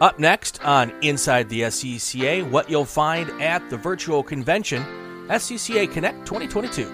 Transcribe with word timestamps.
Up 0.00 0.18
next 0.18 0.64
on 0.64 0.92
Inside 1.02 1.48
the 1.48 1.62
SCCA, 1.62 2.48
what 2.50 2.68
you'll 2.68 2.84
find 2.84 3.30
at 3.40 3.68
the 3.70 3.76
virtual 3.76 4.22
convention, 4.22 4.82
SCCA 5.28 5.90
Connect 5.92 6.26
2022. 6.26 6.92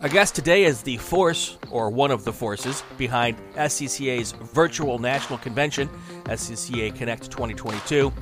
Our 0.00 0.08
guest 0.08 0.34
today 0.34 0.64
is 0.64 0.82
the 0.82 0.96
force, 0.96 1.58
or 1.70 1.90
one 1.90 2.10
of 2.10 2.24
the 2.24 2.32
forces, 2.32 2.82
behind 2.96 3.36
SCCA's 3.54 4.32
virtual 4.32 4.98
national 4.98 5.38
convention, 5.40 5.88
SCCA 6.24 6.94
Connect 6.94 7.30
2022. 7.30 8.12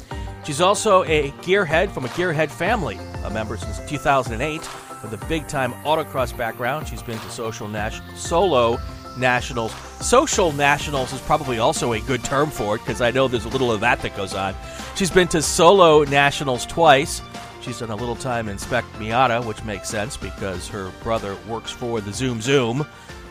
She's 0.46 0.60
also 0.60 1.02
a 1.04 1.32
gearhead 1.42 1.90
from 1.90 2.04
a 2.04 2.08
gearhead 2.08 2.50
family, 2.50 2.96
a 3.24 3.30
member 3.30 3.56
since 3.56 3.80
2008 3.90 4.60
with 5.02 5.12
a 5.12 5.26
big 5.26 5.48
time 5.48 5.72
autocross 5.84 6.36
background. 6.36 6.86
She's 6.86 7.02
been 7.02 7.18
to 7.18 7.30
social 7.30 7.66
nas- 7.66 8.00
solo 8.14 8.78
nationals. 9.18 9.74
Social 10.00 10.52
nationals 10.52 11.12
is 11.12 11.20
probably 11.22 11.58
also 11.58 11.94
a 11.94 12.00
good 12.00 12.22
term 12.22 12.50
for 12.50 12.76
it 12.76 12.78
because 12.78 13.00
I 13.00 13.10
know 13.10 13.26
there's 13.26 13.44
a 13.44 13.48
little 13.48 13.72
of 13.72 13.80
that 13.80 14.00
that 14.02 14.16
goes 14.16 14.34
on. 14.34 14.54
She's 14.94 15.10
been 15.10 15.26
to 15.28 15.42
solo 15.42 16.04
nationals 16.04 16.64
twice. 16.64 17.22
She's 17.60 17.80
done 17.80 17.90
a 17.90 17.96
little 17.96 18.14
time 18.14 18.48
in 18.48 18.56
Spec 18.56 18.84
Miata, 18.98 19.44
which 19.44 19.64
makes 19.64 19.88
sense 19.88 20.16
because 20.16 20.68
her 20.68 20.92
brother 21.02 21.36
works 21.48 21.72
for 21.72 22.00
the 22.00 22.12
Zoom 22.12 22.40
Zoom. 22.40 22.86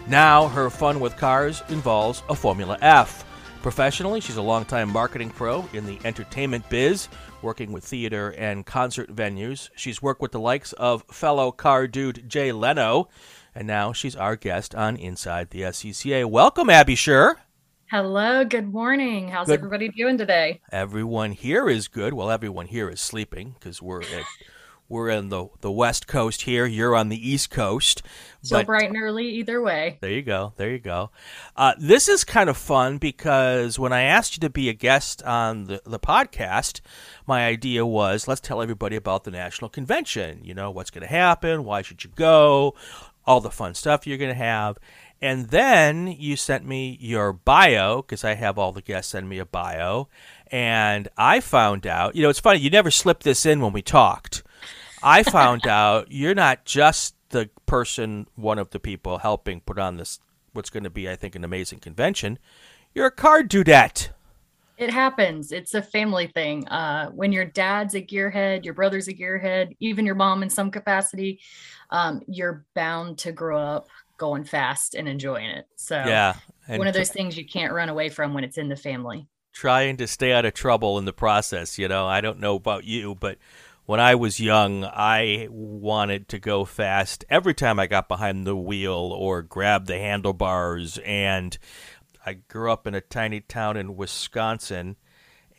Now 0.07 0.49
her 0.49 0.69
fun 0.69 0.99
with 0.99 1.15
cars 1.15 1.63
involves 1.69 2.23
a 2.29 2.35
Formula 2.35 2.77
F. 2.81 3.24
Professionally, 3.65 4.21
she's 4.21 4.37
a 4.37 4.43
longtime 4.43 4.91
marketing 4.91 5.31
pro 5.31 5.67
in 5.73 5.87
the 5.87 5.97
entertainment 6.05 6.69
biz, 6.69 7.09
working 7.41 7.71
with 7.71 7.83
theater 7.83 8.29
and 8.37 8.63
concert 8.63 9.09
venues. 9.09 9.71
She's 9.75 10.03
worked 10.03 10.21
with 10.21 10.33
the 10.33 10.39
likes 10.39 10.71
of 10.73 11.03
fellow 11.09 11.51
car 11.51 11.87
dude 11.87 12.29
Jay 12.29 12.51
Leno, 12.51 13.09
and 13.55 13.65
now 13.65 13.91
she's 13.91 14.15
our 14.15 14.35
guest 14.35 14.75
on 14.75 14.95
Inside 14.97 15.49
the 15.49 15.61
SCCA. 15.61 16.29
Welcome, 16.29 16.69
Abby 16.69 16.93
Scher. 16.93 17.37
Hello, 17.89 18.45
good 18.45 18.71
morning. 18.71 19.29
How's 19.29 19.47
Good- 19.47 19.57
everybody 19.57 19.89
doing 19.89 20.19
today? 20.19 20.61
Everyone 20.71 21.31
here 21.31 21.67
is 21.67 21.87
good. 21.87 22.13
Well, 22.13 22.29
everyone 22.29 22.67
here 22.67 22.87
is 22.87 23.01
sleeping 23.01 23.55
because 23.57 23.81
we're 23.81 24.03
at, 24.03 24.25
we're 24.87 25.09
in 25.09 25.29
the 25.29 25.47
the 25.61 25.71
West 25.71 26.05
Coast 26.05 26.43
here. 26.43 26.67
You're 26.67 26.95
on 26.95 27.09
the 27.09 27.29
East 27.29 27.49
Coast. 27.49 28.03
Still 28.45 28.59
But- 28.59 28.65
bright 28.67 28.89
and 28.89 28.97
early 29.01 29.27
either 29.27 29.61
way. 29.61 29.97
There 30.01 30.11
you 30.11 30.21
go. 30.21 30.53
There 30.57 30.69
you 30.69 30.79
go. 30.79 31.09
Uh, 31.57 31.73
this 31.79 32.07
is 32.07 32.23
kind 32.23 32.49
of 32.49 32.57
fun 32.57 32.97
because 32.99 33.79
when 33.79 33.91
I 33.91 34.03
asked 34.03 34.37
you 34.37 34.41
to 34.41 34.49
be 34.49 34.69
a 34.69 34.73
guest 34.73 35.23
on 35.23 35.65
the, 35.65 35.81
the 35.85 35.99
podcast, 35.99 36.81
my 37.25 37.45
idea 37.47 37.85
was 37.85 38.27
let's 38.27 38.41
tell 38.41 38.61
everybody 38.61 38.95
about 38.95 39.23
the 39.23 39.31
national 39.31 39.69
convention. 39.69 40.41
You 40.43 40.53
know, 40.53 40.69
what's 40.69 40.91
going 40.91 41.01
to 41.01 41.07
happen? 41.07 41.63
Why 41.63 41.81
should 41.81 42.03
you 42.03 42.11
go? 42.15 42.75
All 43.25 43.41
the 43.41 43.49
fun 43.49 43.73
stuff 43.73 44.05
you're 44.05 44.19
going 44.19 44.29
to 44.29 44.35
have. 44.35 44.77
And 45.21 45.49
then 45.49 46.07
you 46.07 46.35
sent 46.35 46.65
me 46.65 46.97
your 47.01 47.33
bio 47.33 48.01
because 48.03 48.23
I 48.23 48.35
have 48.35 48.59
all 48.59 48.71
the 48.71 48.81
guests 48.81 49.13
send 49.13 49.27
me 49.27 49.39
a 49.39 49.45
bio. 49.45 50.07
And 50.51 51.07
I 51.17 51.39
found 51.39 51.87
out, 51.87 52.15
you 52.15 52.21
know, 52.21 52.29
it's 52.29 52.39
funny, 52.39 52.59
you 52.59 52.69
never 52.69 52.91
slipped 52.91 53.23
this 53.23 53.45
in 53.45 53.61
when 53.61 53.73
we 53.73 53.81
talked. 53.81 54.43
I 55.01 55.23
found 55.23 55.65
out 55.67 56.11
you're 56.11 56.35
not 56.35 56.65
just 56.65 57.14
the 57.35 57.49
person, 57.65 58.27
one 58.35 58.57
of 58.57 58.69
the 58.69 58.79
people 58.79 59.17
helping 59.17 59.59
put 59.59 59.77
on 59.77 59.97
this, 59.97 60.19
what's 60.53 60.69
going 60.69 60.85
to 60.85 60.89
be, 60.89 61.09
I 61.09 61.17
think, 61.17 61.35
an 61.35 61.43
amazing 61.43 61.79
convention. 61.79 62.39
You're 62.93 63.07
a 63.07 63.11
card 63.11 63.49
dudette. 63.49 64.09
It 64.77 64.89
happens. 64.89 65.51
It's 65.51 65.73
a 65.73 65.81
family 65.81 66.27
thing. 66.27 66.65
Uh, 66.69 67.09
when 67.11 67.33
your 67.33 67.43
dad's 67.43 67.93
a 67.93 68.01
gearhead, 68.01 68.63
your 68.63 68.73
brother's 68.73 69.09
a 69.09 69.13
gearhead, 69.13 69.75
even 69.81 70.05
your 70.05 70.15
mom 70.15 70.43
in 70.43 70.49
some 70.49 70.71
capacity, 70.71 71.41
um, 71.89 72.21
you're 72.27 72.65
bound 72.73 73.17
to 73.19 73.33
grow 73.33 73.59
up 73.59 73.89
going 74.17 74.45
fast 74.45 74.95
and 74.95 75.07
enjoying 75.09 75.49
it. 75.49 75.65
So 75.75 75.95
Yeah. 75.95 76.35
And 76.69 76.79
one 76.79 76.87
of 76.87 76.93
those 76.93 77.11
things 77.11 77.37
you 77.37 77.45
can't 77.45 77.73
run 77.73 77.89
away 77.89 78.07
from 78.07 78.33
when 78.33 78.45
it's 78.45 78.57
in 78.57 78.69
the 78.69 78.77
family. 78.77 79.27
trying 79.51 79.95
to 79.97 80.07
stay 80.07 80.33
out 80.33 80.45
of 80.45 80.53
trouble 80.53 80.97
in 80.99 81.05
the 81.05 81.13
process. 81.13 81.77
You 81.77 81.87
know, 81.87 82.07
I 82.07 82.19
don't 82.21 82.39
know 82.39 82.55
about 82.55 82.83
you, 82.85 83.15
but 83.15 83.37
when 83.85 83.99
I 83.99 84.15
was 84.15 84.39
young, 84.39 84.83
I 84.83 85.47
wanted 85.51 86.27
to 86.29 86.39
go 86.39 86.65
fast 86.65 87.23
every 87.29 87.53
time 87.53 87.79
I 87.79 87.87
got 87.87 88.07
behind 88.07 88.45
the 88.45 88.55
wheel 88.55 88.93
or 89.15 89.41
grabbed 89.41 89.87
the 89.87 89.97
handlebars. 89.97 90.97
And 91.05 91.57
I 92.25 92.33
grew 92.33 92.71
up 92.71 92.87
in 92.87 92.95
a 92.95 93.01
tiny 93.01 93.41
town 93.41 93.77
in 93.77 93.95
Wisconsin. 93.95 94.95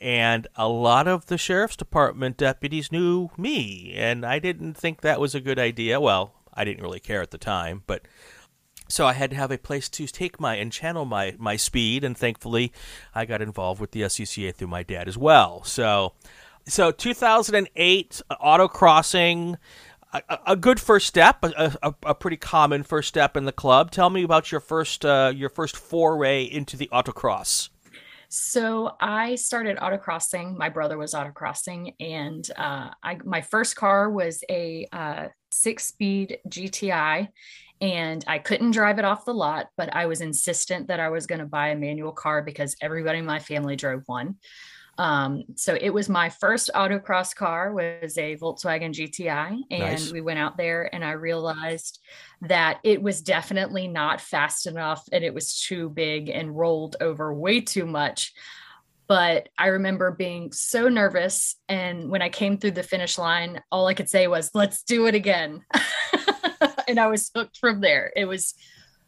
And 0.01 0.47
a 0.57 0.69
lot 0.69 1.09
of 1.09 1.27
the 1.27 1.39
sheriff's 1.39 1.77
department 1.77 2.37
deputies 2.37 2.93
knew 2.93 3.31
me, 3.39 3.95
and 3.97 4.27
I 4.27 4.39
didn't 4.39 4.75
think 4.75 5.01
that 5.01 5.21
was 5.21 5.35
a 5.35 5.41
good 5.41 5.59
idea. 5.59 5.99
Well, 5.99 6.35
I 6.53 6.65
didn't 6.65 6.83
really 6.83 7.01
care 7.01 7.23
at 7.23 7.31
the 7.31 7.39
time, 7.39 7.83
but 7.87 8.03
so 8.89 9.07
I 9.07 9.15
had 9.15 9.31
to 9.31 9.37
have 9.37 9.51
a 9.51 9.59
place 9.59 9.89
to 9.89 10.07
take 10.07 10.39
my 10.39 10.57
and 10.57 10.71
channel 10.71 11.07
my 11.07 11.35
my 11.39 11.57
speed, 11.57 12.05
and 12.05 12.17
thankfully, 12.17 12.73
I 13.15 13.25
got 13.25 13.41
involved 13.41 13.81
with 13.81 13.93
the 13.93 14.03
SCCA 14.03 14.55
through 14.55 14.69
my 14.69 14.83
dad 14.83 15.09
as 15.09 15.17
well. 15.17 15.65
So, 15.65 16.13
so 16.69 16.91
2008 16.91 18.23
uh, 18.29 18.37
autocrossing, 18.37 19.57
a, 20.13 20.23
a- 20.29 20.41
a 20.49 20.57
good 20.57 20.81
first 20.81 21.07
step, 21.07 21.45
a, 21.45 21.77
a, 21.83 21.95
a 22.05 22.15
pretty 22.15 22.37
common 22.37 22.83
first 22.83 23.09
step 23.09 23.37
in 23.37 23.45
the 23.45 23.53
club. 23.53 23.91
Tell 23.91 24.11
me 24.11 24.23
about 24.23 24.51
your 24.51 24.61
first 24.61 25.05
uh, 25.05 25.33
your 25.35 25.49
first 25.49 25.77
foray 25.77 26.45
into 26.45 26.77
the 26.77 26.89
autocross. 26.93 27.69
So 28.29 28.93
I 29.01 29.37
started 29.37 29.77
autocrossing. 29.79 30.57
My 30.57 30.69
brother 30.69 30.99
was 30.99 31.15
autocrossing, 31.15 31.95
and 32.01 32.49
uh, 32.57 32.91
I 33.03 33.19
my 33.25 33.41
first 33.41 33.77
car 33.77 34.11
was 34.11 34.43
a 34.51 34.89
uh, 34.93 35.29
six-speed 35.53 36.39
GTI, 36.49 37.29
and 37.81 38.25
I 38.27 38.39
couldn't 38.39 38.73
drive 38.73 38.99
it 38.99 39.05
off 39.05 39.25
the 39.25 39.35
lot. 39.35 39.69
But 39.77 39.95
I 39.95 40.07
was 40.07 40.21
insistent 40.21 40.89
that 40.89 40.99
I 40.99 41.11
was 41.11 41.27
going 41.27 41.39
to 41.39 41.47
buy 41.47 41.69
a 41.69 41.77
manual 41.77 42.13
car 42.13 42.43
because 42.43 42.75
everybody 42.81 43.21
in 43.21 43.27
my 43.27 43.39
family 43.39 43.77
drove 43.77 44.03
one. 44.07 44.37
Um, 44.99 45.45
so 45.57 45.77
it 45.79 45.91
was 45.91 46.09
my 46.09 46.31
first 46.31 46.71
autocross 46.75 47.35
car 47.35 47.73
was 47.73 48.17
a 48.17 48.37
Volkswagen 48.37 48.93
GTI, 48.93 49.61
and 49.71 49.81
Nice. 49.81 50.11
we 50.11 50.21
went 50.21 50.39
out 50.39 50.57
there, 50.57 50.93
and 50.95 51.05
I 51.05 51.13
realized 51.13 52.01
that 52.43 52.81
it 52.83 53.03
was 53.03 53.23
definitely 53.23 53.89
not 53.89 54.21
fast 54.21 54.67
enough 54.67 55.05
and 55.13 55.25
it 55.25 55.33
was 55.35 55.61
too 55.61 55.89
big 55.89 56.29
and 56.29 56.57
rolled 56.57 56.97
over 57.01 57.33
way 57.33 57.61
too 57.61 57.87
much. 57.87 58.33
But 59.09 59.49
I 59.57 59.69
remember 59.69 60.11
being 60.11 60.53
so 60.53 60.89
nervous. 60.89 61.57
And 61.69 62.11
when 62.11 62.23
I 62.23 62.29
came 62.29 62.59
through 62.59 62.73
the 62.73 62.83
finish 62.83 63.19
line, 63.19 63.63
all 63.71 63.87
I 63.87 63.95
could 63.95 64.11
say 64.11 64.27
was, 64.27 64.51
let's 64.53 64.83
do 64.83 65.07
it 65.07 65.15
again. 65.15 65.65
and 66.89 66.99
I 66.99 67.07
was 67.07 67.31
hooked 67.35 67.59
from 67.59 67.81
there. 67.81 68.13
It 68.17 68.25
was 68.25 68.55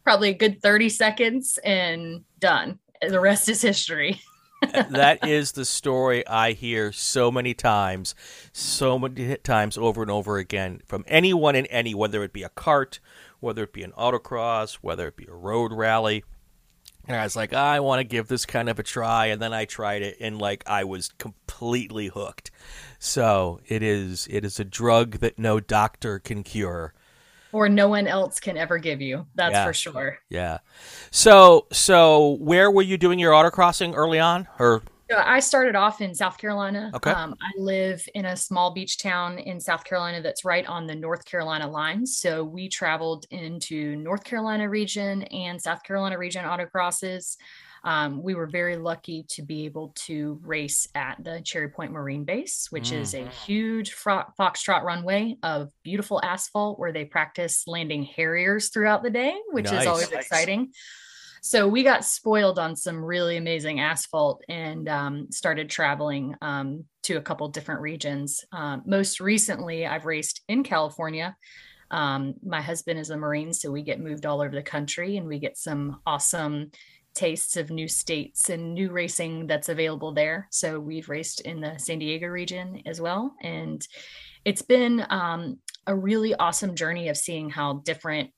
probably 0.03 0.29
a 0.29 0.33
good 0.33 0.61
30 0.61 0.89
seconds 0.89 1.59
and 1.63 2.23
done. 2.39 2.79
The 3.07 3.19
rest 3.19 3.49
is 3.49 3.61
history. 3.61 4.21
That 4.61 5.27
is 5.27 5.53
the 5.53 5.65
story 5.65 6.25
I 6.27 6.51
hear 6.51 6.91
so 6.91 7.31
many 7.31 7.53
times, 7.53 8.15
so 8.51 8.99
many 8.99 9.37
times 9.37 9.77
over 9.77 10.01
and 10.01 10.11
over 10.11 10.37
again 10.37 10.81
from 10.85 11.03
anyone 11.07 11.55
in 11.55 11.65
any, 11.67 11.93
whether 11.93 12.23
it 12.23 12.33
be 12.33 12.43
a 12.43 12.49
cart, 12.49 12.99
whether 13.39 13.63
it 13.63 13.73
be 13.73 13.83
an 13.83 13.93
autocross, 13.93 14.75
whether 14.75 15.07
it 15.07 15.15
be 15.15 15.27
a 15.27 15.33
road 15.33 15.71
rally. 15.71 16.23
And 17.07 17.17
I 17.17 17.23
was 17.23 17.35
like, 17.35 17.53
I 17.53 17.79
want 17.79 18.01
to 18.01 18.03
give 18.03 18.27
this 18.27 18.45
kind 18.45 18.69
of 18.69 18.77
a 18.77 18.83
try, 18.83 19.27
and 19.27 19.41
then 19.41 19.51
I 19.53 19.65
tried 19.65 20.03
it, 20.03 20.17
and 20.19 20.37
like 20.37 20.63
I 20.67 20.83
was 20.83 21.09
completely 21.17 22.07
hooked. 22.07 22.51
So 22.99 23.61
it 23.67 23.81
is, 23.81 24.27
it 24.29 24.45
is 24.45 24.59
a 24.59 24.65
drug 24.65 25.13
that 25.19 25.39
no 25.39 25.59
doctor 25.59 26.19
can 26.19 26.43
cure. 26.43 26.93
Or 27.51 27.67
no 27.69 27.87
one 27.87 28.07
else 28.07 28.39
can 28.39 28.57
ever 28.57 28.77
give 28.77 29.01
you. 29.01 29.25
That's 29.35 29.53
Yeah. 29.53 29.65
for 29.65 29.73
sure. 29.73 30.19
Yeah. 30.29 30.59
So, 31.11 31.65
so 31.71 32.37
where 32.39 32.69
were 32.69 32.81
you 32.83 32.97
doing 32.97 33.17
your 33.19 33.33
autocrossing 33.33 33.93
early 33.95 34.19
on, 34.19 34.47
or 34.59 34.83
So 35.09 35.17
I 35.17 35.39
started 35.39 35.75
off 35.75 36.01
in 36.01 36.13
South 36.13 36.37
Carolina. 36.37 36.91
Okay. 36.93 37.09
Um, 37.09 37.33
I 37.41 37.49
live 37.59 38.05
in 38.13 38.25
a 38.25 38.35
small 38.37 38.71
beach 38.71 38.99
town 38.99 39.39
in 39.39 39.59
South 39.59 39.83
Carolina 39.83 40.21
that's 40.21 40.45
right 40.45 40.65
on 40.67 40.85
the 40.85 40.93
North 40.93 41.25
Carolina 41.25 41.67
line. 41.67 42.05
So 42.05 42.43
we 42.43 42.69
traveled 42.69 43.25
into 43.31 43.95
North 43.95 44.23
Carolina 44.23 44.69
region 44.69 45.23
and 45.23 45.59
South 45.59 45.81
Carolina 45.81 46.15
region 46.19 46.45
autocrosses. 46.45 47.37
Um, 47.83 48.21
we 48.21 48.35
were 48.35 48.47
very 48.47 48.77
lucky 48.77 49.25
to 49.29 49.41
be 49.41 49.65
able 49.65 49.93
to 50.07 50.39
race 50.43 50.87
at 50.95 51.23
the 51.23 51.41
Cherry 51.43 51.69
Point 51.69 51.91
Marine 51.91 52.25
Base, 52.25 52.67
which 52.69 52.91
is 52.91 53.13
a 53.13 53.27
huge 53.27 53.93
fro- 53.93 54.25
foxtrot 54.39 54.83
runway 54.83 55.37
of 55.43 55.71
beautiful 55.83 56.19
asphalt 56.23 56.79
where 56.79 56.91
they 56.91 57.05
practice 57.05 57.63
landing 57.67 58.03
harriers 58.03 58.69
throughout 58.69 59.03
the 59.03 59.09
day, 59.09 59.37
which 59.51 59.65
Nice. 59.65 59.81
is 59.81 59.87
always 59.87 60.11
Nice. 60.11 60.25
exciting. 60.25 60.71
So 61.41 61.67
we 61.69 61.83
got 61.83 62.03
spoiled 62.03 62.59
on 62.59 62.75
some 62.75 63.03
really 63.03 63.37
amazing 63.37 63.79
asphalt 63.79 64.43
and 64.49 64.89
um, 64.89 65.27
started 65.31 65.69
traveling 65.69 66.35
um, 66.41 66.83
to 67.03 67.15
a 67.15 67.21
couple 67.21 67.47
different 67.47 67.81
regions. 67.81 68.43
Um, 68.51 68.83
most 68.85 69.21
recently, 69.21 69.85
I've 69.85 70.05
raced 70.05 70.41
in 70.49 70.63
California. 70.63 71.35
Um, 71.91 72.35
my 72.45 72.61
husband 72.61 72.99
is 72.99 73.09
a 73.09 73.17
Marine, 73.17 73.53
so 73.53 73.71
we 73.71 73.83
get 73.83 74.01
moved 74.01 74.25
all 74.25 74.41
over 74.41 74.53
the 74.53 74.61
country 74.61 75.17
and 75.17 75.25
we 75.27 75.39
get 75.39 75.57
some 75.57 76.01
awesome 76.05 76.71
tastes 77.13 77.57
of 77.57 77.69
new 77.69 77.87
states 77.87 78.49
and 78.49 78.73
new 78.73 78.91
racing 78.91 79.47
that's 79.47 79.69
available 79.69 80.13
there. 80.13 80.47
So 80.51 80.79
we've 80.79 81.09
raced 81.09 81.41
in 81.41 81.59
the 81.59 81.77
San 81.77 81.99
Diego 81.99 82.27
region 82.27 82.81
as 82.85 83.01
well. 83.01 83.35
And 83.41 83.85
it's 84.45 84.61
been 84.61 85.05
um, 85.09 85.59
a 85.87 85.95
really 85.95 86.33
awesome 86.35 86.75
journey 86.75 87.09
of 87.09 87.17
seeing 87.17 87.49
how 87.49 87.81
different 87.85 88.31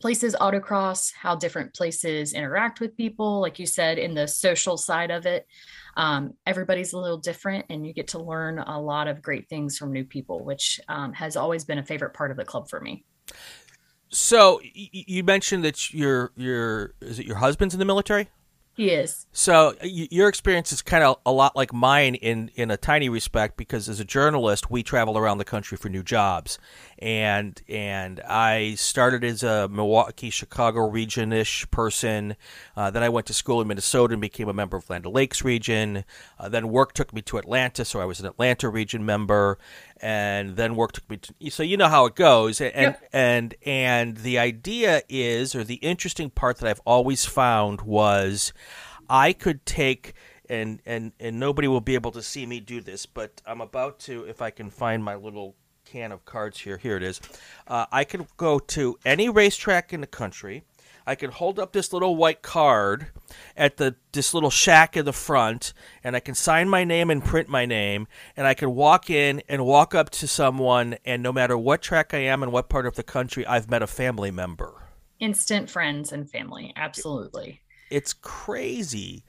places 0.00 0.36
autocross, 0.38 1.12
how 1.18 1.34
different 1.34 1.72
places 1.74 2.34
interact 2.34 2.78
with 2.78 2.96
people. 2.96 3.40
Like 3.40 3.58
you 3.58 3.66
said, 3.66 3.98
in 3.98 4.14
the 4.14 4.28
social 4.28 4.76
side 4.76 5.10
of 5.10 5.24
it, 5.24 5.46
um, 5.96 6.34
everybody's 6.44 6.92
a 6.92 6.98
little 6.98 7.18
different, 7.18 7.66
and 7.70 7.86
you 7.86 7.94
get 7.94 8.08
to 8.08 8.18
learn 8.18 8.58
a 8.58 8.80
lot 8.80 9.08
of 9.08 9.22
great 9.22 9.48
things 9.48 9.78
from 9.78 9.92
new 9.92 10.04
people, 10.04 10.44
which 10.44 10.78
um, 10.88 11.12
has 11.14 11.36
always 11.36 11.64
been 11.64 11.78
a 11.78 11.84
favorite 11.84 12.12
part 12.12 12.30
of 12.30 12.36
the 12.36 12.44
club 12.44 12.68
for 12.68 12.80
me. 12.80 13.04
So 14.14 14.60
you 14.62 15.24
mentioned 15.24 15.64
that 15.64 15.92
your 15.92 16.30
your 16.36 16.94
is 17.00 17.18
it 17.18 17.26
your 17.26 17.36
husband's 17.36 17.74
in 17.74 17.80
the 17.80 17.84
military? 17.84 18.28
He 18.76 18.90
is. 18.90 19.26
So 19.30 19.74
your 19.82 20.28
experience 20.28 20.72
is 20.72 20.82
kind 20.82 21.04
of 21.04 21.18
a 21.24 21.30
lot 21.30 21.54
like 21.54 21.72
mine 21.72 22.16
in 22.16 22.50
in 22.56 22.72
a 22.72 22.76
tiny 22.76 23.08
respect 23.08 23.56
because 23.56 23.88
as 23.88 24.00
a 24.00 24.04
journalist, 24.04 24.68
we 24.68 24.82
travel 24.82 25.16
around 25.16 25.38
the 25.38 25.44
country 25.44 25.78
for 25.78 25.88
new 25.88 26.02
jobs, 26.02 26.58
and 26.98 27.60
and 27.68 28.20
I 28.20 28.74
started 28.74 29.22
as 29.22 29.44
a 29.44 29.68
Milwaukee, 29.68 30.30
Chicago 30.30 30.88
region-ish 30.88 31.70
person. 31.70 32.34
Uh, 32.76 32.90
then 32.90 33.04
I 33.04 33.10
went 33.10 33.26
to 33.26 33.34
school 33.34 33.60
in 33.60 33.68
Minnesota 33.68 34.14
and 34.14 34.20
became 34.20 34.48
a 34.48 34.52
member 34.52 34.76
of 34.76 34.90
Land 34.90 35.06
Lakes 35.06 35.44
region. 35.44 36.04
Uh, 36.36 36.48
then 36.48 36.68
work 36.68 36.94
took 36.94 37.12
me 37.12 37.22
to 37.22 37.38
Atlanta, 37.38 37.84
so 37.84 38.00
I 38.00 38.06
was 38.06 38.18
an 38.18 38.26
Atlanta 38.26 38.68
region 38.68 39.06
member, 39.06 39.56
and 40.04 40.56
then 40.56 40.76
work 40.76 40.92
took 40.92 41.08
me 41.08 41.16
to. 41.16 41.50
So 41.50 41.62
you 41.62 41.78
know 41.78 41.88
how 41.88 42.04
it 42.04 42.14
goes, 42.14 42.60
and 42.60 42.74
yep. 42.74 43.08
and 43.10 43.54
and 43.64 44.18
the 44.18 44.38
idea 44.38 45.00
is, 45.08 45.54
or 45.54 45.64
the 45.64 45.76
interesting 45.76 46.28
part 46.28 46.58
that 46.58 46.68
I've 46.68 46.82
always 46.84 47.24
found 47.24 47.80
was 47.80 48.52
I 49.08 49.32
could 49.32 49.64
take 49.64 50.12
and 50.50 50.82
and 50.84 51.12
and 51.18 51.40
nobody 51.40 51.68
will 51.68 51.80
be 51.80 51.94
able 51.94 52.10
to 52.12 52.22
see 52.22 52.44
me 52.44 52.60
do 52.60 52.82
this, 52.82 53.06
but 53.06 53.40
I'm 53.46 53.62
about 53.62 53.98
to 54.00 54.24
if 54.24 54.42
I 54.42 54.50
can 54.50 54.68
find 54.68 55.02
my 55.02 55.14
little 55.14 55.56
can 55.86 56.12
of 56.12 56.26
cards 56.26 56.60
here. 56.60 56.76
Here 56.76 56.98
it 56.98 57.02
is. 57.02 57.18
Uh, 57.66 57.86
I 57.90 58.04
can 58.04 58.26
go 58.36 58.58
to 58.58 58.98
any 59.06 59.30
racetrack 59.30 59.94
in 59.94 60.02
the 60.02 60.06
country. 60.06 60.64
I 61.06 61.14
can 61.14 61.30
hold 61.30 61.58
up 61.58 61.72
this 61.72 61.92
little 61.92 62.16
white 62.16 62.42
card 62.42 63.08
at 63.56 63.76
the 63.76 63.96
this 64.12 64.32
little 64.32 64.50
shack 64.50 64.96
in 64.96 65.04
the 65.04 65.12
front, 65.12 65.72
and 66.02 66.16
I 66.16 66.20
can 66.20 66.34
sign 66.34 66.68
my 66.68 66.84
name 66.84 67.10
and 67.10 67.24
print 67.24 67.48
my 67.48 67.66
name, 67.66 68.06
and 68.36 68.46
I 68.46 68.54
can 68.54 68.74
walk 68.74 69.10
in 69.10 69.42
and 69.48 69.66
walk 69.66 69.94
up 69.94 70.10
to 70.10 70.26
someone, 70.26 70.96
and 71.04 71.22
no 71.22 71.32
matter 71.32 71.58
what 71.58 71.82
track 71.82 72.14
I 72.14 72.18
am 72.18 72.42
and 72.42 72.52
what 72.52 72.68
part 72.68 72.86
of 72.86 72.94
the 72.94 73.02
country, 73.02 73.46
I've 73.46 73.70
met 73.70 73.82
a 73.82 73.86
family 73.86 74.30
member. 74.30 74.82
Instant 75.20 75.70
friends 75.70 76.12
and 76.12 76.28
family, 76.28 76.72
absolutely. 76.76 77.60
It's 77.90 78.12
crazy, 78.12 79.24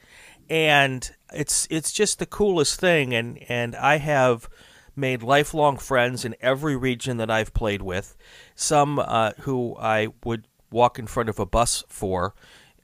and 0.50 1.10
it's 1.34 1.68
it's 1.70 1.92
just 1.92 2.20
the 2.20 2.26
coolest 2.26 2.80
thing. 2.80 3.14
And 3.14 3.40
and 3.50 3.76
I 3.76 3.98
have 3.98 4.50
made 4.96 5.22
lifelong 5.22 5.78
friends 5.78 6.24
in 6.24 6.36
every 6.40 6.76
region 6.76 7.18
that 7.18 7.30
I've 7.30 7.54
played 7.54 7.82
with. 7.82 8.16
Some 8.56 8.98
uh, 9.00 9.32
who 9.42 9.76
I 9.78 10.08
would 10.24 10.48
walk 10.76 11.00
in 11.00 11.08
front 11.08 11.30
of 11.30 11.40
a 11.40 11.46
bus 11.46 11.84
for. 11.88 12.36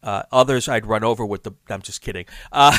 Uh, 0.02 0.24
others 0.32 0.68
I'd 0.68 0.88
run 0.88 1.04
over 1.04 1.24
with 1.24 1.44
the. 1.44 1.52
I'm 1.70 1.84
just 1.84 2.02
kidding. 2.02 2.26
Uh, 2.52 2.76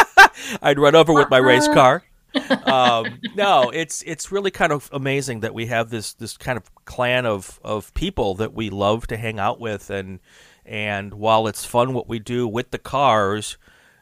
I'd 0.62 0.78
run 0.78 0.94
over 0.94 1.14
with 1.14 1.30
my 1.30 1.38
race 1.38 1.68
car. 1.68 2.04
um, 2.66 3.18
no, 3.34 3.70
it's 3.70 4.02
it's 4.02 4.30
really 4.30 4.50
kind 4.50 4.72
of 4.72 4.90
amazing 4.92 5.40
that 5.40 5.54
we 5.54 5.66
have 5.66 5.88
this 5.88 6.12
this 6.12 6.36
kind 6.36 6.58
of 6.58 6.70
clan 6.84 7.24
of 7.24 7.58
of 7.64 7.94
people 7.94 8.34
that 8.34 8.52
we 8.52 8.68
love 8.68 9.06
to 9.06 9.16
hang 9.16 9.38
out 9.38 9.58
with 9.58 9.88
and 9.88 10.20
and 10.66 11.14
while 11.14 11.46
it's 11.46 11.64
fun 11.64 11.94
what 11.94 12.08
we 12.08 12.18
do 12.18 12.46
with 12.46 12.70
the 12.70 12.78
cars, 12.78 13.56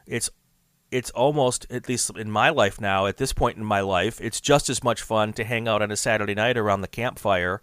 it's 0.05 0.29
it's 0.91 1.11
almost 1.11 1.65
at 1.69 1.87
least 1.87 2.11
in 2.17 2.29
my 2.29 2.49
life 2.49 2.81
now 2.81 3.05
at 3.05 3.17
this 3.17 3.31
point 3.31 3.57
in 3.57 3.63
my 3.63 3.79
life 3.79 4.19
it's 4.21 4.41
just 4.41 4.69
as 4.69 4.83
much 4.83 5.01
fun 5.03 5.31
to 5.33 5.43
hang 5.43 5.67
out 5.67 5.83
on 5.83 5.91
a 5.91 5.95
saturday 5.95 6.33
night 6.33 6.57
around 6.57 6.81
the 6.81 6.87
campfire 6.87 7.61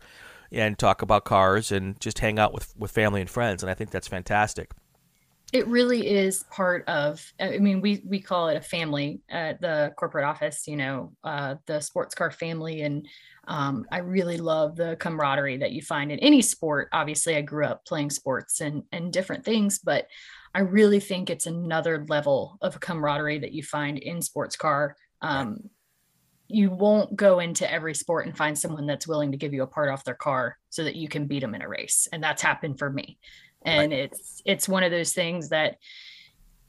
and 0.52 0.78
talk 0.78 1.02
about 1.02 1.24
cars 1.24 1.72
and 1.72 2.00
just 2.00 2.18
hang 2.18 2.38
out 2.38 2.52
with 2.52 2.74
with 2.76 2.90
family 2.90 3.20
and 3.20 3.30
friends 3.30 3.62
and 3.62 3.70
i 3.70 3.74
think 3.74 3.90
that's 3.90 4.08
fantastic 4.08 4.72
it 5.52 5.66
really 5.68 6.06
is 6.06 6.44
part 6.50 6.86
of 6.88 7.32
i 7.40 7.58
mean 7.58 7.80
we 7.80 8.02
we 8.06 8.20
call 8.20 8.48
it 8.48 8.56
a 8.56 8.60
family 8.60 9.20
at 9.28 9.60
the 9.60 9.92
corporate 9.96 10.24
office 10.24 10.66
you 10.66 10.76
know 10.76 11.12
uh, 11.24 11.54
the 11.66 11.80
sports 11.80 12.14
car 12.14 12.30
family 12.30 12.82
and 12.82 13.06
um, 13.48 13.86
I 13.92 13.98
really 13.98 14.38
love 14.38 14.76
the 14.76 14.96
camaraderie 14.96 15.58
that 15.58 15.72
you 15.72 15.82
find 15.82 16.10
in 16.10 16.18
any 16.18 16.42
sport. 16.42 16.88
Obviously, 16.92 17.36
I 17.36 17.42
grew 17.42 17.64
up 17.64 17.84
playing 17.84 18.10
sports 18.10 18.60
and 18.60 18.82
and 18.92 19.12
different 19.12 19.44
things, 19.44 19.78
but 19.78 20.06
I 20.54 20.60
really 20.60 21.00
think 21.00 21.30
it's 21.30 21.46
another 21.46 22.04
level 22.08 22.58
of 22.60 22.80
camaraderie 22.80 23.38
that 23.40 23.52
you 23.52 23.62
find 23.62 23.98
in 23.98 24.22
sports 24.22 24.56
car. 24.56 24.96
Um, 25.22 25.70
you 26.48 26.70
won't 26.70 27.16
go 27.16 27.40
into 27.40 27.70
every 27.70 27.94
sport 27.94 28.26
and 28.26 28.36
find 28.36 28.58
someone 28.58 28.86
that's 28.86 29.08
willing 29.08 29.32
to 29.32 29.36
give 29.36 29.52
you 29.52 29.62
a 29.62 29.66
part 29.66 29.90
off 29.90 30.04
their 30.04 30.14
car 30.14 30.56
so 30.70 30.84
that 30.84 30.96
you 30.96 31.08
can 31.08 31.26
beat 31.26 31.40
them 31.40 31.54
in 31.54 31.62
a 31.62 31.68
race, 31.68 32.08
and 32.12 32.22
that's 32.22 32.42
happened 32.42 32.78
for 32.78 32.90
me. 32.90 33.18
And 33.64 33.90
right. 33.90 34.00
it's 34.00 34.42
it's 34.44 34.68
one 34.68 34.82
of 34.82 34.90
those 34.90 35.12
things 35.12 35.48
that 35.48 35.78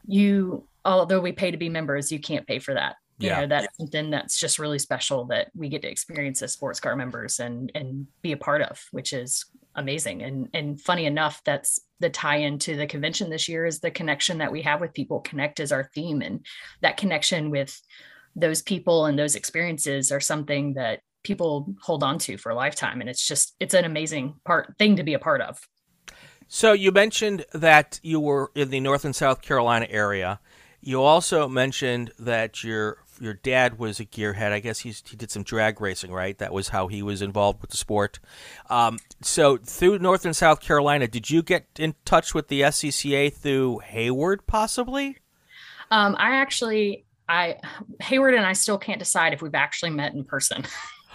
you, 0.08 0.68
although 0.86 1.20
we 1.20 1.32
pay 1.32 1.52
to 1.52 1.58
be 1.58 1.70
members, 1.70 2.12
you 2.12 2.20
can't 2.20 2.48
pay 2.48 2.60
for 2.60 2.74
that 2.74 2.96
you 3.20 3.30
yeah. 3.30 3.42
know 3.42 3.48
that's 3.48 3.76
something 3.78 4.10
that's 4.10 4.40
just 4.40 4.60
really 4.60 4.80
special 4.80 5.26
that 5.26 5.50
we 5.56 5.70
get 5.70 5.82
to 5.82 5.90
experience 5.90 6.42
as 6.42 6.54
sports 6.54 6.80
car 6.80 6.96
members 6.96 7.40
and 7.40 7.72
and 7.74 8.06
be 8.22 8.32
a 8.32 8.38
part 8.38 8.62
of 8.62 8.84
which 8.92 9.14
is 9.14 9.46
amazing 9.76 10.24
and 10.24 10.50
and 10.54 10.80
funny 10.82 11.06
enough 11.06 11.42
that's 11.44 11.80
the 12.00 12.10
tie 12.10 12.38
into 12.38 12.76
the 12.76 12.86
convention 12.86 13.30
this 13.30 13.48
year 13.48 13.66
is 13.66 13.80
the 13.80 13.92
connection 13.92 14.38
that 14.38 14.52
we 14.52 14.62
have 14.62 14.82
with 14.82 14.94
people 14.94 15.20
connect 15.22 15.60
is 15.60 15.72
our 15.72 15.90
theme 15.96 16.22
and 16.22 16.46
that 16.82 16.98
connection 16.98 17.50
with 17.50 17.82
those 18.38 18.62
people 18.62 19.06
and 19.06 19.20
those 19.20 19.36
experiences 19.36 20.12
are 20.12 20.20
something 20.20 20.74
that 20.74 21.02
people 21.24 21.74
hold 21.82 22.04
on 22.04 22.18
to 22.18 22.38
for 22.38 22.52
a 22.52 22.56
lifetime 22.56 23.02
and 23.02 23.10
it's 23.10 23.28
just 23.28 23.56
it's 23.60 23.74
an 23.74 23.84
amazing 23.84 24.36
part 24.46 24.74
thing 24.80 24.96
to 24.96 25.04
be 25.04 25.14
a 25.14 25.20
part 25.20 25.42
of 25.42 25.60
so 26.48 26.72
you 26.72 26.92
mentioned 26.92 27.44
that 27.54 28.00
you 28.02 28.20
were 28.20 28.52
in 28.56 28.70
the 28.70 28.80
north 28.80 29.04
and 29.04 29.16
south 29.16 29.42
carolina 29.42 29.88
area 29.90 30.40
you 30.80 31.02
also 31.02 31.50
mentioned 31.50 32.12
that 32.20 32.64
your 32.64 33.00
your 33.20 33.34
dad 33.34 33.80
was 33.80 34.00
a 34.00 34.06
gearhead. 34.06 34.52
I 34.52 34.60
guess 34.60 34.80
he's, 34.80 35.04
he 35.08 35.16
did 35.16 35.32
some 35.32 35.44
drag 35.44 35.82
racing, 35.82 36.12
right? 36.12 36.38
That 36.38 36.54
was 36.54 36.70
how 36.70 36.88
he 36.88 37.02
was 37.02 37.22
involved 37.22 37.62
with 37.62 37.72
the 37.72 37.78
sport. 37.78 38.20
Um, 38.70 39.00
so 39.22 39.58
through 39.58 40.00
North 40.00 40.26
and 40.26 40.36
South 40.36 40.62
Carolina, 40.62 41.08
did 41.08 41.30
you 41.30 41.42
get 41.42 41.66
in 41.78 41.96
touch 42.06 42.34
with 42.34 42.48
the 42.48 42.62
SCCA 42.62 43.34
through 43.34 43.80
Hayward, 43.80 44.46
possibly? 44.48 45.18
Um, 45.90 46.16
I 46.20 46.36
actually, 46.36 47.06
I 47.30 47.58
Hayward 48.02 48.34
and 48.34 48.46
I 48.46 48.54
still 48.54 48.78
can't 48.78 49.00
decide 49.00 49.34
if 49.34 49.42
we've 49.42 49.56
actually 49.56 49.92
met 49.92 50.14
in 50.14 50.24
person. 50.24 50.66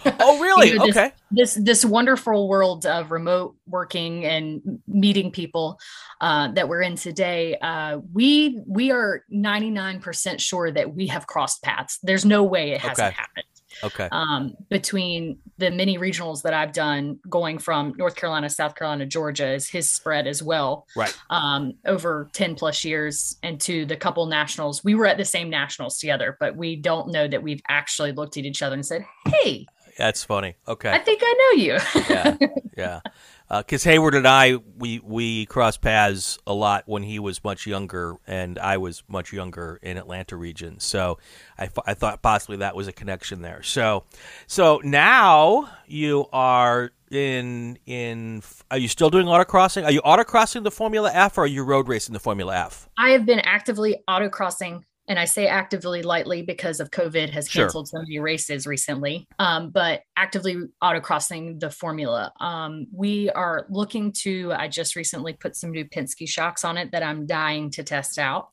Oh, 0.05 0.39
really? 0.41 0.69
you 0.69 0.75
know, 0.79 0.85
this, 0.85 0.97
okay. 0.97 1.11
This 1.31 1.53
this 1.55 1.85
wonderful 1.85 2.47
world 2.47 2.85
of 2.85 3.11
remote 3.11 3.55
working 3.67 4.25
and 4.25 4.81
meeting 4.87 5.31
people 5.31 5.79
uh, 6.21 6.51
that 6.51 6.67
we're 6.67 6.81
in 6.81 6.95
today, 6.95 7.57
uh, 7.57 7.99
we 8.13 8.61
we 8.67 8.91
are 8.91 9.23
ninety 9.29 9.69
nine 9.69 9.99
percent 9.99 10.41
sure 10.41 10.71
that 10.71 10.93
we 10.93 11.07
have 11.07 11.27
crossed 11.27 11.63
paths. 11.63 11.99
There's 12.03 12.25
no 12.25 12.43
way 12.43 12.71
it 12.71 12.81
hasn't 12.81 13.07
okay. 13.07 13.15
happened. 13.15 13.45
Okay. 13.83 14.07
Um, 14.11 14.55
between 14.69 15.39
the 15.57 15.69
many 15.69 15.97
regionals 15.97 16.41
that 16.43 16.53
I've 16.53 16.73
done, 16.73 17.19
going 17.29 17.57
from 17.57 17.93
North 17.97 18.15
Carolina, 18.15 18.49
South 18.49 18.75
Carolina, 18.75 19.05
Georgia 19.05 19.53
is 19.53 19.69
his 19.69 19.91
spread 19.91 20.27
as 20.27 20.41
well. 20.41 20.87
Right. 20.95 21.15
Um, 21.29 21.73
over 21.85 22.29
10 22.33 22.55
plus 22.55 22.83
years 22.83 23.37
and 23.43 23.59
to 23.61 23.85
the 23.85 23.95
couple 23.95 24.25
nationals. 24.25 24.83
We 24.83 24.95
were 24.95 25.05
at 25.05 25.17
the 25.17 25.25
same 25.25 25.49
nationals 25.49 25.99
together, 25.99 26.37
but 26.39 26.55
we 26.55 26.75
don't 26.75 27.11
know 27.11 27.27
that 27.27 27.43
we've 27.43 27.61
actually 27.67 28.11
looked 28.11 28.37
at 28.37 28.45
each 28.45 28.61
other 28.61 28.75
and 28.75 28.85
said, 28.85 29.05
Hey, 29.27 29.65
that's 29.97 30.23
funny. 30.23 30.55
Okay. 30.67 30.91
I 30.91 30.99
think 30.99 31.21
I 31.23 31.53
know 31.55 31.63
you. 31.63 31.79
yeah. 32.09 32.37
Yeah. 32.75 33.01
Because 33.49 33.85
uh, 33.85 33.89
Hayward 33.91 34.15
and 34.15 34.27
I, 34.27 34.55
we 34.77 34.99
we 34.99 35.45
crossed 35.45 35.81
paths 35.81 36.39
a 36.47 36.53
lot 36.53 36.83
when 36.87 37.03
he 37.03 37.19
was 37.19 37.43
much 37.43 37.67
younger, 37.67 38.15
and 38.25 38.57
I 38.57 38.77
was 38.77 39.03
much 39.07 39.31
younger 39.31 39.79
in 39.83 39.97
Atlanta 39.97 40.35
region. 40.35 40.79
So 40.79 41.19
I, 41.59 41.69
I 41.85 41.93
thought 41.93 42.23
possibly 42.23 42.57
that 42.57 42.75
was 42.75 42.87
a 42.87 42.91
connection 42.91 43.41
there. 43.41 43.61
So 43.61 44.05
so 44.47 44.81
now 44.83 45.69
you 45.85 46.25
are 46.33 46.91
in 47.11 47.77
in. 47.85 48.41
Are 48.71 48.77
you 48.77 48.87
still 48.87 49.11
doing 49.11 49.27
autocrossing? 49.27 49.83
Are 49.83 49.91
you 49.91 50.01
autocrossing 50.01 50.63
the 50.63 50.71
Formula 50.71 51.11
F, 51.13 51.37
or 51.37 51.43
are 51.43 51.47
you 51.47 51.63
road 51.63 51.87
racing 51.87 52.13
the 52.13 52.19
Formula 52.19 52.55
F? 52.57 52.89
I 52.97 53.09
have 53.11 53.25
been 53.25 53.41
actively 53.41 53.97
autocrossing 54.09 54.83
and 55.07 55.19
I 55.19 55.25
say 55.25 55.47
actively 55.47 56.01
lightly 56.01 56.41
because 56.41 56.79
of 56.79 56.91
COVID 56.91 57.29
has 57.31 57.49
canceled 57.49 57.89
sure. 57.89 57.99
so 57.99 58.03
many 58.03 58.19
races 58.19 58.65
recently, 58.65 59.27
um, 59.37 59.69
but 59.69 60.01
actively 60.15 60.57
autocrossing 60.81 61.59
the 61.59 61.69
formula. 61.69 62.31
Um, 62.39 62.87
we 62.93 63.29
are 63.31 63.65
looking 63.69 64.13
to, 64.23 64.53
I 64.53 64.69
just 64.69 64.95
recently 64.95 65.33
put 65.33 65.55
some 65.55 65.71
new 65.71 65.85
Penske 65.85 66.27
shocks 66.27 66.63
on 66.63 66.77
it 66.77 66.91
that 66.91 67.03
I'm 67.03 67.25
dying 67.25 67.69
to 67.71 67.83
test 67.83 68.17
out. 68.17 68.49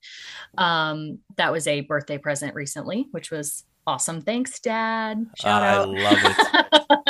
Um, 0.58 1.18
that 1.36 1.52
was 1.52 1.66
a 1.68 1.82
birthday 1.82 2.18
present 2.18 2.54
recently, 2.54 3.06
which 3.12 3.30
was 3.30 3.64
awesome. 3.86 4.20
Thanks, 4.20 4.58
Dad. 4.58 5.24
Shout 5.40 5.62
uh, 5.62 5.66
out. 5.66 5.96
I 5.96 6.10
love 6.10 6.88
it. 6.90 7.00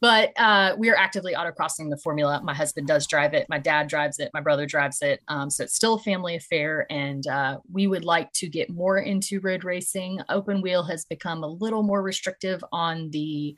but 0.00 0.32
uh, 0.38 0.74
we 0.78 0.90
are 0.90 0.96
actively 0.96 1.34
autocrossing 1.34 1.90
the 1.90 1.96
formula. 1.96 2.40
My 2.42 2.54
husband 2.54 2.86
does 2.86 3.06
drive 3.06 3.34
it. 3.34 3.46
My 3.48 3.58
dad 3.58 3.88
drives 3.88 4.18
it. 4.18 4.30
My 4.34 4.40
brother 4.40 4.66
drives 4.66 5.02
it. 5.02 5.20
Um, 5.28 5.50
so 5.50 5.64
it's 5.64 5.74
still 5.74 5.94
a 5.94 5.98
family 5.98 6.36
affair. 6.36 6.86
And 6.90 7.26
uh, 7.26 7.58
we 7.72 7.86
would 7.86 8.04
like 8.04 8.32
to 8.34 8.48
get 8.48 8.70
more 8.70 8.98
into 8.98 9.40
road 9.40 9.64
racing. 9.64 10.20
Open 10.28 10.60
wheel 10.62 10.82
has 10.84 11.04
become 11.04 11.42
a 11.42 11.48
little 11.48 11.82
more 11.82 12.02
restrictive 12.02 12.62
on 12.72 13.10
the 13.10 13.56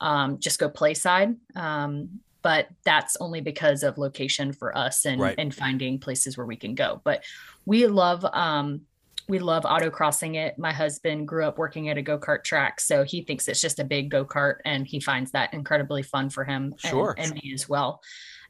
um, 0.00 0.38
just 0.38 0.58
go 0.58 0.68
play 0.68 0.94
side. 0.94 1.34
Um, 1.54 2.20
but 2.42 2.68
that's 2.84 3.16
only 3.20 3.40
because 3.40 3.82
of 3.82 3.96
location 3.96 4.52
for 4.52 4.76
us 4.76 5.06
and, 5.06 5.20
right. 5.20 5.34
and 5.38 5.54
finding 5.54 5.98
places 5.98 6.36
where 6.36 6.46
we 6.46 6.56
can 6.56 6.74
go. 6.74 7.00
But 7.02 7.24
we 7.64 7.86
love 7.86 8.22
um, 8.34 8.82
we 9.28 9.38
love 9.38 9.64
autocrossing 9.64 10.36
it. 10.36 10.58
My 10.58 10.72
husband 10.72 11.26
grew 11.26 11.44
up 11.44 11.58
working 11.58 11.88
at 11.88 11.98
a 11.98 12.02
go 12.02 12.18
kart 12.18 12.44
track, 12.44 12.80
so 12.80 13.04
he 13.04 13.22
thinks 13.22 13.48
it's 13.48 13.60
just 13.60 13.80
a 13.80 13.84
big 13.84 14.10
go 14.10 14.24
kart, 14.24 14.56
and 14.64 14.86
he 14.86 15.00
finds 15.00 15.30
that 15.32 15.54
incredibly 15.54 16.02
fun 16.02 16.30
for 16.30 16.44
him 16.44 16.74
sure. 16.78 17.14
and, 17.16 17.32
and 17.32 17.42
me 17.42 17.52
as 17.54 17.68
well. 17.68 18.02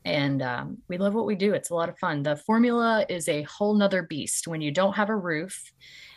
And 0.05 0.43
um, 0.43 0.79
we 0.89 0.99
love 0.99 1.15
what 1.15 1.27
we 1.27 1.35
do. 1.35 1.55
It's 1.55 1.71
a 1.71 1.75
lot 1.75 1.89
of 1.89 1.99
fun. 1.99 2.23
The 2.23 2.37
formula 2.37 3.07
is 3.09 3.29
a 3.29 3.43
whole 3.43 3.75
nother 3.75 4.03
beast. 4.03 4.47
When 4.47 4.61
you 4.61 4.71
don't 4.71 4.95
have 4.95 5.09
a 5.09 5.17
roof, 5.17 5.73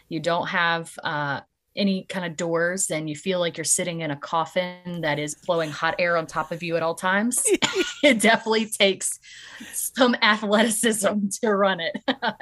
you 0.09 0.19
don't 0.19 0.47
have 0.47 0.91
uh, 1.03 1.41
any 1.77 2.03
kind 2.09 2.25
of 2.25 2.35
doors 2.35 2.89
and 2.89 3.09
you 3.09 3.15
feel 3.15 3.39
like 3.39 3.57
you're 3.57 3.63
sitting 3.63 4.01
in 4.01 4.11
a 4.11 4.15
coffin 4.15 5.01
that 5.01 5.19
is 5.19 5.35
blowing 5.35 5.69
hot 5.69 5.95
air 5.99 6.17
on 6.17 6.25
top 6.25 6.51
of 6.51 6.63
you 6.63 6.75
at 6.75 6.83
all 6.83 6.95
times, 6.95 7.41
it 8.03 8.19
definitely 8.19 8.65
takes 8.65 9.19
some 9.61 10.15
athleticism 10.21 11.27
to 11.41 11.55
run 11.55 11.79
it. 11.79 11.95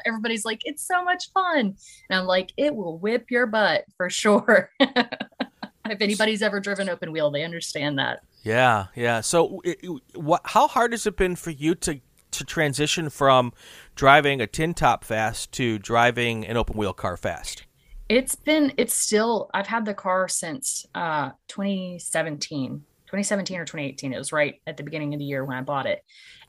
Everybody's 0.06 0.46
like, 0.46 0.62
it's 0.66 0.86
so 0.86 1.04
much 1.04 1.32
fun. 1.34 1.76
And 2.10 2.20
I'm 2.20 2.26
like, 2.26 2.52
it 2.58 2.76
will 2.76 2.98
whip 2.98 3.30
your 3.30 3.46
butt 3.46 3.86
for 3.98 4.10
sure. 4.10 4.72
if 4.80 6.02
anybody's 6.02 6.42
ever 6.42 6.60
driven 6.60 6.90
open 6.90 7.12
wheel, 7.12 7.30
they 7.30 7.44
understand 7.44 8.00
that. 8.00 8.22
Yeah, 8.44 8.88
yeah. 8.96 9.22
So, 9.22 9.62
it, 9.64 9.80
what? 10.14 10.42
How 10.46 10.68
hard 10.68 10.92
has 10.92 11.08
it 11.08 11.18
been 11.18 11.36
for 11.36 11.50
you 11.50 11.74
to 11.76 12.00
to 12.32 12.44
transition 12.44 13.10
from 13.10 13.54
driving 13.96 14.42
a 14.42 14.46
tin 14.46 14.74
top 14.74 15.04
fast 15.04 15.52
to 15.54 15.80
driving 15.80 16.46
an 16.46 16.56
open 16.58 16.78
wheel 16.78 16.94
car 16.94 17.18
fast? 17.18 17.66
It's 18.08 18.36
been, 18.36 18.72
it's 18.78 18.94
still, 18.94 19.50
I've 19.54 19.66
had 19.66 19.86
the 19.86 19.94
car 19.96 20.28
since 20.28 20.86
uh, 20.94 21.32
2017, 21.48 22.84
2017 23.08 23.58
or 23.58 23.66
2018. 23.66 24.14
It 24.14 24.18
was 24.18 24.32
right 24.32 24.62
at 24.68 24.78
the 24.78 24.84
beginning 24.84 25.16
of 25.16 25.20
the 25.20 25.26
year 25.26 25.44
when 25.44 25.58
I 25.58 25.62
bought 25.62 25.88
it. 25.88 26.04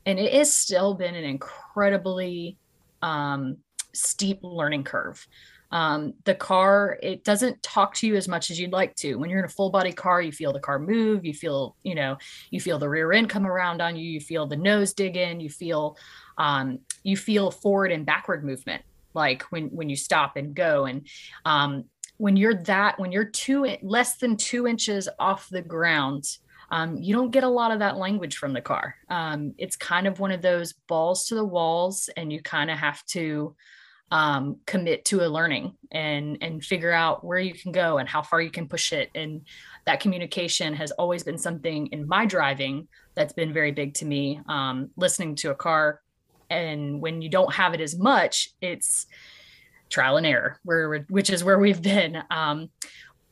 And 0.05 0.19
it 0.19 0.33
has 0.33 0.53
still 0.53 0.93
been 0.93 1.15
an 1.15 1.23
incredibly 1.23 2.57
um, 3.01 3.57
steep 3.93 4.39
learning 4.43 4.83
curve. 4.83 5.27
Um, 5.71 6.13
the 6.25 6.35
car, 6.35 6.99
it 7.01 7.23
doesn't 7.23 7.61
talk 7.63 7.95
to 7.95 8.07
you 8.07 8.15
as 8.15 8.27
much 8.27 8.51
as 8.51 8.59
you'd 8.59 8.71
like 8.71 8.95
to. 8.97 9.15
When 9.15 9.29
you're 9.29 9.39
in 9.39 9.45
a 9.45 9.49
full 9.49 9.71
body 9.71 9.91
car, 9.91 10.21
you 10.21 10.31
feel 10.31 10.53
the 10.53 10.59
car 10.59 10.77
move, 10.77 11.25
you 11.25 11.33
feel, 11.33 11.75
you 11.81 11.95
know, 11.95 12.17
you 12.51 12.61
feel 12.61 12.77
the 12.77 12.87
rear 12.87 13.11
end 13.11 13.29
come 13.29 13.47
around 13.47 13.81
on 13.81 13.95
you, 13.97 14.07
you 14.07 14.21
feel 14.21 14.45
the 14.45 14.55
nose 14.55 14.93
dig 14.93 15.17
in, 15.17 15.39
you 15.39 15.49
feel, 15.49 15.97
um, 16.37 16.79
you 17.03 17.17
feel 17.17 17.49
forward 17.49 17.91
and 17.91 18.05
backward 18.05 18.45
movement 18.45 18.83
like 19.17 19.43
when 19.51 19.65
when 19.67 19.89
you 19.89 19.97
stop 19.97 20.37
and 20.37 20.55
go. 20.55 20.85
And 20.85 21.07
um, 21.43 21.83
when 22.15 22.37
you're 22.37 22.63
that 22.63 22.97
when 22.97 23.11
you're 23.11 23.25
two 23.25 23.75
less 23.81 24.17
than 24.17 24.37
two 24.37 24.65
inches 24.65 25.09
off 25.19 25.49
the 25.49 25.61
ground 25.61 26.37
um, 26.69 26.97
you 26.97 27.15
don't 27.15 27.31
get 27.31 27.43
a 27.43 27.49
lot 27.49 27.71
of 27.71 27.79
that 27.79 27.97
language 27.97 28.37
from 28.37 28.53
the 28.53 28.61
car. 28.61 28.95
Um, 29.09 29.53
it's 29.57 29.75
kind 29.75 30.07
of 30.07 30.19
one 30.19 30.31
of 30.31 30.41
those 30.41 30.73
balls 30.87 31.27
to 31.27 31.35
the 31.35 31.45
walls 31.45 32.09
and 32.17 32.31
you 32.31 32.41
kind 32.41 32.69
of 32.69 32.77
have 32.77 33.05
to 33.07 33.55
um, 34.09 34.57
commit 34.65 35.03
to 35.05 35.25
a 35.25 35.27
learning 35.27 35.75
and 35.91 36.37
and 36.39 36.63
figure 36.63 36.93
out 36.93 37.25
where 37.25 37.39
you 37.39 37.53
can 37.53 37.73
go 37.73 37.97
and 37.97 38.07
how 38.07 38.21
far 38.21 38.41
you 38.41 38.49
can 38.49 38.67
push 38.67 38.93
it. 38.93 39.09
And 39.15 39.41
that 39.85 39.99
communication 39.99 40.73
has 40.75 40.91
always 40.91 41.23
been 41.23 41.37
something 41.37 41.87
in 41.87 42.07
my 42.07 42.25
driving 42.25 42.87
that's 43.15 43.33
been 43.33 43.51
very 43.51 43.71
big 43.71 43.93
to 43.95 44.05
me. 44.05 44.39
Um, 44.47 44.91
listening 44.95 45.35
to 45.37 45.51
a 45.51 45.55
car 45.55 46.01
and 46.49 47.01
when 47.01 47.21
you 47.21 47.29
don't 47.29 47.53
have 47.53 47.73
it 47.73 47.81
as 47.81 47.97
much 47.97 48.49
it's 48.61 49.05
trial 49.89 50.17
and 50.17 50.25
error 50.25 50.59
where 50.63 51.05
which 51.09 51.29
is 51.29 51.43
where 51.43 51.59
we've 51.59 51.81
been. 51.81 52.21
Um, 52.29 52.69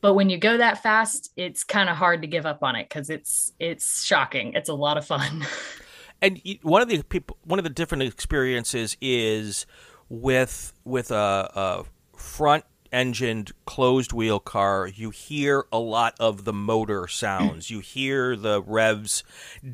but 0.00 0.14
when 0.14 0.30
you 0.30 0.38
go 0.38 0.56
that 0.56 0.82
fast 0.82 1.30
it's 1.36 1.64
kind 1.64 1.88
of 1.88 1.96
hard 1.96 2.22
to 2.22 2.28
give 2.28 2.46
up 2.46 2.62
on 2.62 2.76
it 2.76 2.88
because 2.88 3.10
it's 3.10 3.52
it's 3.58 4.04
shocking. 4.04 4.52
It's 4.54 4.68
a 4.68 4.74
lot 4.74 4.98
of 4.98 5.06
fun. 5.06 5.44
And 6.22 6.40
one 6.62 6.82
of 6.82 6.88
the 6.88 7.02
people 7.02 7.36
one 7.44 7.58
of 7.58 7.64
the 7.64 7.70
different 7.70 8.02
experiences 8.04 8.96
is 9.00 9.66
with 10.08 10.72
with 10.84 11.10
a, 11.10 11.50
a 11.54 11.84
front 12.18 12.64
engined 12.92 13.52
closed 13.66 14.12
wheel 14.12 14.38
car 14.38 14.86
you 14.86 15.10
hear 15.10 15.66
a 15.72 15.78
lot 15.78 16.14
of 16.18 16.44
the 16.44 16.52
motor 16.52 17.06
sounds. 17.06 17.70
You 17.70 17.80
hear 17.80 18.36
the 18.36 18.62
revs 18.62 19.24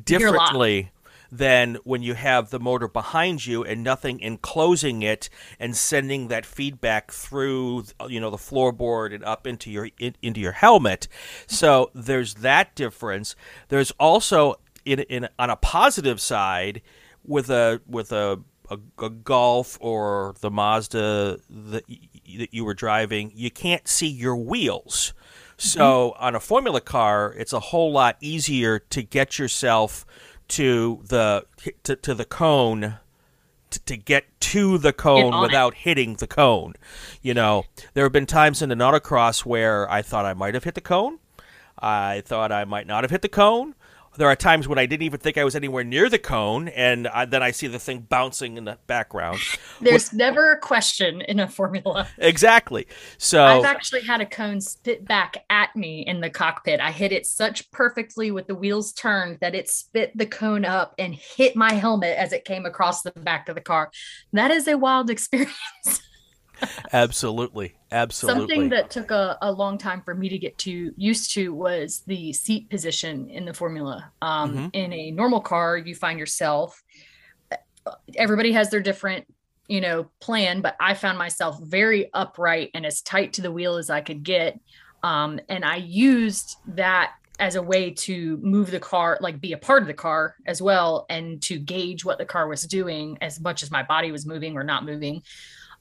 differently 0.03 0.91
than 1.33 1.75
when 1.83 2.03
you 2.03 2.13
have 2.13 2.51
the 2.51 2.59
motor 2.59 2.87
behind 2.87 3.43
you 3.43 3.63
and 3.63 3.83
nothing 3.83 4.19
enclosing 4.19 5.01
it 5.01 5.29
and 5.59 5.75
sending 5.75 6.27
that 6.27 6.45
feedback 6.45 7.11
through 7.11 7.83
you 8.07 8.19
know 8.19 8.29
the 8.29 8.37
floorboard 8.37 9.13
and 9.15 9.23
up 9.23 9.47
into 9.47 9.71
your 9.71 9.89
in, 9.97 10.15
into 10.21 10.39
your 10.39 10.51
helmet. 10.51 11.07
So 11.47 11.89
there's 11.95 12.35
that 12.35 12.75
difference. 12.75 13.35
There's 13.69 13.89
also 13.99 14.59
in, 14.85 14.99
in 14.99 15.27
on 15.39 15.49
a 15.49 15.55
positive 15.55 16.21
side 16.21 16.83
with 17.23 17.49
a 17.49 17.81
with 17.87 18.11
a 18.11 18.39
a, 18.69 18.77
a, 18.99 19.09
Golf 19.09 19.77
or 19.81 20.35
the 20.39 20.49
Mazda 20.49 21.39
that, 21.49 21.83
that 22.37 22.53
you 22.53 22.63
were 22.63 22.73
driving, 22.73 23.31
you 23.35 23.51
can't 23.51 23.87
see 23.87 24.07
your 24.07 24.37
wheels. 24.37 25.13
So 25.57 26.11
mm-hmm. 26.11 26.23
on 26.23 26.35
a 26.35 26.39
Formula 26.39 26.79
car, 26.79 27.33
it's 27.37 27.53
a 27.53 27.59
whole 27.59 27.91
lot 27.91 28.17
easier 28.21 28.79
to 28.79 29.03
get 29.03 29.37
yourself 29.37 30.05
to 30.53 31.01
the 31.07 31.45
to, 31.83 31.95
to 31.95 32.13
the 32.13 32.25
cone 32.25 32.97
to, 33.71 33.79
to 33.85 33.97
get 33.97 34.25
to 34.39 34.77
the 34.77 34.93
cone 34.93 35.41
without 35.41 35.73
it. 35.73 35.79
hitting 35.79 36.15
the 36.15 36.27
cone. 36.27 36.73
You 37.23 37.33
know, 37.33 37.65
there 37.93 38.05
have 38.05 38.11
been 38.11 38.27
times 38.27 38.61
in 38.61 38.71
an 38.71 38.79
autocross 38.79 39.45
where 39.45 39.89
I 39.89 40.03
thought 40.03 40.25
I 40.25 40.33
might 40.33 40.53
have 40.53 40.63
hit 40.63 40.75
the 40.75 40.81
cone. 40.81 41.17
I 41.79 42.21
thought 42.25 42.51
I 42.51 42.65
might 42.65 42.85
not 42.85 43.03
have 43.03 43.09
hit 43.09 43.23
the 43.23 43.29
cone 43.29 43.73
there 44.17 44.27
are 44.27 44.35
times 44.35 44.67
when 44.67 44.77
I 44.77 44.85
didn't 44.85 45.03
even 45.03 45.19
think 45.19 45.37
I 45.37 45.43
was 45.43 45.55
anywhere 45.55 45.83
near 45.83 46.09
the 46.09 46.19
cone, 46.19 46.67
and 46.69 47.07
I, 47.07 47.25
then 47.25 47.41
I 47.41 47.51
see 47.51 47.67
the 47.67 47.79
thing 47.79 48.01
bouncing 48.01 48.57
in 48.57 48.65
the 48.65 48.77
background. 48.87 49.39
There's 49.81 50.13
never 50.13 50.51
a 50.51 50.59
question 50.59 51.21
in 51.21 51.39
a 51.39 51.47
formula. 51.47 52.07
Exactly. 52.17 52.87
So 53.17 53.43
I've 53.43 53.65
actually 53.65 54.01
had 54.01 54.21
a 54.21 54.25
cone 54.25 54.61
spit 54.61 55.05
back 55.05 55.43
at 55.49 55.75
me 55.75 56.05
in 56.05 56.21
the 56.21 56.29
cockpit. 56.29 56.79
I 56.79 56.91
hit 56.91 57.11
it 57.11 57.25
such 57.25 57.69
perfectly 57.71 58.31
with 58.31 58.47
the 58.47 58.55
wheels 58.55 58.93
turned 58.93 59.39
that 59.41 59.55
it 59.55 59.69
spit 59.69 60.11
the 60.15 60.25
cone 60.25 60.65
up 60.65 60.93
and 60.97 61.13
hit 61.13 61.55
my 61.55 61.73
helmet 61.73 62.17
as 62.17 62.33
it 62.33 62.45
came 62.45 62.65
across 62.65 63.01
the 63.01 63.11
back 63.11 63.49
of 63.49 63.55
the 63.55 63.61
car. 63.61 63.91
That 64.31 64.51
is 64.51 64.67
a 64.67 64.77
wild 64.77 65.09
experience 65.09 66.01
absolutely. 66.93 67.75
Absolutely. 67.91 68.41
Something 68.41 68.69
that 68.69 68.89
took 68.89 69.11
a, 69.11 69.37
a 69.41 69.51
long 69.51 69.77
time 69.77 70.01
for 70.01 70.15
me 70.15 70.29
to 70.29 70.37
get 70.37 70.57
to 70.59 70.93
used 70.97 71.33
to 71.33 71.53
was 71.53 72.03
the 72.07 72.33
seat 72.33 72.69
position 72.69 73.29
in 73.29 73.45
the 73.45 73.53
formula. 73.53 74.11
Um, 74.21 74.53
mm-hmm. 74.53 74.67
in 74.73 74.93
a 74.93 75.11
normal 75.11 75.41
car 75.41 75.77
you 75.77 75.95
find 75.95 76.17
yourself 76.17 76.81
everybody 78.15 78.51
has 78.51 78.69
their 78.69 78.79
different 78.79 79.25
you 79.67 79.81
know 79.81 80.09
plan 80.19 80.61
but 80.61 80.75
i 80.79 80.93
found 80.93 81.17
myself 81.17 81.59
very 81.61 82.09
upright 82.13 82.69
and 82.73 82.85
as 82.85 83.01
tight 83.01 83.33
to 83.33 83.41
the 83.41 83.51
wheel 83.51 83.75
as 83.75 83.89
i 83.89 84.01
could 84.01 84.23
get. 84.23 84.59
Um, 85.03 85.39
and 85.49 85.65
i 85.65 85.77
used 85.77 86.57
that 86.67 87.13
as 87.39 87.55
a 87.55 87.61
way 87.61 87.91
to 87.91 88.37
move 88.37 88.71
the 88.71 88.79
car 88.79 89.17
like 89.19 89.41
be 89.41 89.53
a 89.53 89.57
part 89.57 89.81
of 89.81 89.87
the 89.87 89.93
car 89.93 90.35
as 90.45 90.61
well 90.61 91.05
and 91.09 91.41
to 91.41 91.57
gauge 91.57 92.05
what 92.05 92.17
the 92.17 92.25
car 92.25 92.47
was 92.47 92.63
doing 92.63 93.17
as 93.21 93.39
much 93.41 93.63
as 93.63 93.71
my 93.71 93.83
body 93.83 94.11
was 94.11 94.25
moving 94.25 94.55
or 94.55 94.63
not 94.63 94.85
moving 94.85 95.21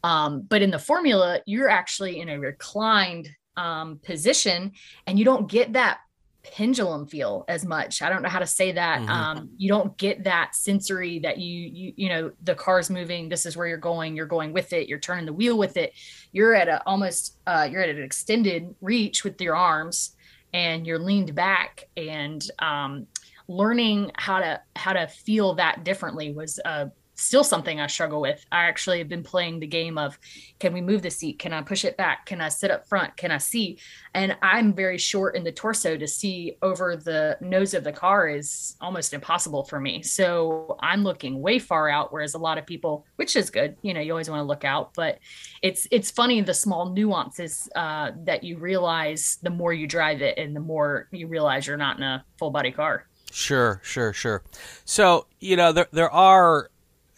um, 0.03 0.43
but 0.43 0.63
in 0.63 0.71
the 0.71 0.79
formula, 0.79 1.41
you're 1.47 1.69
actually 1.69 2.21
in 2.21 2.29
a 2.29 2.39
reclined 2.39 3.29
um, 3.57 4.01
position 4.03 4.73
and 5.07 5.19
you 5.19 5.25
don't 5.25 5.51
get 5.51 5.75
that 5.75 5.99
pendulum 6.43 7.07
feel 7.07 7.45
as 7.47 7.65
much. 7.65 8.03
I 8.03 8.09
don't 8.09 8.23
know 8.23 8.29
how 8.29 8.41
to 8.41 8.47
say 8.47 8.73
that. 8.73 9.01
Mm-hmm. 9.01 9.11
Um, 9.11 9.51
you 9.57 9.69
don't 9.69 9.97
get 9.97 10.25
that 10.25 10.57
sensory 10.57 11.21
that 11.21 11.39
you, 11.39 11.71
you, 11.73 11.93
you 11.97 12.09
know, 12.09 12.33
the 12.43 12.55
car's 12.55 12.91
moving. 12.91 13.29
This 13.29 13.47
is 13.47 13.57
where 13.57 13.69
you're 13.69 13.77
going. 13.77 14.17
You're 14.17 14.27
going 14.27 14.53
with 14.53 14.73
it. 14.73 14.89
You're 14.89 14.99
turning 14.99 15.27
the 15.27 15.33
wheel 15.33 15.57
with 15.57 15.77
it. 15.77 15.93
You're 16.33 16.55
at 16.55 16.69
a 16.69 16.83
almost, 16.85 17.39
uh, 17.47 17.69
you're 17.71 17.83
at 17.83 17.91
an 17.91 18.03
extended 18.03 18.75
reach 18.81 19.23
with 19.23 19.41
your 19.41 19.55
arms 19.55 20.17
and 20.53 20.85
you're 20.85 20.99
leaned 20.99 21.35
back 21.35 21.89
and, 21.97 22.45
um, 22.59 23.07
learning 23.49 24.11
how 24.17 24.41
to, 24.41 24.61
how 24.75 24.93
to 24.95 25.07
feel 25.07 25.55
that 25.55 25.85
differently 25.85 26.33
was 26.33 26.59
a 26.65 26.91
still 27.23 27.45
something 27.45 27.81
I 27.81 27.87
struggle 27.87 28.21
with. 28.21 28.45
I 28.51 28.65
actually 28.65 28.99
have 28.99 29.09
been 29.09 29.23
playing 29.23 29.61
the 29.61 29.67
game 29.67 29.99
of 29.99 30.19
can 30.59 30.73
we 30.73 30.81
move 30.81 31.03
the 31.03 31.11
seat? 31.11 31.39
Can 31.39 31.53
I 31.53 31.63
push 31.63 31.85
it 31.85 31.97
back? 31.97 32.27
Can 32.27 32.41
I 32.41 32.49
sit 32.49 32.71
up 32.71 32.87
front? 32.87 33.17
Can 33.17 33.31
I 33.31 33.39
see? 33.39 33.79
And 34.15 34.37
I'm 34.43 34.75
very 34.75 34.99
short 34.99 35.37
in 35.37 35.45
the 35.45 35.53
torso 35.53 35.97
to 35.97 36.07
see 36.07 36.57
over 36.63 36.97
the 36.97 37.39
nose 37.41 37.75
of 37.75 37.85
the 37.85 37.93
car 37.93 38.29
is 38.29 38.77
almost 38.81 39.15
impossible 39.15 39.65
for 39.65 39.81
me. 39.81 40.03
So 40.03 40.77
I'm 40.81 41.03
looking 41.03 41.41
way 41.41 41.59
far 41.59 41.89
out, 41.89 42.13
whereas 42.13 42.35
a 42.35 42.39
lot 42.39 42.59
of 42.59 42.67
people, 42.67 43.07
which 43.17 43.37
is 43.37 43.51
good, 43.51 43.77
you 43.83 43.95
know, 43.95 44.01
you 44.01 44.13
always 44.13 44.29
want 44.29 44.41
to 44.41 44.45
look 44.45 44.65
out, 44.65 44.95
but 44.95 45.19
it's 45.63 45.87
it's 45.91 46.11
funny 46.11 46.41
the 46.41 46.55
small 46.55 46.91
nuances 46.91 47.69
uh, 47.77 48.11
that 48.25 48.45
you 48.45 48.59
realize 48.59 49.39
the 49.43 49.51
more 49.51 49.73
you 49.73 49.87
drive 49.87 50.23
it 50.23 50.39
and 50.39 50.55
the 50.55 50.61
more 50.61 51.09
you 51.13 51.27
realize 51.29 51.67
you're 51.67 51.77
not 51.77 51.97
in 51.97 52.03
a 52.03 52.25
full 52.39 52.51
body 52.51 52.73
car. 52.73 53.07
Sure, 53.33 53.81
sure, 53.83 54.13
sure. 54.13 54.43
So 54.85 55.27
you 55.41 55.57
know 55.57 55.73
there 55.73 55.89
there 55.91 56.11
are, 56.11 56.71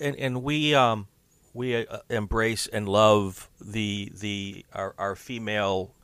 and, 0.05 0.17
and 0.17 0.43
we 0.43 0.75
um 0.75 1.09
we 1.53 1.87
uh, 1.87 1.99
embrace 2.11 2.67
and 2.67 2.89
love 2.89 3.49
the 3.61 4.13
the 4.15 4.65
our, 4.73 4.95
our 4.99 5.17
female 5.17 5.95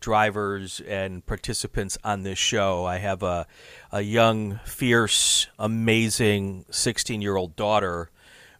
drivers 0.00 0.80
and 0.86 1.26
participants 1.26 1.98
on 2.04 2.22
this 2.22 2.38
show. 2.38 2.84
I 2.84 2.98
have 2.98 3.22
a 3.22 3.46
a 3.90 4.00
young, 4.00 4.60
fierce, 4.64 5.48
amazing 5.58 6.66
16 6.70 7.20
year 7.20 7.36
old 7.36 7.56
daughter 7.56 8.10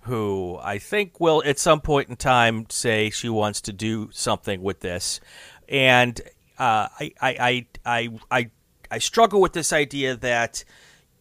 who 0.03 0.59
I 0.63 0.79
think 0.79 1.21
will 1.21 1.43
at 1.45 1.59
some 1.59 1.81
point 1.81 2.09
in 2.09 2.17
time 2.17 2.67
say 2.71 3.11
she 3.11 3.29
wants 3.29 3.61
to 3.63 3.73
do 3.73 4.09
something 4.13 4.63
with 4.63 4.81
this, 4.81 5.21
and 5.69 6.21
uh, 6.59 6.89
I, 6.99 7.13
I 7.21 7.31
I 7.31 7.67
I 7.85 8.09
I 8.31 8.51
I 8.91 8.99
struggle 8.99 9.41
with 9.41 9.53
this 9.53 9.73
idea 9.73 10.17
that 10.17 10.65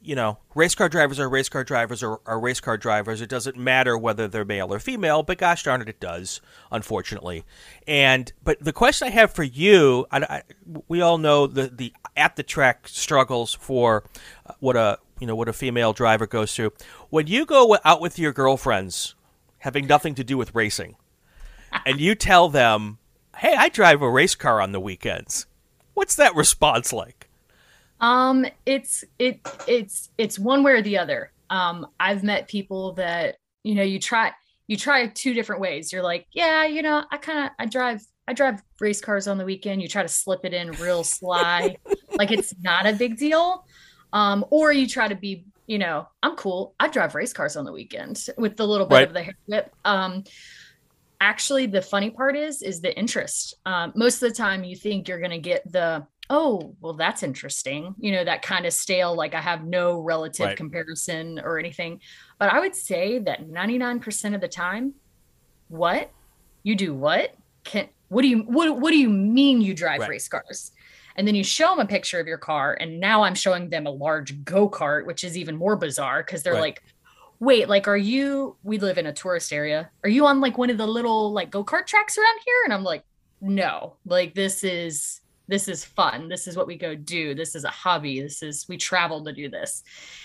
you 0.08 0.16
know, 0.16 0.38
race 0.56 0.74
car 0.74 0.88
drivers 0.88 1.20
are 1.20 1.28
race 1.28 1.50
car 1.50 1.66
drivers 1.66 2.02
or 2.02 2.22
are 2.26 2.40
race 2.40 2.62
car 2.62 2.78
drivers. 2.78 3.20
It 3.20 3.28
doesn't 3.28 3.58
matter 3.58 3.98
whether 3.98 4.26
they're 4.30 4.46
male 4.46 4.74
or 4.74 4.80
female, 4.80 5.22
but 5.22 5.38
gosh 5.38 5.64
darn 5.64 5.82
it, 5.82 5.90
it 5.90 6.00
does, 6.00 6.40
unfortunately. 6.72 7.44
And 7.86 8.32
but 8.42 8.58
the 8.62 8.72
question 8.72 9.10
I 9.10 9.12
have 9.12 9.34
for 9.34 9.44
you, 9.44 10.06
I, 10.10 10.20
I, 10.20 10.44
we 10.88 11.02
all 11.02 11.18
know 11.18 11.46
the 11.46 11.68
the 11.68 11.94
at 12.16 12.38
the 12.38 12.44
track 12.44 12.88
struggles 12.88 13.54
for 13.54 14.06
uh, 14.46 14.54
what 14.62 14.78
a 14.78 14.98
you 15.20 15.28
know 15.28 15.36
what 15.36 15.50
a 15.50 15.54
female 15.54 15.92
driver 15.92 16.26
goes 16.26 16.56
through. 16.56 16.72
When 17.10 17.28
you 17.28 17.46
go 17.46 17.78
out 17.84 18.00
with 18.00 18.18
your 18.18 18.32
girlfriends, 18.32 19.14
having 19.58 19.88
nothing 19.88 20.16
to 20.16 20.24
do 20.24 20.38
with 20.38 20.56
racing, 20.56 20.96
and 21.86 22.00
you 22.00 22.16
tell 22.16 22.48
them, 22.48 23.00
"Hey, 23.40 23.56
I 23.58 23.68
drive 23.68 24.02
a 24.02 24.10
race 24.10 24.36
car 24.36 24.62
on 24.62 24.72
the 24.72 24.80
weekends," 24.80 25.48
what's 25.96 26.16
that 26.16 26.34
response 26.34 26.94
like? 26.94 27.27
Um, 28.00 28.46
it's 28.66 29.04
it 29.20 29.40
it's 29.68 30.10
it's 30.18 30.38
one 30.38 30.64
way 30.64 30.74
or 30.74 30.82
the 30.82 30.98
other. 30.98 31.32
Um, 31.50 31.88
I've 32.00 32.24
met 32.24 32.48
people 32.48 32.94
that 32.94 33.38
you 33.64 33.76
know 33.76 33.84
you 33.84 34.00
try 34.00 34.34
you 34.68 34.78
try 34.78 35.08
two 35.08 35.34
different 35.34 35.62
ways. 35.62 35.92
You're 35.92 36.04
like, 36.04 36.28
yeah, 36.32 36.66
you 36.66 36.82
know, 36.82 37.04
I 37.12 37.18
kind 37.18 37.46
of 37.46 37.52
I 37.58 37.66
drive 37.66 38.06
I 38.28 38.34
drive 38.34 38.62
race 38.80 39.02
cars 39.02 39.28
on 39.28 39.38
the 39.38 39.46
weekend. 39.46 39.82
You 39.82 39.88
try 39.88 40.04
to 40.04 40.10
slip 40.10 40.42
it 40.44 40.54
in 40.54 40.72
real 40.74 41.04
sly, 41.04 41.78
like 42.18 42.32
it's 42.32 42.54
not 42.62 42.86
a 42.86 42.94
big 42.94 43.18
deal. 43.18 43.66
Um, 44.14 44.46
or 44.50 44.72
you 44.72 44.88
try 44.88 45.08
to 45.08 45.16
be, 45.16 45.46
you 45.66 45.78
know, 45.78 46.08
I'm 46.24 46.36
cool. 46.36 46.76
I 46.80 46.88
drive 46.88 47.16
race 47.16 47.34
cars 47.34 47.56
on 47.56 47.66
the 47.66 47.72
weekend 47.72 48.26
with 48.38 48.58
the 48.58 48.68
little 48.68 48.88
bit 48.88 48.96
right. 48.96 49.08
of 49.08 49.14
the 49.14 49.24
hair 49.24 49.38
whip. 49.48 49.74
Um, 49.86 50.24
actually, 51.22 51.66
the 51.68 51.82
funny 51.82 52.10
part 52.10 52.36
is 52.36 52.62
is 52.62 52.82
the 52.82 52.96
interest. 52.98 53.56
Um, 53.66 53.94
most 53.96 54.22
of 54.22 54.30
the 54.30 54.36
time, 54.36 54.64
you 54.64 54.76
think 54.76 55.08
you're 55.08 55.20
going 55.20 55.32
to 55.32 55.40
get 55.40 55.70
the 55.72 56.06
oh 56.30 56.76
well 56.82 56.94
that's 56.94 57.24
interesting 57.24 57.96
you 58.00 58.12
know 58.12 58.24
that 58.24 58.42
kind 58.42 58.66
of 58.66 58.74
stale 58.74 59.16
like 59.16 59.34
i 59.34 59.42
have 59.42 59.66
no 59.66 60.00
relative 60.00 60.48
right. 60.48 60.58
comparison 60.58 61.40
or 61.40 61.58
anything 61.58 62.00
but 62.38 62.52
i 62.52 62.60
would 62.60 62.76
say 62.76 63.20
that 63.20 63.48
99% 63.48 64.36
of 64.36 64.42
the 64.42 64.48
time 64.48 64.94
what 65.70 66.12
you 66.64 66.76
do 66.76 66.94
what 66.94 67.36
can 67.64 67.88
what 68.10 68.22
do 68.22 68.28
you 68.28 68.40
what, 68.40 68.80
what 68.80 68.92
do 68.92 68.98
you 68.98 69.10
mean 69.10 69.62
you 69.62 69.74
drive 69.74 70.02
right. 70.02 70.10
race 70.10 70.28
cars 70.28 70.72
and 71.16 71.28
then 71.28 71.34
you 71.34 71.44
show 71.44 71.70
them 71.70 71.80
a 71.80 71.86
picture 71.86 72.20
of 72.20 72.28
your 72.28 72.38
car 72.38 72.78
and 72.80 73.00
now 73.00 73.24
i'm 73.24 73.36
showing 73.36 73.70
them 73.70 73.86
a 73.86 73.92
large 73.92 74.44
go-kart 74.44 75.06
which 75.06 75.24
is 75.24 75.38
even 75.38 75.56
more 75.56 75.76
bizarre 75.76 76.24
because 76.24 76.44
they're 76.44 76.54
right. 76.54 76.62
like 76.62 76.84
wait 77.40 77.70
like 77.70 77.88
are 77.88 77.98
you 77.98 78.56
we 78.64 78.78
live 78.80 78.98
in 78.98 79.06
a 79.06 79.14
tourist 79.14 79.54
area 79.54 79.90
are 80.04 80.10
you 80.10 80.26
on 80.26 80.42
like 80.42 80.58
one 80.58 80.70
of 80.70 80.78
the 80.78 80.88
little 80.88 81.32
like 81.32 81.50
go-kart 81.52 81.86
tracks 81.86 82.18
around 82.18 82.40
here 82.46 82.62
and 82.66 82.74
i'm 82.74 82.84
like 82.84 83.04
no 83.40 83.96
like 84.06 84.34
this 84.34 84.64
is 84.64 85.22
this 85.48 85.68
is 85.68 85.86
fun. 85.86 86.30
This 86.30 86.48
is 86.48 86.58
what 86.58 86.68
we 86.68 86.78
go 86.78 86.96
do. 86.96 87.34
This 87.34 87.56
is 87.56 87.64
a 87.64 87.70
hobby. 87.70 88.22
This 88.22 88.44
is 88.44 88.66
we 88.68 88.78
travel 88.78 89.24
to 89.24 89.34
do 89.34 89.50
this. 89.50 89.84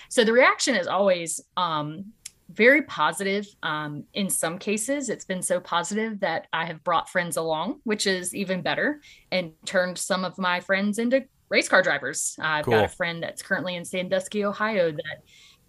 So 0.08 0.24
the 0.24 0.32
reaction 0.32 0.74
is 0.74 0.86
always 0.86 1.40
um, 1.56 2.06
very 2.50 2.82
positive. 2.82 3.46
Um, 3.62 4.04
in 4.14 4.28
some 4.28 4.58
cases 4.58 5.08
it's 5.08 5.24
been 5.24 5.42
so 5.42 5.58
positive 5.60 6.20
that 6.20 6.48
i 6.52 6.66
have 6.66 6.84
brought 6.84 7.08
friends 7.08 7.36
along 7.36 7.80
which 7.84 8.06
is 8.06 8.34
even 8.34 8.60
better 8.60 9.00
and 9.30 9.52
turned 9.64 9.96
some 9.96 10.24
of 10.24 10.36
my 10.38 10.60
friends 10.60 10.98
into 10.98 11.24
race 11.52 11.68
car 11.68 11.82
drivers. 11.82 12.34
I've 12.40 12.64
cool. 12.64 12.74
got 12.74 12.86
a 12.86 12.88
friend 12.88 13.22
that's 13.22 13.42
currently 13.42 13.76
in 13.76 13.84
sandusky 13.84 14.44
ohio 14.44 14.90
that 14.90 15.22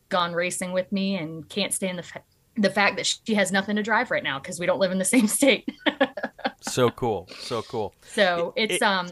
gone 0.08 0.34
racing 0.34 0.72
with 0.72 0.89
me 0.92 1.18
and 1.18 1.48
can't 1.50 1.74
stand 1.74 2.00
the, 2.00 2.04
fa- 2.04 2.24
the 2.56 2.70
fact 2.70 2.96
that 2.96 3.06
she 3.06 3.36
has 3.36 3.52
nothing 3.52 3.76
to 3.76 3.84
drive 3.84 4.10
right 4.10 4.24
now 4.24 4.39
because 4.39 4.60
we 4.60 4.66
don't 4.66 4.80
live 4.80 4.92
in 4.92 4.98
the 4.98 5.06
same 5.06 5.28
state. 5.39 5.68
So 6.62 6.89
cool. 6.89 7.28
So 7.42 7.62
cool. 7.63 7.94
So 8.02 8.54
it's 8.56 8.76
it, 8.76 8.82
um 8.82 9.10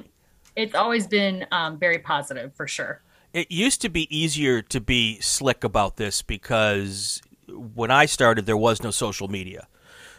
it's 0.56 0.76
always 0.76 1.08
been 1.08 1.46
um, 1.52 1.78
very 1.78 2.00
positive 2.00 2.54
for 2.54 2.68
sure. 2.68 3.02
It 3.34 3.52
used 3.52 3.82
to 3.82 3.90
be 3.90 4.14
easier 4.16 4.62
to 4.62 4.82
be 4.82 5.20
slick 5.22 5.64
about 5.64 5.96
this 5.98 6.22
because 6.22 7.22
when 7.48 7.90
I 7.92 8.06
started, 8.06 8.46
there 8.46 8.58
was 8.58 8.84
no 8.84 8.92
social 8.92 9.28
media. 9.28 9.68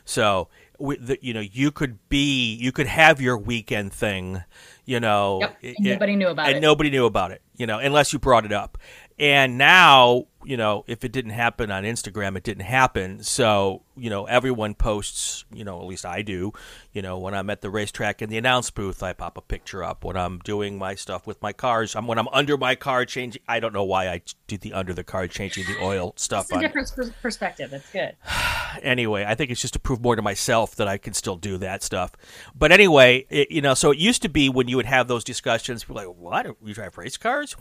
So, 0.05 0.49
the, 0.79 1.19
you 1.21 1.35
know, 1.35 1.41
you 1.41 1.71
could 1.71 1.99
be, 2.09 2.55
you 2.55 2.73
could 2.73 2.87
have 2.87 3.21
your 3.21 3.39
weekend 3.39 3.93
thing, 3.93 4.43
you 4.85 4.99
know. 4.99 5.41
Yep. 5.61 5.77
Nobody 5.79 6.17
knew 6.17 6.29
about 6.29 6.47
and 6.47 6.53
it. 6.53 6.57
And 6.57 6.63
nobody 6.63 6.91
knew 6.91 7.07
about 7.07 7.31
it, 7.31 7.43
you 7.57 7.67
know, 7.67 7.79
unless 7.79 8.13
you 8.13 8.19
brought 8.19 8.45
it 8.45 8.53
up. 8.53 8.79
And 9.19 9.59
now, 9.59 10.27
you 10.45 10.57
know, 10.57 10.85
if 10.87 11.05
it 11.05 11.13
didn't 11.13 11.33
happen 11.33 11.71
on 11.71 11.85
Instagram, 11.85 12.37
it 12.37 12.43
didn't 12.43 12.65
happen. 12.65 13.23
So, 13.23 13.83
you 13.97 14.11
know, 14.11 14.25
everyone 14.25 14.75
posts, 14.75 15.45
you 15.53 15.65
know, 15.65 15.81
at 15.81 15.87
least 15.87 16.05
I 16.05 16.23
do, 16.23 16.53
you 16.93 17.03
know, 17.03 17.19
when 17.19 17.35
I'm 17.35 17.51
at 17.51 17.61
the 17.61 17.71
racetrack 17.71 18.23
in 18.23 18.31
the 18.31 18.39
announce 18.39 18.71
booth, 18.71 19.03
I 19.03 19.13
pop 19.13 19.37
a 19.37 19.41
picture 19.41 19.85
up. 19.85 20.05
When 20.05 20.17
I'm 20.17 20.39
doing 20.39 20.79
my 20.79 20.95
stuff 20.95 21.27
with 21.27 21.41
my 21.43 21.53
cars, 21.53 21.95
I'm 21.95 22.07
when 22.07 22.19
I'm 22.19 22.29
under 22.29 22.57
my 22.57 22.75
car 22.75 23.05
changing. 23.05 23.43
I 23.47 23.61
don't 23.61 23.73
know 23.73 23.85
why 23.85 24.09
I 24.09 24.23
do 24.47 24.59
the 24.59 24.73
under 24.73 24.93
the 24.93 25.05
car 25.05 25.29
changing 25.29 25.67
the 25.67 25.83
oil 25.83 26.15
stuff. 26.17 26.47
It's 26.51 26.57
a 26.57 26.61
different 26.61 27.13
perspective. 27.23 27.73
It's 27.73 27.91
good. 27.91 28.17
anyway, 28.83 29.25
I 29.25 29.35
think 29.35 29.51
it's 29.51 29.61
just 29.61 29.75
to 29.75 29.81
prove 29.81 30.03
more 30.03 30.17
to 30.17 30.23
myself 30.23 30.77
that 30.77 30.89
I 30.89 30.99
can 30.99 31.15
still 31.15 31.37
do 31.37 31.59
that 31.59 31.83
stuff. 31.83 32.13
But 32.55 32.73
anyway, 32.73 33.27
it, 33.31 33.51
you 33.51 33.61
know, 33.61 33.75
so 33.75 33.91
it 33.91 33.99
used 33.99 34.23
to 34.23 34.29
be 34.29 34.49
when 34.49 34.69
you 34.69 34.77
would 34.77 34.87
have 34.87 35.09
those 35.09 35.25
discussions, 35.25 35.85
people 35.85 35.97
like, 35.97 36.07
what? 36.07 36.47
You 36.65 36.75
drive 36.75 36.99
race 36.99 37.17
cars? 37.17 37.57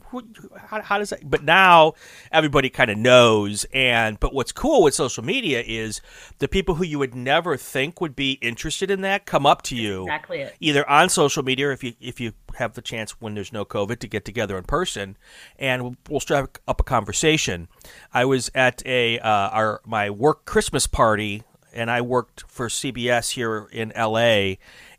How, 0.57 0.81
how 0.81 0.97
does 0.97 1.11
that? 1.11 1.29
But 1.29 1.43
now 1.43 1.93
everybody 2.31 2.69
kind 2.73 2.91
of 2.91 2.97
knows. 2.97 3.65
And 3.73 4.19
but 4.19 4.33
what's 4.33 4.51
cool 4.51 4.83
with 4.83 4.93
social 4.93 5.23
media 5.23 5.63
is 5.65 6.01
the 6.39 6.47
people 6.47 6.75
who 6.75 6.83
you 6.83 6.99
would 6.99 7.15
never 7.15 7.57
think 7.57 8.01
would 8.01 8.15
be 8.15 8.33
interested 8.33 8.91
in 8.91 9.01
that 9.01 9.25
come 9.25 9.45
up 9.45 9.61
to 9.63 9.75
you 9.75 10.03
exactly 10.03 10.49
either 10.59 10.87
on 10.89 11.09
social 11.09 11.43
media 11.43 11.67
or 11.67 11.71
if 11.71 11.83
you 11.83 11.93
if 11.99 12.19
you 12.19 12.33
have 12.55 12.73
the 12.73 12.81
chance 12.81 13.11
when 13.21 13.35
there's 13.35 13.53
no 13.53 13.65
COVID 13.65 13.99
to 13.99 14.07
get 14.07 14.25
together 14.25 14.57
in 14.57 14.63
person, 14.63 15.17
and 15.57 15.97
we'll 16.09 16.19
strike 16.19 16.59
up 16.67 16.81
a 16.81 16.83
conversation. 16.83 17.67
I 18.13 18.25
was 18.25 18.51
at 18.53 18.85
a 18.85 19.19
uh, 19.19 19.49
our 19.49 19.81
my 19.85 20.09
work 20.09 20.45
Christmas 20.45 20.87
party, 20.87 21.43
and 21.73 21.89
I 21.89 22.01
worked 22.01 22.43
for 22.47 22.67
CBS 22.67 23.31
here 23.31 23.67
in 23.71 23.93
LA, 23.97 24.55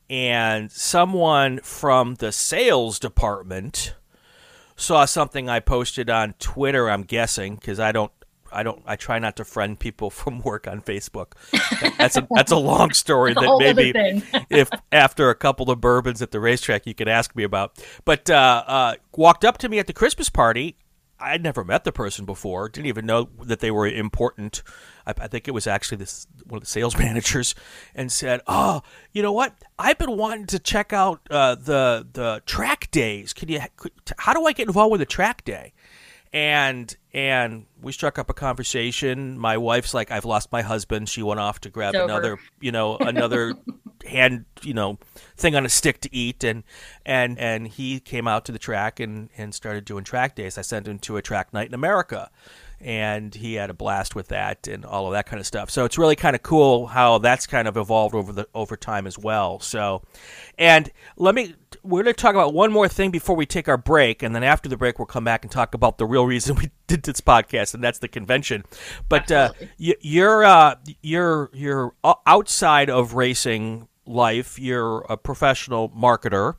and 0.09 0.71
someone 0.71 1.59
from 1.61 2.17
the 2.17 2.33
sales 2.33 2.99
department 2.99 3.95
saw 4.83 5.05
something 5.05 5.49
I 5.49 5.61
posted 5.61 6.11
on 6.11 6.35
Twitter. 6.39 6.91
I'm 6.91 7.03
guessing 7.03 7.57
because 7.57 7.81
I 7.81 7.93
don't. 7.93 8.13
I 8.55 8.63
don't. 8.63 8.83
I 8.85 8.97
try 8.97 9.19
not 9.19 9.37
to 9.37 9.45
friend 9.45 9.79
people 9.79 10.11
from 10.11 10.43
work 10.43 10.67
on 10.67 10.83
Facebook. 10.83 11.33
That's 11.97 12.17
a 12.17 12.27
that's 12.31 12.53
a 12.53 12.57
long 12.57 12.93
story 12.93 13.33
that 13.35 13.57
maybe 13.59 14.23
if 14.51 14.69
after 14.91 15.31
a 15.31 15.35
couple 15.35 15.71
of 15.71 15.81
bourbons 15.81 16.21
at 16.21 16.33
the 16.33 16.41
racetrack 16.41 16.87
you 16.87 16.95
could 16.95 17.09
ask 17.09 17.35
me 17.35 17.45
about. 17.45 17.83
But 18.05 18.29
uh, 18.29 18.65
uh, 18.67 18.95
walked 19.17 19.45
up 19.45 19.59
to 19.59 19.69
me 19.69 19.79
at 19.79 19.87
the 19.87 19.95
Christmas 19.95 20.29
party. 20.29 20.77
I'd 21.23 21.43
never 21.43 21.65
met 21.65 21.85
the 21.85 21.93
person 21.93 22.25
before. 22.25 22.69
Didn't 22.69 22.89
even 22.89 23.07
know 23.07 23.29
that 23.43 23.61
they 23.61 23.71
were 23.71 23.87
important. 23.87 24.63
I, 25.07 25.15
I 25.17 25.29
think 25.29 25.49
it 25.49 25.53
was 25.53 25.67
actually 25.67 25.99
this 25.99 26.27
one 26.47 26.59
of 26.59 26.65
the 26.65 26.71
sales 26.71 26.99
managers, 26.99 27.55
and 27.95 28.11
said, 28.11 28.41
"Oh, 28.47 28.83
you 29.13 29.23
know 29.23 29.33
what? 29.33 29.55
I've 29.79 29.99
been 29.99 30.17
wanting 30.17 30.47
to 30.47 30.59
check 30.59 30.93
out 30.93 31.21
uh, 31.31 31.55
the 31.55 32.07
the 32.13 32.43
track 32.47 32.91
days. 32.91 33.33
Can 33.33 33.49
you? 33.49 33.61
Could, 33.77 33.93
how 34.19 34.35
do 34.35 34.45
I 34.45 34.53
get 34.53 34.67
involved 34.67 34.93
with 34.93 35.01
a 35.01 35.07
track 35.07 35.45
day?" 35.45 35.73
And 36.33 36.95
and 37.13 37.67
we 37.81 37.93
struck 37.93 38.19
up 38.19 38.31
a 38.31 38.35
conversation. 38.35 39.39
My 39.39 39.57
wife's 39.59 39.95
like, 39.95 40.11
"I've 40.11 40.25
lost 40.25 40.51
my 40.51 40.63
husband." 40.63 41.09
She 41.09 41.23
went 41.23 41.41
off 41.41 41.61
to 41.61 41.71
grab 41.71 41.95
another, 41.95 42.39
you 42.61 42.73
know, 42.73 42.97
another 42.97 43.55
hand, 44.07 44.47
you 44.63 44.75
know, 44.75 44.99
thing 45.37 45.55
on 45.55 45.67
a 45.67 45.69
stick 45.69 46.01
to 46.01 46.15
eat, 46.15 46.43
and 46.43 46.65
and 47.05 47.39
and 47.39 47.69
he 47.69 48.01
came 48.01 48.29
out 48.29 48.45
to 48.47 48.53
the 48.53 48.59
track 48.59 49.01
and 49.01 49.31
and 49.37 49.55
started 49.55 49.85
doing 49.85 50.05
track 50.05 50.35
days. 50.35 50.59
I 50.59 50.63
sent 50.63 50.89
him 50.89 50.99
to 51.01 51.17
a 51.17 51.23
track 51.23 51.53
night 51.53 51.69
in 51.69 51.75
America 51.75 52.31
and 52.83 53.35
he 53.35 53.55
had 53.55 53.71
a 53.71 53.75
blast 53.75 54.15
with 54.15 54.29
that 54.29 54.67
and 54.67 54.85
all 54.85 55.07
of 55.07 55.13
that 55.13 55.27
kind 55.27 55.39
of 55.39 55.47
stuff. 55.47 55.71
So 55.71 55.85
it's 55.85 55.97
really 55.97 56.17
kind 56.17 56.35
of 56.35 56.43
cool 56.43 56.89
how 56.89 57.19
that's 57.19 57.47
kind 57.47 57.69
of 57.69 57.77
evolved 57.77 58.15
over 58.15 58.33
the 58.33 58.49
over 58.55 58.77
time 58.77 59.07
as 59.07 59.17
well. 59.17 59.61
So, 59.61 60.03
and 60.59 60.91
let 61.17 61.35
me 61.35 61.55
we're 61.83 62.03
going 62.03 62.15
to 62.15 62.21
talk 62.21 62.35
about 62.35 62.55
one 62.55 62.73
more 62.73 62.89
thing 62.89 63.11
before 63.11 63.35
we 63.35 63.47
take 63.47 63.69
our 63.69 63.77
break, 63.77 64.23
and 64.23 64.35
then 64.35 64.43
after 64.43 64.69
the 64.69 64.77
break 64.77 64.99
we'll 64.99 65.07
come 65.07 65.25
back 65.25 65.45
and 65.45 65.51
talk 65.51 65.75
about 65.75 65.99
the 65.99 66.07
real 66.07 66.27
reason 66.27 66.57
we 66.61 66.71
did 66.87 67.03
this 67.05 67.21
podcast, 67.21 67.75
and 67.75 67.83
that's 67.83 68.01
the 68.01 68.09
convention. 68.09 68.65
But 69.09 69.31
uh, 69.31 69.53
you, 69.79 69.95
you're 70.01 70.45
uh, 70.45 70.77
you're 71.03 71.51
you're 71.53 71.95
outside 72.27 72.91
of 72.91 73.15
racing 73.15 73.89
life, 74.07 74.59
you're 74.59 75.01
a 75.09 75.17
professional 75.17 75.89
marketer 75.91 76.57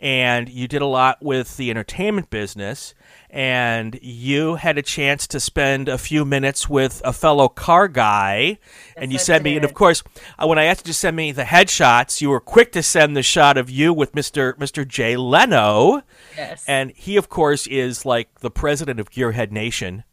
and 0.00 0.48
you 0.48 0.66
did 0.68 0.82
a 0.82 0.86
lot 0.86 1.22
with 1.22 1.56
the 1.56 1.70
entertainment 1.70 2.30
business. 2.30 2.94
And 3.28 3.98
you 4.02 4.54
had 4.54 4.78
a 4.78 4.82
chance 4.82 5.26
to 5.26 5.40
spend 5.40 5.88
a 5.88 5.98
few 5.98 6.24
minutes 6.24 6.70
with 6.70 7.02
a 7.04 7.12
fellow 7.12 7.48
car 7.48 7.86
guy. 7.86 8.38
Yes, 8.40 8.58
and 8.96 9.12
you 9.12 9.18
sent 9.18 9.44
me, 9.44 9.56
and 9.56 9.64
of 9.64 9.74
course, 9.74 10.02
uh, 10.38 10.46
when 10.46 10.58
I 10.58 10.64
asked 10.64 10.86
you 10.86 10.92
to 10.92 10.98
send 10.98 11.16
me 11.16 11.32
the 11.32 11.42
headshots, 11.42 12.22
you 12.22 12.30
were 12.30 12.40
quick 12.40 12.72
to 12.72 12.82
send 12.82 13.14
the 13.14 13.22
shot 13.22 13.58
of 13.58 13.68
you 13.68 13.92
with 13.92 14.12
Mr. 14.12 14.54
Mr. 14.54 14.88
Jay 14.88 15.16
Leno. 15.16 16.02
Yes. 16.36 16.64
And 16.66 16.92
he, 16.92 17.16
of 17.16 17.28
course, 17.28 17.66
is 17.66 18.06
like 18.06 18.40
the 18.40 18.50
president 18.50 19.00
of 19.00 19.10
Gearhead 19.10 19.50
Nation. 19.50 20.04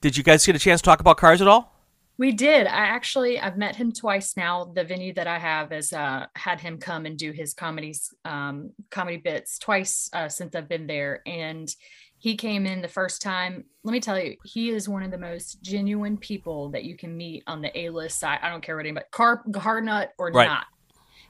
Did 0.00 0.16
you 0.16 0.24
guys 0.24 0.44
get 0.44 0.56
a 0.56 0.58
chance 0.58 0.80
to 0.80 0.84
talk 0.84 1.00
about 1.00 1.18
cars 1.18 1.40
at 1.40 1.46
all? 1.46 1.75
We 2.18 2.32
did. 2.32 2.66
I 2.66 2.86
actually 2.86 3.38
I've 3.38 3.58
met 3.58 3.76
him 3.76 3.92
twice 3.92 4.36
now. 4.36 4.72
The 4.74 4.84
venue 4.84 5.12
that 5.14 5.26
I 5.26 5.38
have 5.38 5.70
has 5.70 5.92
uh, 5.92 6.26
had 6.34 6.60
him 6.60 6.78
come 6.78 7.04
and 7.04 7.18
do 7.18 7.32
his 7.32 7.52
comedies, 7.52 8.12
um, 8.24 8.70
comedy 8.90 9.18
bits 9.18 9.58
twice 9.58 10.08
uh, 10.12 10.28
since 10.28 10.54
I've 10.54 10.68
been 10.68 10.86
there, 10.86 11.20
and 11.26 11.68
he 12.18 12.36
came 12.36 12.64
in 12.64 12.80
the 12.80 12.88
first 12.88 13.20
time. 13.20 13.64
Let 13.84 13.92
me 13.92 14.00
tell 14.00 14.18
you, 14.18 14.36
he 14.44 14.70
is 14.70 14.88
one 14.88 15.02
of 15.02 15.10
the 15.10 15.18
most 15.18 15.60
genuine 15.62 16.16
people 16.16 16.70
that 16.70 16.84
you 16.84 16.96
can 16.96 17.16
meet 17.16 17.42
on 17.46 17.60
the 17.60 17.78
A 17.78 17.90
list 17.90 18.18
side. 18.18 18.38
I 18.42 18.48
don't 18.48 18.62
care 18.62 18.76
what 18.76 18.86
anybody, 18.86 19.06
car, 19.12 19.42
car 19.52 19.82
nut 19.82 20.12
or 20.18 20.30
right. 20.30 20.46
not 20.46 20.66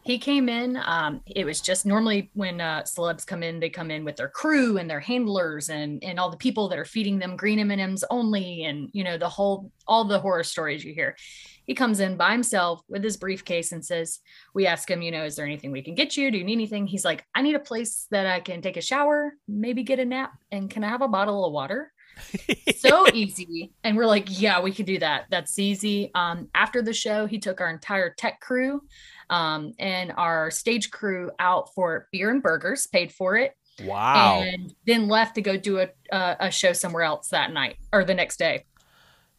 he 0.06 0.18
came 0.18 0.48
in 0.48 0.78
um, 0.84 1.20
it 1.26 1.44
was 1.44 1.60
just 1.60 1.84
normally 1.84 2.30
when 2.34 2.60
uh, 2.60 2.82
celebs 2.82 3.26
come 3.26 3.42
in 3.42 3.58
they 3.58 3.68
come 3.68 3.90
in 3.90 4.04
with 4.04 4.16
their 4.16 4.28
crew 4.28 4.78
and 4.78 4.88
their 4.88 5.00
handlers 5.00 5.68
and 5.68 6.02
and 6.04 6.20
all 6.20 6.30
the 6.30 6.36
people 6.36 6.68
that 6.68 6.78
are 6.78 6.84
feeding 6.84 7.18
them 7.18 7.36
green 7.36 7.58
m&ms 7.58 8.04
only 8.08 8.64
and 8.64 8.88
you 8.92 9.02
know 9.02 9.18
the 9.18 9.28
whole 9.28 9.70
all 9.88 10.04
the 10.04 10.18
horror 10.18 10.44
stories 10.44 10.84
you 10.84 10.94
hear. 10.94 11.16
He 11.64 11.74
comes 11.74 11.98
in 11.98 12.16
by 12.16 12.30
himself 12.30 12.80
with 12.88 13.02
his 13.02 13.16
briefcase 13.16 13.72
and 13.72 13.84
says 13.84 14.20
we 14.54 14.66
ask 14.66 14.88
him 14.88 15.02
you 15.02 15.10
know 15.10 15.24
is 15.24 15.36
there 15.36 15.46
anything 15.46 15.72
we 15.72 15.82
can 15.82 15.94
get 15.94 16.16
you? 16.16 16.30
Do 16.30 16.38
you 16.38 16.44
need 16.44 16.52
anything? 16.54 16.86
He's 16.86 17.04
like 17.04 17.24
i 17.34 17.42
need 17.42 17.56
a 17.56 17.60
place 17.60 18.06
that 18.10 18.26
i 18.26 18.40
can 18.40 18.62
take 18.62 18.76
a 18.76 18.80
shower 18.80 19.34
maybe 19.48 19.82
get 19.82 19.98
a 19.98 20.04
nap 20.04 20.32
and 20.52 20.70
can 20.70 20.84
i 20.84 20.88
have 20.88 21.02
a 21.02 21.08
bottle 21.08 21.44
of 21.44 21.52
water? 21.52 21.92
So 22.76 23.08
easy. 23.12 23.72
And 23.82 23.96
we're 23.96 24.06
like 24.06 24.40
yeah 24.40 24.60
we 24.60 24.72
could 24.72 24.86
do 24.86 24.98
that. 25.00 25.24
That's 25.30 25.58
easy. 25.58 26.10
Um, 26.14 26.48
after 26.54 26.82
the 26.82 26.92
show 26.92 27.26
he 27.26 27.38
took 27.38 27.60
our 27.60 27.70
entire 27.70 28.14
tech 28.16 28.40
crew 28.40 28.82
um, 29.30 29.72
and 29.78 30.12
our 30.16 30.50
stage 30.50 30.90
crew 30.90 31.30
out 31.38 31.74
for 31.74 32.08
beer 32.12 32.30
and 32.30 32.42
burgers, 32.42 32.86
paid 32.86 33.12
for 33.12 33.36
it. 33.36 33.54
Wow. 33.82 34.42
And 34.42 34.74
then 34.86 35.08
left 35.08 35.34
to 35.34 35.42
go 35.42 35.56
do 35.56 35.80
a, 35.80 35.88
a, 36.10 36.36
a 36.40 36.50
show 36.50 36.72
somewhere 36.72 37.02
else 37.02 37.28
that 37.28 37.52
night 37.52 37.76
or 37.92 38.04
the 38.04 38.14
next 38.14 38.38
day. 38.38 38.64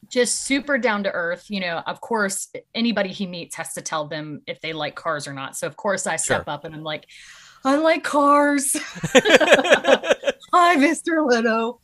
Just 0.10 0.44
super 0.44 0.78
down 0.78 1.04
to 1.04 1.12
earth. 1.12 1.50
You 1.50 1.60
know, 1.60 1.82
of 1.86 2.02
course, 2.02 2.50
anybody 2.76 3.10
he 3.10 3.26
meets 3.26 3.56
has 3.56 3.74
to 3.74 3.82
tell 3.82 4.08
them 4.08 4.42
if 4.48 4.62
they 4.62 4.74
like 4.74 4.96
cars 4.96 5.28
or 5.28 5.34
not. 5.34 5.58
So, 5.58 5.68
of 5.68 5.76
course, 5.76 6.08
I 6.08 6.16
step 6.16 6.46
sure. 6.46 6.54
up 6.54 6.66
and 6.66 6.76
I'm 6.76 6.84
like, 6.84 7.08
I 7.66 7.76
like 7.78 8.04
cars. 8.04 8.74
Hi, 10.54 10.76
Mr. 10.78 11.28
Leno. 11.28 11.80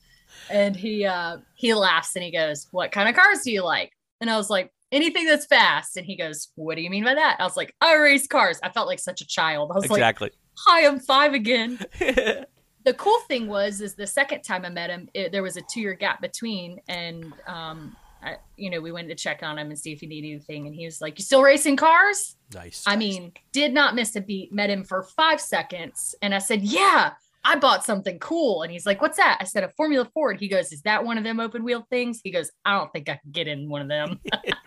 And 0.50 0.76
he 0.76 1.06
uh 1.06 1.38
he 1.56 1.74
laughs 1.74 2.16
and 2.16 2.24
he 2.24 2.32
goes, 2.32 2.68
What 2.72 2.92
kind 2.92 3.10
of 3.10 3.16
cars 3.16 3.42
do 3.44 3.52
you 3.52 3.64
like? 3.64 3.92
And 4.22 4.30
I 4.30 4.38
was 4.38 4.50
like, 4.50 4.72
anything 4.94 5.26
that's 5.26 5.46
fast. 5.46 5.98
And 5.98 6.06
he 6.06 6.16
goes, 6.16 6.50
What 6.56 6.76
do 6.76 6.82
you 6.82 6.90
mean 6.90 7.04
by 7.04 7.16
that? 7.16 7.38
I 7.40 7.44
was 7.44 7.58
like, 7.58 7.76
I 7.82 7.96
race 7.96 8.28
cars. 8.28 8.60
I 8.64 8.70
felt 8.70 8.88
like 8.88 9.00
such 9.00 9.22
a 9.22 9.28
child. 9.28 9.72
I 9.72 9.76
was 9.76 9.86
exactly. 9.86 10.28
like, 10.28 10.34
Hi, 10.60 10.88
I'm 10.88 11.00
five 11.00 11.34
again. 11.34 11.80
the 12.00 12.94
cool 12.98 13.20
thing 13.28 13.48
was, 13.48 13.82
is 13.82 13.96
the 13.96 14.08
second 14.08 14.44
time 14.44 14.66
I 14.66 14.70
met 14.70 14.90
him, 14.90 15.10
it, 15.14 15.32
there 15.32 15.44
was 15.44 15.58
a 15.58 15.62
two 15.62 15.82
year 15.82 15.94
gap 15.96 16.22
between. 16.22 16.80
And, 16.88 17.34
um, 17.48 17.96
I, 18.22 18.38
you 18.56 18.70
know, 18.70 18.80
we 18.80 18.92
went 18.92 19.10
to 19.10 19.16
check 19.16 19.44
on 19.44 19.58
him 19.58 19.68
and 19.68 19.78
see 19.78 19.92
if 19.92 20.00
he 20.00 20.08
needed 20.08 20.30
anything. 20.30 20.68
And 20.68 20.76
he 20.76 20.86
was 20.86 21.02
like, 21.02 21.20
You 21.20 21.26
still 21.26 21.42
racing 21.42 21.76
cars? 21.76 22.38
Nice. 22.54 22.84
I 22.86 22.96
mean, 22.96 23.34
did 23.52 23.74
not 23.74 23.96
miss 23.96 24.16
a 24.16 24.22
beat, 24.22 24.54
met 24.54 24.70
him 24.70 24.84
for 24.84 25.04
five 25.04 25.42
seconds. 25.42 26.16
And 26.22 26.34
I 26.34 26.40
said, 26.40 26.62
Yeah, 26.62 27.14
I 27.44 27.58
bought 27.58 27.84
something 27.84 28.20
cool. 28.20 28.62
And 28.62 28.72
he's 28.72 28.86
like, 28.86 29.02
What's 29.02 29.18
that? 29.18 29.38
I 29.42 29.44
said, 29.44 29.64
A 29.64 29.70
Formula 29.70 30.08
Ford. 30.14 30.40
He 30.40 30.48
goes, 30.48 30.72
Is 30.72 30.82
that 30.84 31.04
one 31.04 31.18
of 31.18 31.24
them 31.24 31.40
open 31.40 31.64
wheel 31.64 31.86
things? 31.90 32.22
He 32.24 32.32
goes, 32.32 32.52
I 32.64 32.78
don't 32.78 32.92
think 32.94 33.10
I 33.10 33.20
can 33.22 33.32
get 33.32 33.48
in 33.48 33.70
one 33.70 33.82
of 33.82 33.90
them. 33.90 34.20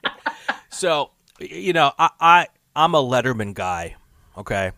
So, 0.76 1.12
you 1.40 1.72
know, 1.72 1.92
I, 1.98 2.10
I 2.20 2.46
I'm 2.74 2.94
a 2.94 3.02
Letterman 3.02 3.54
guy. 3.54 3.96
Okay, 4.36 4.72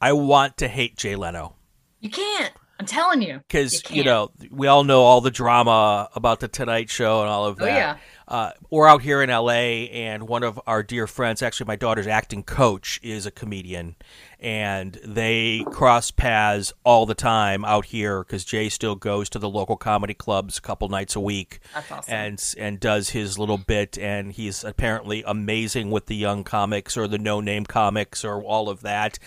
I 0.00 0.12
want 0.12 0.58
to 0.58 0.68
hate 0.68 0.96
Jay 0.96 1.16
Leno. 1.16 1.56
You 2.00 2.10
can't. 2.10 2.52
I'm 2.78 2.86
telling 2.86 3.22
you. 3.22 3.38
Because 3.38 3.82
you, 3.90 3.96
you, 3.96 4.04
know 4.04 4.30
we 4.50 4.68
all 4.68 4.84
know 4.84 5.02
all 5.02 5.20
the 5.20 5.30
drama 5.30 6.08
about 6.14 6.40
the 6.40 6.48
Tonight 6.48 6.90
Show 6.90 7.20
and 7.20 7.28
all 7.28 7.46
of 7.46 7.60
oh, 7.60 7.64
that. 7.64 7.72
Oh 7.72 7.76
yeah 7.76 7.96
uh, 8.32 8.50
we're 8.70 8.88
out 8.88 9.02
here 9.02 9.20
in 9.20 9.28
LA, 9.28 9.90
and 9.92 10.26
one 10.26 10.42
of 10.42 10.58
our 10.66 10.82
dear 10.82 11.06
friends, 11.06 11.42
actually 11.42 11.66
my 11.66 11.76
daughter's 11.76 12.06
acting 12.06 12.42
coach, 12.42 12.98
is 13.02 13.26
a 13.26 13.30
comedian, 13.30 13.94
and 14.42 14.98
they 15.04 15.64
cross 15.70 16.10
paths 16.10 16.72
all 16.84 17.06
the 17.06 17.14
time 17.14 17.64
out 17.64 17.86
here 17.86 18.24
because 18.24 18.44
Jay 18.44 18.68
still 18.68 18.96
goes 18.96 19.30
to 19.30 19.38
the 19.38 19.48
local 19.48 19.76
comedy 19.76 20.14
clubs 20.14 20.58
a 20.58 20.60
couple 20.60 20.88
nights 20.88 21.14
a 21.14 21.20
week, 21.20 21.60
awesome. 21.74 22.02
and 22.08 22.54
and 22.58 22.80
does 22.80 23.10
his 23.10 23.38
little 23.38 23.56
bit, 23.56 23.96
and 23.96 24.32
he's 24.32 24.64
apparently 24.64 25.22
amazing 25.26 25.90
with 25.90 26.06
the 26.06 26.16
young 26.16 26.42
comics 26.42 26.96
or 26.96 27.06
the 27.06 27.18
no 27.18 27.40
name 27.40 27.64
comics 27.64 28.24
or 28.24 28.42
all 28.42 28.68
of 28.68 28.82
that, 28.82 29.18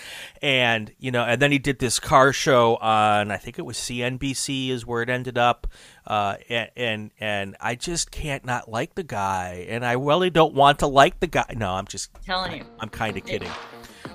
and 0.41 0.93
you 0.99 1.11
know, 1.11 1.23
and 1.23 1.41
then 1.41 1.51
he 1.51 1.59
did 1.59 1.79
this 1.79 1.99
car 1.99 2.33
show 2.33 2.75
on 2.75 3.31
I 3.31 3.37
think 3.37 3.57
it 3.57 3.65
was 3.65 3.77
CNBC 3.77 4.69
is 4.69 4.85
where 4.85 5.01
it 5.01 5.09
ended 5.09 5.37
up 5.37 5.67
uh, 6.07 6.35
and, 6.49 6.69
and 6.75 7.11
and 7.19 7.57
I 7.59 7.75
just 7.75 8.11
can't 8.11 8.45
not 8.45 8.69
like 8.69 8.95
the 8.95 9.03
guy, 9.03 9.65
and 9.69 9.85
I 9.85 9.93
really 9.93 10.29
don't 10.29 10.53
want 10.53 10.79
to 10.79 10.87
like 10.87 11.19
the 11.19 11.27
guy. 11.27 11.53
No, 11.55 11.71
I'm 11.71 11.87
just 11.87 12.11
telling 12.25 12.57
you. 12.57 12.65
I'm 12.79 12.89
kind 12.89 13.17
of 13.17 13.25
kidding. 13.25 13.51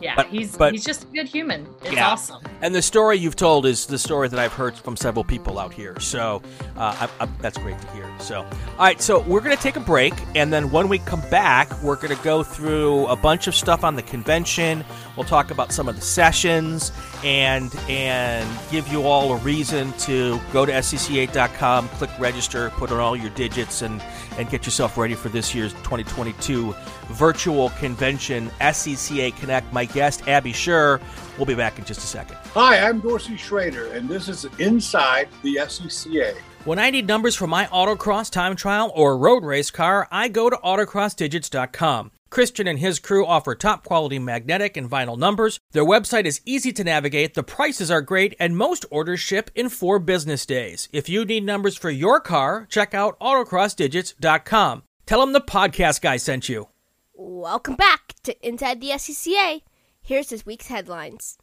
Yeah, 0.01 0.17
but, 0.17 0.27
he's 0.27 0.57
but, 0.57 0.73
he's 0.73 0.85
just 0.85 1.05
a 1.05 1.07
good 1.07 1.29
human. 1.29 1.67
It's 1.83 1.93
yeah. 1.93 2.09
awesome. 2.09 2.43
And 2.63 2.75
the 2.75 2.83
story 2.83 3.19
you've 3.19 3.37
told 3.37 3.67
is 3.67 3.87
the 3.87 3.99
story 3.99 4.29
that 4.29 4.39
I've 4.39 4.53
heard 4.53 4.75
from 4.75 4.97
several 4.97 5.25
people 5.25 5.59
out 5.59 5.73
here. 5.73 5.99
So 6.01 6.43
uh, 6.77 7.09
I, 7.21 7.25
I, 7.25 7.29
that's 7.41 7.59
great 7.59 7.81
to 7.81 7.87
hear. 7.93 8.11
So 8.19 8.41
all 8.41 8.49
right, 8.79 9.01
so 9.01 9.21
we're 9.21 9.41
gonna 9.41 9.57
take 9.57 9.77
a 9.77 9.81
break, 9.81 10.15
and 10.35 10.53
then 10.53 10.71
when 10.71 10.89
we 10.89 10.99
come 10.99 11.23
back, 11.31 11.83
we're 11.83 11.97
gonna 11.97 12.17
go 12.23 12.43
through 12.43 13.07
a 13.07 13.17
bunch 13.17 13.47
of 13.47 13.55
stuff 13.55 13.85
on 13.85 13.97
the 13.97 14.03
convention. 14.03 14.85
We'll 15.21 15.29
talk 15.29 15.51
about 15.51 15.71
some 15.71 15.87
of 15.87 15.97
the 15.97 16.01
sessions 16.01 16.93
and 17.23 17.71
and 17.91 18.49
give 18.71 18.89
you 18.89 19.03
all 19.03 19.35
a 19.35 19.37
reason 19.37 19.93
to 19.99 20.41
go 20.51 20.65
to 20.65 20.73
scca.com, 20.73 21.89
click 21.91 22.09
register, 22.19 22.71
put 22.71 22.91
in 22.91 22.97
all 22.97 23.15
your 23.15 23.29
digits, 23.29 23.83
and 23.83 24.01
and 24.39 24.49
get 24.49 24.65
yourself 24.65 24.97
ready 24.97 25.15
for 25.15 25.29
this 25.29 25.55
year's 25.55 25.75
2022 25.75 26.75
virtual 27.09 27.69
convention, 27.69 28.49
SCCA 28.63 29.37
Connect. 29.37 29.71
My 29.75 29.85
guest, 29.85 30.27
Abby 30.27 30.55
Scher, 30.55 31.03
will 31.37 31.45
be 31.45 31.55
back 31.55 31.79
in 31.79 31.85
just 31.85 32.01
a 32.01 32.07
second. 32.07 32.39
Hi, 32.55 32.79
I'm 32.79 33.01
Dorsey 33.01 33.37
Schrader, 33.37 33.93
and 33.93 34.09
this 34.09 34.27
is 34.27 34.47
Inside 34.59 35.29
the 35.43 35.57
SCCA. 35.57 36.35
When 36.65 36.79
I 36.79 36.89
need 36.89 37.07
numbers 37.07 37.37
for 37.37 37.47
my 37.47 37.67
autocross 37.67 38.31
time 38.31 38.57
trial 38.57 38.91
or 38.95 39.19
road 39.19 39.45
race 39.45 39.71
car, 39.71 40.09
I 40.11 40.29
go 40.29 40.49
to 40.49 40.57
autocrossdigits.com. 40.57 42.11
Christian 42.31 42.69
and 42.69 42.79
his 42.79 43.01
crew 43.01 43.27
offer 43.27 43.55
top 43.55 43.85
quality 43.85 44.19
magnetic 44.19 44.77
and 44.77 44.89
vinyl 44.89 45.19
numbers. 45.19 45.59
Their 45.73 45.85
website 45.85 46.25
is 46.25 46.41
easy 46.47 46.73
to 46.73 46.85
navigate, 46.85 47.35
the 47.35 47.43
prices 47.43 47.91
are 47.91 48.01
great, 48.01 48.37
and 48.39 48.57
most 48.57 48.87
orders 48.91 49.19
ship 49.19 49.51
in 49.57 49.69
four 49.69 49.99
business 49.99 50.47
days. 50.47 50.89
If 50.93 51.09
you 51.09 51.25
need 51.25 51.45
numbers 51.45 51.77
for 51.77 51.91
your 51.91 52.21
car, 52.21 52.67
check 52.71 52.95
out 52.95 53.19
autocrossdigits.com. 53.19 54.85
Tell 55.07 55.21
them 55.21 55.33
the 55.33 55.41
podcast 55.41 56.01
guy 56.01 56.17
sent 56.17 56.49
you. 56.49 56.69
Welcome 57.13 57.75
back 57.75 58.15
to 58.23 58.47
Inside 58.47 58.81
the 58.81 58.91
SCCA. 58.91 59.63
Here's 60.01 60.29
this 60.29 60.47
week's 60.47 60.69
headlines. 60.69 61.37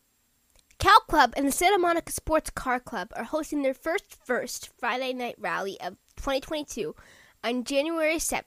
Cal 0.79 0.99
Club 1.01 1.33
and 1.35 1.47
the 1.47 1.51
Santa 1.51 1.77
Monica 1.77 2.11
Sports 2.11 2.49
Car 2.51 2.79
Club 2.79 3.09
are 3.15 3.25
hosting 3.25 3.61
their 3.61 3.73
first 3.73 4.15
first 4.23 4.69
Friday 4.79 5.11
night 5.11 5.35
rally 5.37 5.77
of 5.81 5.97
2022 6.15 6.95
on 7.43 7.63
January 7.63 8.17
7th. 8.17 8.43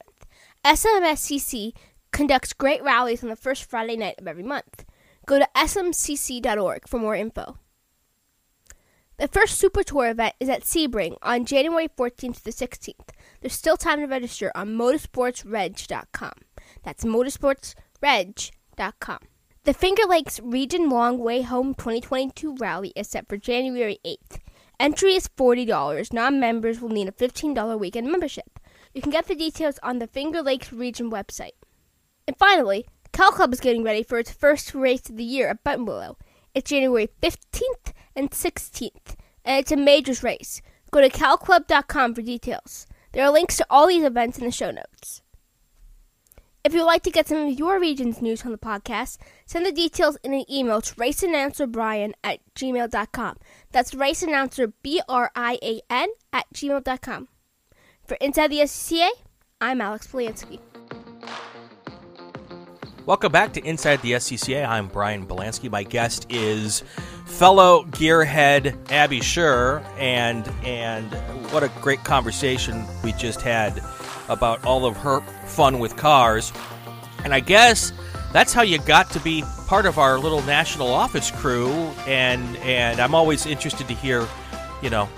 SMSCC 0.65 1.73
conducts 2.13 2.53
great 2.53 2.83
rallies 2.83 3.23
on 3.23 3.29
the 3.29 3.37
first 3.37 3.65
Friday 3.65 3.97
night 3.97 4.17
of 4.19 4.27
every 4.27 4.43
month. 4.43 4.85
Go 5.27 5.39
to 5.39 5.49
smcc.org 5.57 6.89
for 6.89 6.99
more 6.99 7.15
info. 7.15 7.59
The 9.19 9.29
first 9.29 9.59
Super 9.59 9.83
Tour 9.83 10.09
event 10.09 10.35
is 10.41 10.49
at 10.49 10.63
Sebring 10.63 11.17
on 11.23 11.45
January 11.45 11.89
14th 11.89 12.37
to 12.37 12.45
the 12.45 12.53
16th. 12.53 13.11
There's 13.41 13.53
still 13.53 13.77
time 13.77 14.01
to 14.01 14.07
register 14.07 14.51
on 14.55 14.79
motorsportsreg.com. 14.79 16.33
That's 16.83 17.05
motorsportsreg.com. 17.05 19.19
The 19.65 19.75
Finger 19.75 20.05
Lakes 20.09 20.41
Region 20.41 20.89
Long 20.89 21.19
Way 21.19 21.43
Home 21.43 21.75
2022 21.75 22.57
rally 22.57 22.95
is 22.97 23.09
set 23.09 23.29
for 23.29 23.37
January 23.37 23.99
8th. 24.07 24.39
Entry 24.81 25.15
is 25.15 25.29
$40. 25.29 26.15
Non 26.15 26.41
members 26.41 26.81
will 26.81 26.89
need 26.89 27.09
a 27.09 27.13
$15 27.13 27.79
weekend 27.79 28.11
membership. 28.11 28.59
You 28.95 29.03
can 29.03 29.13
get 29.13 29.27
the 29.27 29.35
details 29.35 29.79
on 29.83 29.99
the 29.99 30.07
Finger 30.07 30.41
Lakes 30.41 30.73
Region 30.73 31.11
website. 31.11 31.60
And 32.31 32.39
finally, 32.39 32.87
Cal 33.11 33.33
Club 33.33 33.53
is 33.53 33.59
getting 33.59 33.83
ready 33.83 34.05
for 34.05 34.17
its 34.17 34.31
first 34.31 34.73
race 34.73 35.11
of 35.11 35.17
the 35.17 35.25
year 35.25 35.49
at 35.49 35.65
Buttonwillow. 35.65 36.15
It's 36.55 36.71
January 36.71 37.09
15th 37.21 37.93
and 38.15 38.31
16th, 38.31 39.17
and 39.45 39.59
it's 39.59 39.73
a 39.73 39.77
majors 39.77 40.23
race. 40.23 40.63
Go 40.93 41.01
to 41.01 41.11
calclub.com 41.11 42.15
for 42.15 42.23
details. 42.23 42.87
There 43.11 43.25
are 43.25 43.33
links 43.33 43.57
to 43.57 43.67
all 43.69 43.89
these 43.89 44.05
events 44.05 44.39
in 44.39 44.45
the 44.45 44.53
show 44.53 44.71
notes. 44.71 45.23
If 46.63 46.73
you'd 46.73 46.85
like 46.85 47.03
to 47.03 47.11
get 47.11 47.27
some 47.27 47.49
of 47.49 47.59
your 47.59 47.81
region's 47.81 48.23
news 48.23 48.45
on 48.45 48.53
the 48.53 48.59
podcast, 48.59 49.19
send 49.45 49.67
the 49.67 49.73
details 49.73 50.17
in 50.23 50.33
an 50.33 50.45
email 50.49 50.81
to 50.83 50.95
raceannouncerbrian 50.95 52.13
at 52.23 52.39
gmail.com. 52.55 53.39
That's 53.73 53.91
raceannouncer, 53.91 54.73
B-R-I-A-N, 54.85 56.09
at 56.33 56.47
gmail.com. 56.55 57.29
For 58.07 58.17
Inside 58.21 58.53
the 58.53 58.61
SCCA, 58.61 59.09
I'm 59.61 59.81
Alex 59.81 60.07
Poliansky. 60.07 60.61
Welcome 63.07 63.33
back 63.33 63.55
to 63.55 63.65
Inside 63.65 64.03
the 64.03 64.13
SCCA. 64.13 64.69
I'm 64.69 64.87
Brian 64.87 65.27
Belansky. 65.27 65.71
My 65.71 65.83
guest 65.83 66.27
is 66.29 66.85
fellow 67.25 67.85
gearhead 67.85 68.77
Abby 68.93 69.21
Scher, 69.21 69.83
and 69.99 70.47
and 70.63 71.11
what 71.51 71.63
a 71.63 71.73
great 71.81 72.05
conversation 72.05 72.85
we 73.03 73.13
just 73.13 73.41
had 73.41 73.83
about 74.29 74.63
all 74.67 74.85
of 74.85 74.99
her 74.99 75.23
fun 75.47 75.79
with 75.79 75.97
cars. 75.97 76.53
And 77.25 77.33
I 77.33 77.41
guess 77.41 77.95
that's 78.35 78.53
how 78.53 78.63
you 78.63 78.79
got 78.79 79.11
to 79.13 79.21
be 79.21 79.45
part 79.67 79.87
of 79.87 79.99
our 79.99 80.19
little 80.19 80.43
national 80.43 80.89
office 80.93 81.31
crew. 81.31 81.71
And 82.07 82.59
and 82.59 83.01
I'm 83.01 83.15
always 83.15 83.47
interested 83.47 83.89
to 83.89 83.95
hear, 83.95 84.29
you 84.83 84.91
know, 84.91 85.09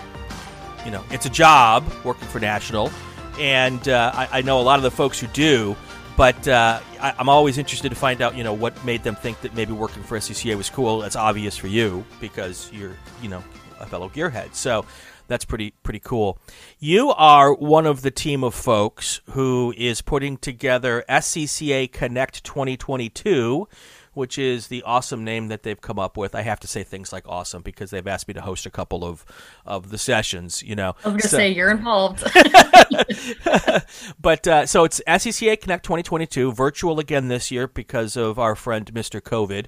you 0.84 0.92
know, 0.92 1.04
it's 1.10 1.26
a 1.26 1.30
job 1.30 1.84
working 2.04 2.28
for 2.28 2.38
national, 2.38 2.92
and 3.40 3.88
uh, 3.88 4.12
I, 4.14 4.38
I 4.38 4.42
know 4.42 4.60
a 4.60 4.62
lot 4.62 4.78
of 4.78 4.84
the 4.84 4.90
folks 4.92 5.18
who 5.18 5.26
do. 5.26 5.76
But 6.16 6.46
uh, 6.46 6.80
I, 7.00 7.14
am 7.18 7.28
always 7.28 7.58
interested 7.58 7.88
to 7.88 7.94
find 7.94 8.20
out, 8.20 8.36
you 8.36 8.44
know, 8.44 8.52
what 8.52 8.84
made 8.84 9.02
them 9.02 9.16
think 9.16 9.40
that 9.40 9.54
maybe 9.54 9.72
working 9.72 10.02
for 10.02 10.18
SCCA 10.18 10.56
was 10.56 10.68
cool. 10.68 11.02
It's 11.02 11.16
obvious 11.16 11.56
for 11.56 11.68
you 11.68 12.04
because 12.20 12.70
you're, 12.72 12.96
you 13.22 13.28
know, 13.28 13.42
a 13.80 13.86
fellow 13.86 14.08
gearhead. 14.08 14.54
So 14.54 14.84
that's 15.26 15.44
pretty 15.44 15.72
pretty 15.82 16.00
cool. 16.00 16.38
You 16.78 17.10
are 17.10 17.54
one 17.54 17.86
of 17.86 18.02
the 18.02 18.10
team 18.10 18.44
of 18.44 18.54
folks 18.54 19.20
who 19.30 19.72
is 19.76 20.02
putting 20.02 20.36
together 20.36 21.04
SCCA 21.08 21.90
Connect 21.90 22.44
2022 22.44 23.66
which 24.14 24.38
is 24.38 24.68
the 24.68 24.82
awesome 24.82 25.24
name 25.24 25.48
that 25.48 25.62
they've 25.62 25.80
come 25.80 25.98
up 25.98 26.16
with. 26.16 26.34
I 26.34 26.42
have 26.42 26.60
to 26.60 26.66
say 26.66 26.82
things 26.82 27.12
like 27.12 27.26
awesome 27.28 27.62
because 27.62 27.90
they've 27.90 28.06
asked 28.06 28.28
me 28.28 28.34
to 28.34 28.42
host 28.42 28.66
a 28.66 28.70
couple 28.70 29.04
of 29.04 29.24
of 29.64 29.90
the 29.90 29.98
sessions. 29.98 30.62
You 30.62 30.76
know, 30.76 30.94
I 31.04 31.08
was 31.08 31.12
going 31.12 31.20
to 31.20 31.28
so, 31.28 31.36
say 31.36 31.50
you're 31.50 31.70
involved. 31.70 32.22
but 34.20 34.46
uh, 34.46 34.66
so 34.66 34.84
it's 34.84 35.00
SCCA 35.06 35.60
Connect 35.60 35.84
2022 35.84 36.52
virtual 36.52 37.00
again 37.00 37.28
this 37.28 37.50
year 37.50 37.66
because 37.68 38.16
of 38.16 38.38
our 38.38 38.54
friend 38.54 38.92
Mr. 38.92 39.20
COVID. 39.20 39.66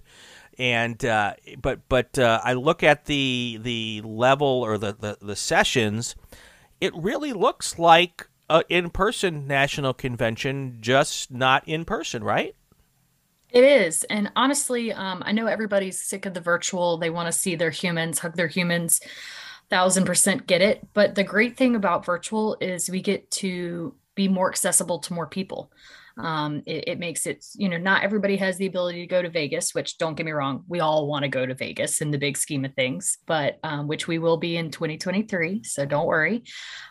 And 0.57 1.05
uh, 1.05 1.35
but 1.61 1.81
but 1.89 2.19
uh, 2.19 2.41
I 2.45 2.53
look 2.53 2.83
at 2.83 3.07
the 3.07 3.59
the 3.61 4.03
level 4.05 4.47
or 4.47 4.79
the, 4.79 4.93
the, 4.93 5.19
the 5.21 5.37
sessions, 5.37 6.15
it 6.81 6.95
really 6.95 7.33
looks 7.33 7.79
like 7.79 8.29
an 8.49 8.63
in 8.69 8.91
person 8.91 9.47
national 9.47 9.95
convention, 9.95 10.79
just 10.81 11.33
not 11.33 11.67
in 11.67 11.85
person, 11.85 12.23
right? 12.23 12.55
It 13.55 13.63
is. 13.63 14.03
And 14.05 14.33
honestly, 14.35 14.93
um, 14.93 15.23
I 15.25 15.31
know 15.31 15.47
everybody's 15.47 16.03
sick 16.03 16.27
of 16.27 16.35
the 16.35 16.41
virtual. 16.41 16.99
They 16.99 17.09
want 17.09 17.33
to 17.33 17.33
see 17.33 17.55
their 17.55 17.71
humans, 17.71 18.19
hug 18.19 18.35
their 18.35 18.49
humans. 18.49 19.01
Thousand 19.71 20.05
percent 20.05 20.47
get 20.47 20.61
it. 20.61 20.87
But 20.93 21.15
the 21.15 21.23
great 21.23 21.57
thing 21.57 21.77
about 21.77 22.05
virtual 22.05 22.57
is 22.61 22.91
we 22.91 23.01
get 23.01 23.31
to 23.33 23.95
be 24.17 24.27
more 24.27 24.51
accessible 24.51 24.99
to 24.99 25.15
more 25.15 25.29
people. 25.29 25.71
Um, 26.19 26.63
it, 26.67 26.89
it, 26.89 26.99
makes 26.99 27.27
it, 27.27 27.45
you 27.55 27.69
know, 27.69 27.79
not 27.79 28.03
everybody 28.03 28.37
has 28.37 28.57
the 28.57 28.67
ability 28.67 29.01
to 29.01 29.07
go 29.07 29.23
to 29.23 29.31
Vegas, 29.31 29.75
which 29.75 29.99
don't 29.99 30.17
get 30.17 30.27
me 30.27 30.33
wrong, 30.33 30.65
we 30.69 30.81
all 30.81 31.09
want 31.09 31.25
to 31.25 31.29
go 31.29 31.45
to 31.45 31.55
Vegas 31.55 32.01
in 32.01 32.11
the 32.13 32.19
big 32.19 32.37
scheme 32.37 32.65
of 32.65 32.75
things, 32.75 33.19
but 33.27 33.59
um, 33.65 33.89
which 33.89 34.07
we 34.07 34.19
will 34.19 34.37
be 34.37 34.57
in 34.57 34.71
2023. 34.71 35.65
So 35.65 35.87
don't 35.87 36.07
worry. 36.07 36.45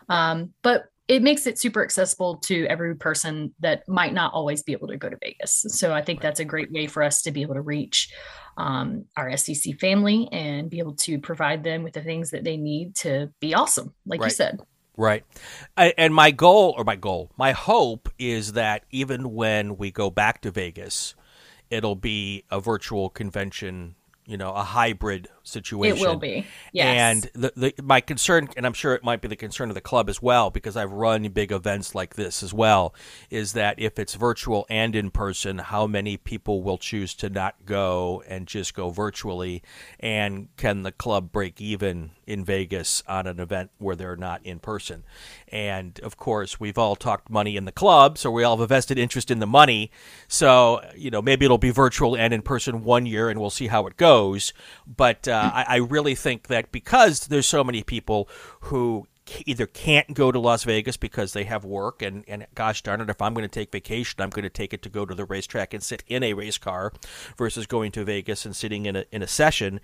Um, 0.10 0.54
but 0.62 0.86
it 1.08 1.22
makes 1.22 1.46
it 1.46 1.60
super 1.60 1.84
accessible 1.84 2.38
to 2.38 2.66
every 2.68 2.96
person 2.96 3.54
that 3.60 3.88
might 3.89 4.13
not 4.13 4.34
always 4.34 4.63
be 4.63 4.72
able 4.72 4.88
to 4.88 4.98
go 4.98 5.10
to 5.10 5.18
Vegas. 5.22 5.66
So 5.68 5.94
I 5.94 6.02
think 6.02 6.22
that's 6.22 6.39
a 6.39 6.46
great 6.46 6.72
way 6.72 6.88
for 6.88 7.04
us 7.04 7.22
to 7.24 7.32
be 7.32 7.42
able 7.42 7.56
to 7.56 7.62
reach 7.62 8.13
um, 8.58 9.06
our 9.18 9.36
SEC 9.36 9.80
family 9.80 10.30
and 10.32 10.70
be 10.70 10.80
able 10.80 10.96
to 10.96 11.20
provide 11.20 11.63
them 11.63 11.84
with 11.84 11.94
the 11.94 12.02
things 12.02 12.32
that 12.32 12.44
they 12.44 12.56
need 12.56 12.96
to 12.98 13.32
be 13.42 13.54
awesome, 13.54 13.94
like 14.06 14.22
right. 14.22 14.28
you 14.28 14.36
said. 14.36 14.60
Right. 14.96 15.26
and 15.76 16.13
my 16.13 16.32
goal, 16.32 16.76
or 16.78 16.84
my 16.84 16.96
goal, 16.96 17.32
my 17.36 17.52
hope 17.52 18.10
is 18.20 18.54
that 18.54 18.86
even 18.92 19.34
when 19.34 19.76
we 19.78 19.92
go 19.92 20.10
back 20.10 20.42
to 20.42 20.52
Vegas, 20.52 21.16
it'll 21.70 21.96
be 21.96 22.44
a 22.52 22.62
virtual 22.62 23.10
convention 23.10 23.96
you 24.26 24.38
know 24.38 24.52
a 24.54 24.63
hybrid 24.63 25.28
situation. 25.44 25.98
It 25.98 26.08
will 26.08 26.16
be, 26.16 26.46
yes. 26.72 26.98
And 26.98 27.30
the, 27.34 27.54
the 27.56 27.84
my 27.84 28.02
concern, 28.02 28.50
and 28.56 28.66
I'm 28.66 28.74
sure 28.74 28.96
it 28.96 29.04
might 29.04 29.22
be 29.22 29.28
the 29.28 29.36
concern 29.36 29.70
of 29.70 29.76
the 29.76 29.82
club 29.82 30.10
as 30.10 30.22
well, 30.22 30.50
because 30.50 30.78
I've 30.78 30.92
run 30.92 31.28
big 31.30 31.52
events 31.52 31.94
like 31.94 32.16
this 32.16 32.42
as 32.42 32.54
well, 32.54 32.96
is 33.30 33.54
that 33.54 33.80
if 33.80 34.00
it's 34.00 34.16
virtual 34.16 34.66
and 34.70 34.96
in 34.96 35.12
person, 35.12 35.60
how 35.60 35.86
many 35.86 36.18
people 36.18 36.64
will 36.64 36.78
choose 36.78 37.14
to 37.16 37.30
not 37.30 37.66
go 37.66 38.24
and 38.28 38.48
just 38.48 38.74
go 38.74 38.90
virtually, 38.90 39.62
and 40.00 40.48
can 40.56 40.84
the 40.84 40.92
club 40.92 41.32
break 41.32 41.60
even 41.60 42.12
in 42.26 42.46
Vegas 42.46 43.04
on 43.08 43.28
an 43.28 43.40
event 43.40 43.70
where 43.80 43.96
they're 43.98 44.16
not 44.16 44.46
in 44.46 44.60
person? 44.60 45.04
And 45.50 46.00
of 46.00 46.16
course, 46.16 46.60
we've 46.60 46.78
all 46.78 46.96
talked 46.96 47.30
money 47.30 47.58
in 47.58 47.66
the 47.66 47.72
club, 47.72 48.18
so 48.18 48.32
we 48.32 48.44
all 48.44 48.56
have 48.56 48.64
a 48.64 48.68
vested 48.68 48.98
interest 48.98 49.30
in 49.30 49.40
the 49.40 49.48
money. 49.48 49.92
So 50.28 50.82
you 50.96 51.12
know, 51.12 51.22
maybe 51.22 51.44
it'll 51.46 51.58
be 51.58 51.72
virtual 51.72 52.16
and 52.16 52.34
in 52.34 52.42
person 52.42 52.84
one 52.84 53.06
year, 53.06 53.30
and 53.30 53.40
we'll 53.40 53.50
see 53.50 53.68
how 53.68 53.88
it 53.88 53.98
goes. 53.98 54.54
But 54.88 55.28
uh, 55.28 55.33
Uh, 55.34 55.52
I, 55.54 55.65
I 55.67 55.76
really 55.78 56.15
think 56.15 56.48
that 56.48 56.72
because 56.72 57.28
there's 57.28 57.48
so 57.48 57.63
many 57.63 57.84
people 57.84 58.30
who 58.62 59.08
either 59.46 59.66
can't 59.66 60.14
go 60.14 60.32
to 60.32 60.40
Las 60.40 60.64
Vegas 60.64 60.98
because 60.98 61.34
they 61.34 61.46
have 61.46 61.64
work 61.64 62.02
and, 62.02 62.24
and 62.28 62.46
gosh 62.56 62.82
darn 62.82 63.02
it, 63.02 63.10
if 63.10 63.22
I'm 63.22 63.34
going 63.34 63.48
to 63.48 63.54
take 63.54 63.72
vacation, 63.72 64.22
I'm 64.22 64.30
going 64.30 64.44
to 64.44 64.50
take 64.50 64.74
it 64.74 64.82
to 64.84 64.90
go 64.90 65.06
to 65.06 65.16
the 65.16 65.26
racetrack 65.26 65.74
and 65.74 65.82
sit 65.82 66.04
in 66.08 66.24
a 66.24 66.34
race 66.34 66.58
car 66.58 66.92
versus 67.38 67.66
going 67.66 67.92
to 67.94 68.04
Vegas 68.04 68.46
and 68.46 68.56
sitting 68.56 68.86
in 68.86 68.96
a, 68.96 69.06
in 69.12 69.22
a 69.22 69.28
session 69.28 69.80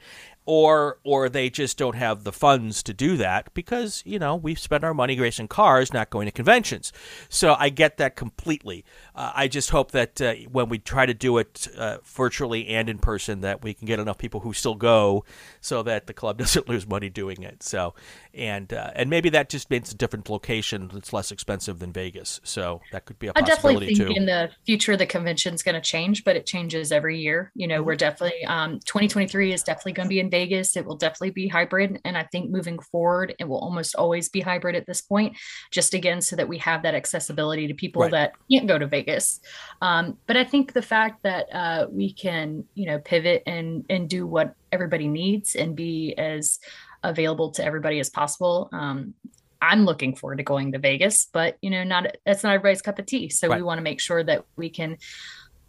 or 0.49 0.97
or 1.03 1.29
they 1.29 1.47
just 1.47 1.77
don't 1.77 1.95
have 1.95 2.23
the 2.23 2.31
funds 2.31 2.81
to 2.81 2.91
do 2.91 3.17
that 3.17 3.53
because 3.53 4.01
you 4.03 4.17
know 4.17 4.35
we 4.35 4.55
spend 4.55 4.83
our 4.83 4.95
money 4.95 5.19
racing 5.19 5.47
cars, 5.47 5.93
not 5.93 6.09
going 6.09 6.25
to 6.25 6.31
conventions. 6.31 6.91
So 7.29 7.55
I 7.59 7.69
get 7.69 7.97
that 7.97 8.15
completely. 8.15 8.83
Uh, 9.13 9.31
I 9.35 9.47
just 9.47 9.69
hope 9.69 9.91
that 9.91 10.19
uh, 10.19 10.33
when 10.51 10.67
we 10.67 10.79
try 10.79 11.05
to 11.05 11.13
do 11.13 11.37
it 11.37 11.67
uh, 11.77 11.99
virtually 12.03 12.67
and 12.67 12.89
in 12.89 12.97
person, 12.97 13.41
that 13.41 13.61
we 13.61 13.75
can 13.75 13.85
get 13.85 13.99
enough 13.99 14.17
people 14.17 14.39
who 14.39 14.53
still 14.53 14.73
go, 14.73 15.23
so 15.61 15.83
that 15.83 16.07
the 16.07 16.13
club 16.13 16.37
doesn't 16.39 16.67
lose 16.67 16.87
money 16.87 17.09
doing 17.09 17.43
it. 17.43 17.63
So 17.63 17.93
and 18.33 18.71
uh, 18.73 18.91
and 18.95 19.09
maybe 19.09 19.29
that 19.29 19.49
just 19.49 19.69
means 19.69 19.91
a 19.91 19.95
different 19.95 20.29
location 20.29 20.89
that's 20.93 21.13
less 21.13 21.31
expensive 21.31 21.79
than 21.79 21.93
Vegas. 21.93 22.39
So 22.43 22.81
that 22.91 23.05
could 23.05 23.19
be 23.19 23.27
a 23.27 23.33
possibility 23.33 23.51
I 23.51 23.55
definitely 23.55 23.95
think 23.95 24.09
too. 24.09 24.13
in 24.15 24.25
the 24.25 24.49
future 24.65 24.97
the 24.97 25.05
convention 25.05 25.53
is 25.53 25.63
going 25.63 25.75
to 25.75 25.81
change, 25.81 26.23
but 26.23 26.35
it 26.35 26.45
changes 26.45 26.91
every 26.91 27.19
year. 27.19 27.51
You 27.55 27.67
know, 27.67 27.77
mm-hmm. 27.77 27.85
we're 27.85 27.95
definitely 27.95 28.43
um, 28.45 28.79
2023 28.79 29.53
is 29.53 29.63
definitely 29.63 29.93
going 29.93 30.07
to 30.07 30.09
be 30.09 30.19
in 30.19 30.29
Vegas 30.29 30.49
Vegas, 30.49 30.77
it 30.77 30.85
will 30.85 30.95
definitely 30.95 31.31
be 31.31 31.47
hybrid. 31.47 31.99
And 32.05 32.17
I 32.17 32.23
think 32.23 32.49
moving 32.49 32.79
forward, 32.79 33.35
it 33.39 33.47
will 33.47 33.59
almost 33.59 33.95
always 33.95 34.29
be 34.29 34.41
hybrid 34.41 34.75
at 34.75 34.85
this 34.85 35.01
point, 35.01 35.37
just 35.71 35.93
again, 35.93 36.21
so 36.21 36.35
that 36.35 36.47
we 36.47 36.57
have 36.59 36.83
that 36.83 36.95
accessibility 36.95 37.67
to 37.67 37.73
people 37.73 38.03
right. 38.03 38.11
that 38.11 38.33
can't 38.51 38.67
go 38.67 38.77
to 38.77 38.87
Vegas. 38.87 39.39
Um, 39.81 40.17
but 40.27 40.37
I 40.37 40.43
think 40.43 40.73
the 40.73 40.81
fact 40.81 41.23
that 41.23 41.47
uh, 41.53 41.87
we 41.89 42.13
can, 42.13 42.65
you 42.73 42.87
know, 42.87 42.99
pivot 42.99 43.43
and 43.45 43.85
and 43.89 44.09
do 44.09 44.25
what 44.25 44.55
everybody 44.71 45.07
needs 45.07 45.55
and 45.55 45.75
be 45.75 46.13
as 46.17 46.59
available 47.03 47.51
to 47.51 47.63
everybody 47.63 47.99
as 47.99 48.09
possible. 48.09 48.69
Um, 48.71 49.13
I'm 49.61 49.85
looking 49.85 50.15
forward 50.15 50.37
to 50.37 50.43
going 50.43 50.71
to 50.71 50.79
Vegas, 50.79 51.27
but 51.31 51.57
you 51.61 51.69
know, 51.69 51.83
not 51.83 52.15
that's 52.25 52.43
not 52.43 52.53
everybody's 52.53 52.81
cup 52.81 52.99
of 52.99 53.05
tea. 53.05 53.29
So 53.29 53.47
right. 53.47 53.57
we 53.57 53.63
want 53.63 53.77
to 53.77 53.83
make 53.83 53.99
sure 53.99 54.23
that 54.23 54.45
we 54.55 54.69
can 54.69 54.97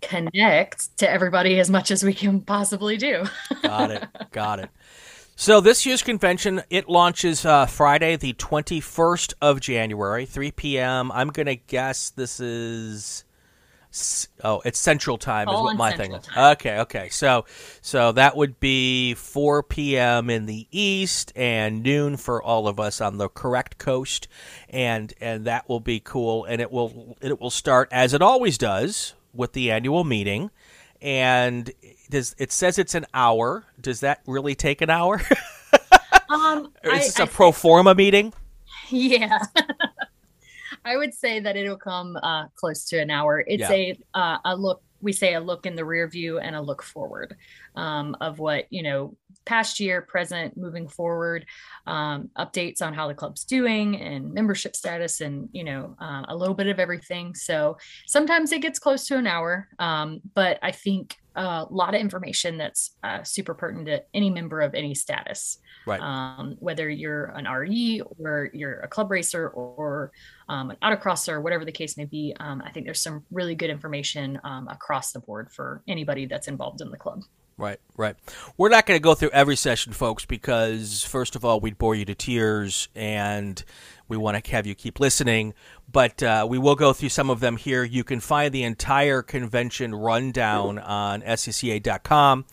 connect 0.00 0.96
to 0.98 1.10
everybody 1.10 1.58
as 1.58 1.70
much 1.70 1.90
as 1.90 2.02
we 2.02 2.14
can 2.14 2.40
possibly 2.40 2.96
do. 2.96 3.24
Got 3.62 3.90
it. 3.90 4.04
Got 4.30 4.60
it. 4.60 4.70
So 5.36 5.60
this 5.60 5.86
year's 5.86 6.02
convention 6.02 6.62
it 6.70 6.88
launches 6.88 7.44
uh, 7.44 7.66
Friday, 7.66 8.16
the 8.16 8.34
twenty 8.34 8.80
first 8.80 9.34
of 9.40 9.60
January, 9.60 10.26
three 10.26 10.52
p.m. 10.52 11.10
I'm 11.12 11.28
gonna 11.28 11.56
guess 11.56 12.10
this 12.10 12.40
is. 12.40 13.24
Oh, 14.44 14.62
it's 14.64 14.78
Central 14.78 15.18
Time 15.18 15.48
is 15.48 15.54
what 15.54 15.76
my 15.76 15.92
thing 15.96 16.12
is. 16.12 16.24
Okay, 16.36 16.78
okay. 16.80 17.08
So, 17.08 17.44
so 17.82 18.12
that 18.12 18.36
would 18.36 18.60
be 18.60 19.14
4 19.14 19.64
p.m. 19.64 20.30
in 20.30 20.46
the 20.46 20.68
East 20.70 21.32
and 21.34 21.82
noon 21.82 22.16
for 22.16 22.40
all 22.40 22.68
of 22.68 22.78
us 22.78 23.00
on 23.00 23.18
the 23.18 23.28
correct 23.28 23.78
coast, 23.78 24.28
and 24.68 25.12
and 25.20 25.44
that 25.46 25.68
will 25.68 25.80
be 25.80 25.98
cool. 25.98 26.44
And 26.44 26.60
it 26.60 26.70
will 26.70 27.16
it 27.20 27.40
will 27.40 27.50
start 27.50 27.88
as 27.90 28.14
it 28.14 28.22
always 28.22 28.56
does 28.58 29.14
with 29.32 29.54
the 29.54 29.72
annual 29.72 30.04
meeting, 30.04 30.50
and 31.02 31.72
does 32.08 32.36
it 32.38 32.52
says 32.52 32.78
it's 32.78 32.94
an 32.94 33.06
hour? 33.12 33.64
Does 33.80 34.00
that 34.00 34.20
really 34.24 34.54
take 34.54 34.82
an 34.82 34.90
hour? 34.90 35.20
um, 36.28 36.72
is 36.84 37.06
this 37.06 37.18
I, 37.18 37.24
a 37.24 37.26
I 37.26 37.28
pro 37.28 37.50
forma 37.50 37.96
meeting? 37.96 38.32
Yeah. 38.88 39.40
I, 40.84 40.96
would 40.96 41.14
say 41.14 41.40
that 41.40 41.56
it'll 41.56 41.76
come 41.76 42.16
uh, 42.22 42.46
close 42.54 42.84
to 42.86 42.98
an 43.00 43.10
hour. 43.10 43.44
It's 43.46 43.68
Yeah. 43.68 43.72
a 43.72 43.98
uh, 44.14 44.38
a 44.44 44.56
look. 44.56 44.82
We 45.02 45.12
say 45.12 45.34
a 45.34 45.40
look 45.40 45.64
in 45.64 45.76
the 45.76 45.84
rear 45.84 46.06
view 46.08 46.38
and 46.40 46.54
a 46.54 46.60
look 46.60 46.82
forward 46.82 47.34
um, 47.74 48.14
of 48.20 48.38
what 48.38 48.66
you 48.70 48.82
know, 48.82 49.16
past 49.46 49.80
year, 49.80 50.02
present, 50.02 50.58
moving 50.58 50.86
forward, 50.88 51.46
um, 51.86 52.28
updates 52.38 52.82
on 52.82 52.92
how 52.92 53.08
the 53.08 53.14
club's 53.14 53.44
doing 53.44 53.98
and 53.98 54.34
membership 54.34 54.76
status, 54.76 55.22
and 55.22 55.48
you 55.52 55.64
know, 55.64 55.96
uh, 56.00 56.24
a 56.28 56.36
little 56.36 56.54
bit 56.54 56.66
of 56.66 56.78
everything. 56.78 57.34
So 57.34 57.78
sometimes 58.06 58.52
it 58.52 58.60
gets 58.60 58.78
close 58.78 59.06
to 59.06 59.16
an 59.16 59.26
hour, 59.26 59.68
um, 59.78 60.20
but 60.34 60.58
I 60.62 60.72
think 60.72 61.16
a 61.36 61.66
lot 61.70 61.94
of 61.94 62.00
information 62.00 62.58
that's 62.58 62.96
uh, 63.02 63.22
super 63.22 63.54
pertinent 63.54 63.86
to 63.86 64.02
any 64.14 64.30
member 64.30 64.60
of 64.60 64.74
any 64.74 64.94
status 64.94 65.58
Right. 65.86 66.00
um, 66.00 66.56
whether 66.60 66.90
you're 66.90 67.26
an 67.26 67.46
RE 67.46 68.02
or 68.18 68.50
you're 68.52 68.80
a 68.80 68.88
club 68.88 69.10
racer 69.10 69.48
or 69.48 70.12
um, 70.48 70.70
an 70.70 70.76
autocrosser, 70.82 71.34
or 71.34 71.40
whatever 71.40 71.64
the 71.64 71.72
case 71.72 71.96
may 71.96 72.04
be. 72.04 72.34
Um, 72.38 72.62
I 72.64 72.70
think 72.70 72.86
there's 72.86 73.00
some 73.00 73.24
really 73.30 73.54
good 73.54 73.70
information 73.70 74.38
um, 74.44 74.68
across 74.68 75.12
the 75.12 75.20
board 75.20 75.50
for 75.50 75.82
anybody 75.88 76.26
that's 76.26 76.48
involved 76.48 76.80
in 76.80 76.90
the 76.90 76.96
club. 76.96 77.22
Right, 77.60 77.78
right. 77.94 78.16
We're 78.56 78.70
not 78.70 78.86
going 78.86 78.98
to 78.98 79.02
go 79.02 79.14
through 79.14 79.32
every 79.34 79.54
session, 79.54 79.92
folks, 79.92 80.24
because 80.24 81.04
first 81.04 81.36
of 81.36 81.44
all, 81.44 81.60
we'd 81.60 81.76
bore 81.76 81.94
you 81.94 82.06
to 82.06 82.14
tears, 82.14 82.88
and 82.94 83.62
we 84.08 84.16
want 84.16 84.42
to 84.42 84.50
have 84.52 84.66
you 84.66 84.74
keep 84.74 84.98
listening. 84.98 85.52
But 85.92 86.22
uh, 86.22 86.46
we 86.48 86.56
will 86.56 86.74
go 86.74 86.94
through 86.94 87.10
some 87.10 87.28
of 87.28 87.40
them 87.40 87.58
here. 87.58 87.84
You 87.84 88.02
can 88.02 88.20
find 88.20 88.50
the 88.50 88.62
entire 88.62 89.20
convention 89.20 89.94
rundown 89.94 90.78
on 90.78 91.20
scca.com. 91.20 92.46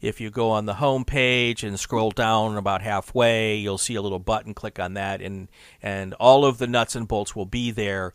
If 0.00 0.18
you 0.18 0.30
go 0.30 0.48
on 0.48 0.64
the 0.64 0.74
home 0.74 1.04
page 1.04 1.62
and 1.62 1.78
scroll 1.78 2.10
down 2.10 2.56
about 2.56 2.80
halfway, 2.80 3.56
you'll 3.56 3.76
see 3.76 3.96
a 3.96 4.02
little 4.02 4.18
button. 4.18 4.54
Click 4.54 4.78
on 4.78 4.94
that, 4.94 5.20
and 5.20 5.48
and 5.82 6.14
all 6.14 6.46
of 6.46 6.56
the 6.56 6.66
nuts 6.66 6.96
and 6.96 7.06
bolts 7.06 7.36
will 7.36 7.44
be 7.44 7.70
there 7.70 8.14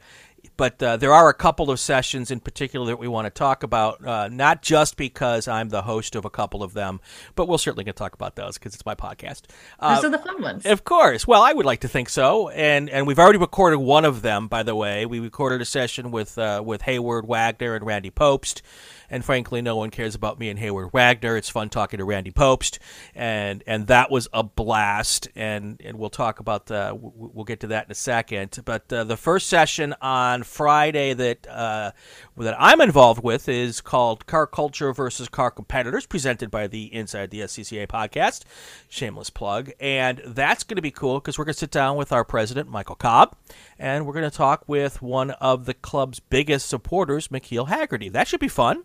but 0.58 0.82
uh, 0.82 0.98
there 0.98 1.14
are 1.14 1.30
a 1.30 1.34
couple 1.34 1.72
of 1.72 1.80
sessions 1.80 2.32
in 2.32 2.40
particular 2.40 2.86
that 2.88 3.00
we 3.00 3.08
want 3.08 3.26
to 3.26 3.30
talk 3.30 3.64
about, 3.64 4.06
uh, 4.06 4.28
not 4.30 4.62
just 4.62 4.98
because 4.98 5.48
I'm 5.48 5.70
the 5.70 5.84
host 5.84 6.16
of 6.16 6.26
a 6.26 6.30
couple 6.30 6.64
of 6.64 6.74
them, 6.74 7.00
but 7.36 7.48
we'll 7.48 7.58
certainly 7.58 7.84
going 7.84 7.94
to 7.94 7.98
talk 7.98 8.14
about 8.14 8.36
those 8.36 8.58
because 8.58 8.74
it's 8.74 8.86
my 8.86 8.96
podcast. 8.96 9.44
Uh, 9.80 9.96
Those 9.96 10.06
are 10.06 10.10
the 10.10 10.18
fun 10.20 10.42
ones. 10.42 10.66
of 10.66 10.84
course. 10.84 11.26
Well, 11.28 11.42
I 11.42 11.54
would 11.54 11.66
like 11.66 11.82
to 11.82 11.88
think 11.88 12.10
so, 12.10 12.50
and 12.50 12.90
and 12.90 13.08
we've 13.08 13.20
already 13.20 13.40
recorded 13.40 13.78
one 13.80 14.06
of 14.06 14.22
them. 14.22 14.48
By 14.48 14.64
the 14.64 14.76
way, 14.76 15.06
we 15.06 15.20
recorded 15.20 15.62
a 15.62 15.66
session 15.66 16.12
with 16.12 16.38
uh, 16.38 16.62
with 16.66 16.84
Heyward 16.84 17.26
Wagner 17.26 17.76
and 17.76 17.86
Randy 17.86 18.12
Pobst, 18.12 18.62
and 19.10 19.26
frankly, 19.26 19.62
no 19.62 19.76
one 19.76 19.90
cares 19.90 20.16
about 20.16 20.40
me 20.40 20.50
and 20.50 20.60
Heyward 20.60 20.94
Wagner. 20.94 21.36
It's 21.38 21.50
fun 21.50 21.70
talking 21.70 21.98
to 21.98 22.06
Randy 22.06 22.32
Pobst, 22.32 22.80
and 23.16 23.64
and 23.66 23.88
that 23.88 24.12
was 24.12 24.28
a 24.34 24.44
blast. 24.44 25.28
And 25.36 25.82
and 25.84 25.98
we'll 25.98 26.10
talk 26.10 26.40
about 26.40 26.68
the 26.68 26.98
we'll 27.00 27.46
get 27.46 27.62
to 27.62 27.68
that 27.68 27.86
in 27.86 27.92
a 27.92 27.96
second. 27.96 28.60
But 28.66 28.92
uh, 28.92 29.04
the 29.04 29.18
first 29.18 29.48
session 29.48 29.96
on 30.02 30.29
Friday 30.44 31.14
that 31.14 31.48
uh, 31.48 31.92
that 32.38 32.56
I'm 32.60 32.82
involved 32.82 33.24
with 33.24 33.50
is 33.50 33.82
called 33.82 34.26
Car 34.26 34.48
Culture 34.48 34.94
versus 34.94 35.28
Car 35.28 35.52
Competitors, 35.52 36.06
presented 36.06 36.50
by 36.50 36.68
the 36.68 36.94
Inside 36.94 37.32
the 37.32 37.42
SCCA 37.42 37.88
podcast. 37.88 38.44
Shameless 38.88 39.30
plug, 39.30 39.72
and 39.80 40.22
that's 40.26 40.64
going 40.64 40.78
to 40.78 40.82
be 40.82 40.92
cool 40.92 41.20
because 41.20 41.38
we're 41.38 41.46
going 41.46 41.54
to 41.54 41.60
sit 41.60 41.72
down 41.72 41.98
with 41.98 42.12
our 42.12 42.24
president 42.24 42.70
Michael 42.70 42.96
Cobb, 42.96 43.36
and 43.78 44.06
we're 44.06 44.14
going 44.14 44.30
to 44.30 44.36
talk 44.36 44.64
with 44.68 45.02
one 45.02 45.32
of 45.32 45.66
the 45.66 45.74
club's 45.74 46.20
biggest 46.20 46.68
supporters, 46.68 47.30
McKeel 47.30 47.68
Hagerty. 47.68 48.12
That 48.12 48.28
should 48.28 48.40
be 48.40 48.48
fun. 48.48 48.84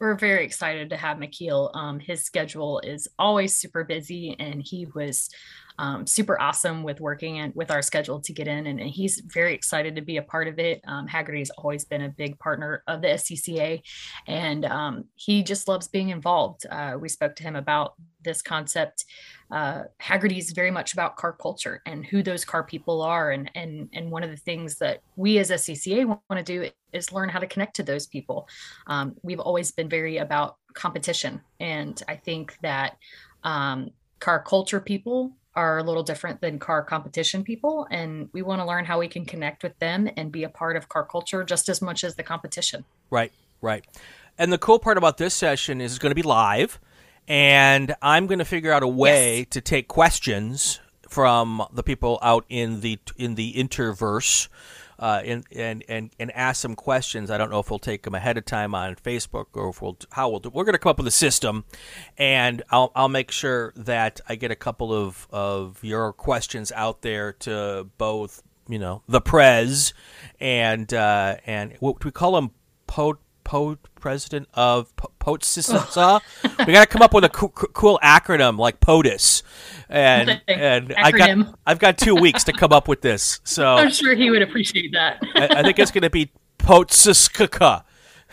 We're 0.00 0.16
very 0.16 0.44
excited 0.44 0.90
to 0.90 0.96
have 0.96 1.18
McKeel. 1.18 1.74
Um, 1.74 2.00
his 2.00 2.24
schedule 2.24 2.80
is 2.80 3.08
always 3.18 3.56
super 3.56 3.84
busy, 3.84 4.36
and 4.38 4.60
he 4.60 4.86
was 4.94 5.30
um, 5.78 6.06
super 6.06 6.40
awesome 6.40 6.82
with 6.82 7.00
working 7.00 7.38
and 7.38 7.54
with 7.54 7.70
our 7.70 7.82
schedule 7.82 8.20
to 8.20 8.32
get 8.32 8.46
in. 8.46 8.66
And, 8.66 8.80
and 8.80 8.88
he's 8.88 9.20
very 9.20 9.54
excited 9.54 9.96
to 9.96 10.02
be 10.02 10.18
a 10.18 10.22
part 10.22 10.46
of 10.46 10.58
it. 10.58 10.80
Um, 10.86 11.08
Hagerty's 11.08 11.50
always 11.50 11.84
been 11.84 12.02
a 12.02 12.08
big 12.08 12.38
partner 12.38 12.82
of 12.86 13.02
the 13.02 13.08
SCCA, 13.08 13.82
and 14.26 14.64
um, 14.64 15.04
he 15.14 15.42
just 15.42 15.66
loves 15.66 15.88
being 15.88 16.10
involved. 16.10 16.66
Uh, 16.70 16.96
we 17.00 17.08
spoke 17.08 17.34
to 17.36 17.42
him 17.42 17.56
about 17.56 17.94
this 18.22 18.40
concept. 18.40 19.04
Uh, 19.50 19.82
Hagerty 20.00 20.38
is 20.38 20.52
very 20.52 20.70
much 20.70 20.92
about 20.92 21.16
car 21.16 21.32
culture 21.32 21.82
and 21.86 22.04
who 22.06 22.22
those 22.22 22.44
car 22.44 22.62
people 22.62 23.02
are, 23.02 23.32
and 23.32 23.50
and 23.54 23.88
and 23.92 24.10
one 24.10 24.22
of 24.22 24.30
the 24.30 24.36
things 24.36 24.76
that 24.76 25.00
we 25.16 25.38
as 25.38 25.50
SCCA 25.50 26.06
want 26.06 26.22
to 26.30 26.42
do 26.42 26.70
is 26.92 27.12
learn 27.12 27.28
how 27.28 27.40
to 27.40 27.46
connect 27.46 27.76
to 27.76 27.82
those 27.82 28.06
people. 28.06 28.48
Um, 28.86 29.14
we've 29.22 29.40
always 29.40 29.72
been 29.72 29.88
very 29.88 30.18
about 30.18 30.56
competition, 30.72 31.40
and 31.60 32.00
I 32.08 32.16
think 32.16 32.56
that 32.62 32.96
um, 33.42 33.90
car 34.20 34.42
culture 34.42 34.80
people 34.80 35.36
are 35.56 35.78
a 35.78 35.82
little 35.82 36.02
different 36.02 36.40
than 36.40 36.58
car 36.58 36.82
competition 36.82 37.44
people 37.44 37.86
and 37.90 38.28
we 38.32 38.42
want 38.42 38.60
to 38.60 38.66
learn 38.66 38.84
how 38.84 38.98
we 38.98 39.08
can 39.08 39.24
connect 39.24 39.62
with 39.62 39.78
them 39.78 40.08
and 40.16 40.32
be 40.32 40.42
a 40.44 40.48
part 40.48 40.76
of 40.76 40.88
car 40.88 41.04
culture 41.04 41.44
just 41.44 41.68
as 41.68 41.80
much 41.80 42.02
as 42.04 42.16
the 42.16 42.22
competition 42.22 42.84
Right, 43.10 43.32
right. 43.60 43.84
And 44.38 44.52
the 44.52 44.58
cool 44.58 44.78
part 44.80 44.98
about 44.98 45.18
this 45.18 45.34
session 45.34 45.80
is 45.80 45.92
it's 45.92 45.98
going 46.00 46.10
to 46.10 46.16
be 46.16 46.22
live, 46.22 46.80
and 47.28 47.94
I'm 48.02 48.26
going 48.26 48.40
to 48.40 48.44
figure 48.44 48.72
out 48.72 48.82
a 48.82 48.88
way 48.88 49.38
Yes. 49.38 49.46
to 49.50 49.60
take 49.60 49.86
questions 49.86 50.80
from 51.08 51.64
the 51.72 51.84
people 51.84 52.18
out 52.22 52.44
in 52.48 52.80
the 52.80 52.98
in 53.16 53.36
the 53.36 53.52
interverse. 53.54 54.48
Uh, 54.98 55.22
and, 55.24 55.44
and 55.54 55.84
and 55.88 56.10
and 56.18 56.30
ask 56.32 56.60
some 56.60 56.76
questions. 56.76 57.30
I 57.30 57.38
don't 57.38 57.50
know 57.50 57.60
if 57.60 57.70
we'll 57.70 57.78
take 57.78 58.02
them 58.02 58.14
ahead 58.14 58.38
of 58.38 58.44
time 58.44 58.74
on 58.74 58.94
Facebook 58.96 59.46
or 59.54 59.70
if 59.70 59.82
we'll 59.82 59.98
how 60.12 60.28
we'll 60.28 60.40
do. 60.40 60.50
We're 60.50 60.64
going 60.64 60.74
to 60.74 60.78
come 60.78 60.90
up 60.90 60.98
with 60.98 61.06
a 61.06 61.12
system, 61.12 61.64
and 62.16 62.62
I'll 62.70 62.92
I'll 62.94 63.08
make 63.08 63.30
sure 63.30 63.72
that 63.76 64.20
I 64.28 64.36
get 64.36 64.50
a 64.50 64.56
couple 64.56 64.92
of 64.92 65.26
of 65.30 65.82
your 65.82 66.12
questions 66.12 66.72
out 66.72 67.02
there 67.02 67.32
to 67.32 67.88
both 67.98 68.42
you 68.68 68.78
know 68.78 69.02
the 69.08 69.20
prez 69.20 69.92
and 70.40 70.92
uh, 70.92 71.36
and 71.46 71.74
what 71.80 72.00
do 72.00 72.08
we 72.08 72.12
call 72.12 72.32
them 72.32 72.50
po 72.86 73.18
po 73.44 73.76
president 74.00 74.48
of 74.54 74.94
po- 74.96 75.12
POTSISA. 75.20 76.20
we 76.66 76.72
got 76.72 76.82
to 76.82 76.86
come 76.86 77.02
up 77.02 77.14
with 77.14 77.24
a 77.24 77.28
coo- 77.28 77.48
coo- 77.48 77.68
cool 77.68 78.00
acronym 78.02 78.58
like 78.58 78.80
POTUS, 78.80 79.42
and 79.88 80.40
and 80.48 80.92
I 80.96 81.12
got 81.12 81.54
I've 81.66 81.78
got 81.78 81.98
two 81.98 82.14
weeks 82.14 82.44
to 82.44 82.52
come 82.52 82.72
up 82.72 82.88
with 82.88 83.00
this, 83.02 83.40
so 83.44 83.66
i'm 83.76 83.90
sure 83.90 84.14
he 84.14 84.30
would 84.30 84.42
appreciate 84.42 84.92
that 84.92 85.22
I, 85.34 85.60
I 85.60 85.62
think 85.62 85.78
it's 85.78 85.90
going 85.90 86.02
to 86.02 86.10
be 86.10 86.30
POTSISKA. 86.58 87.84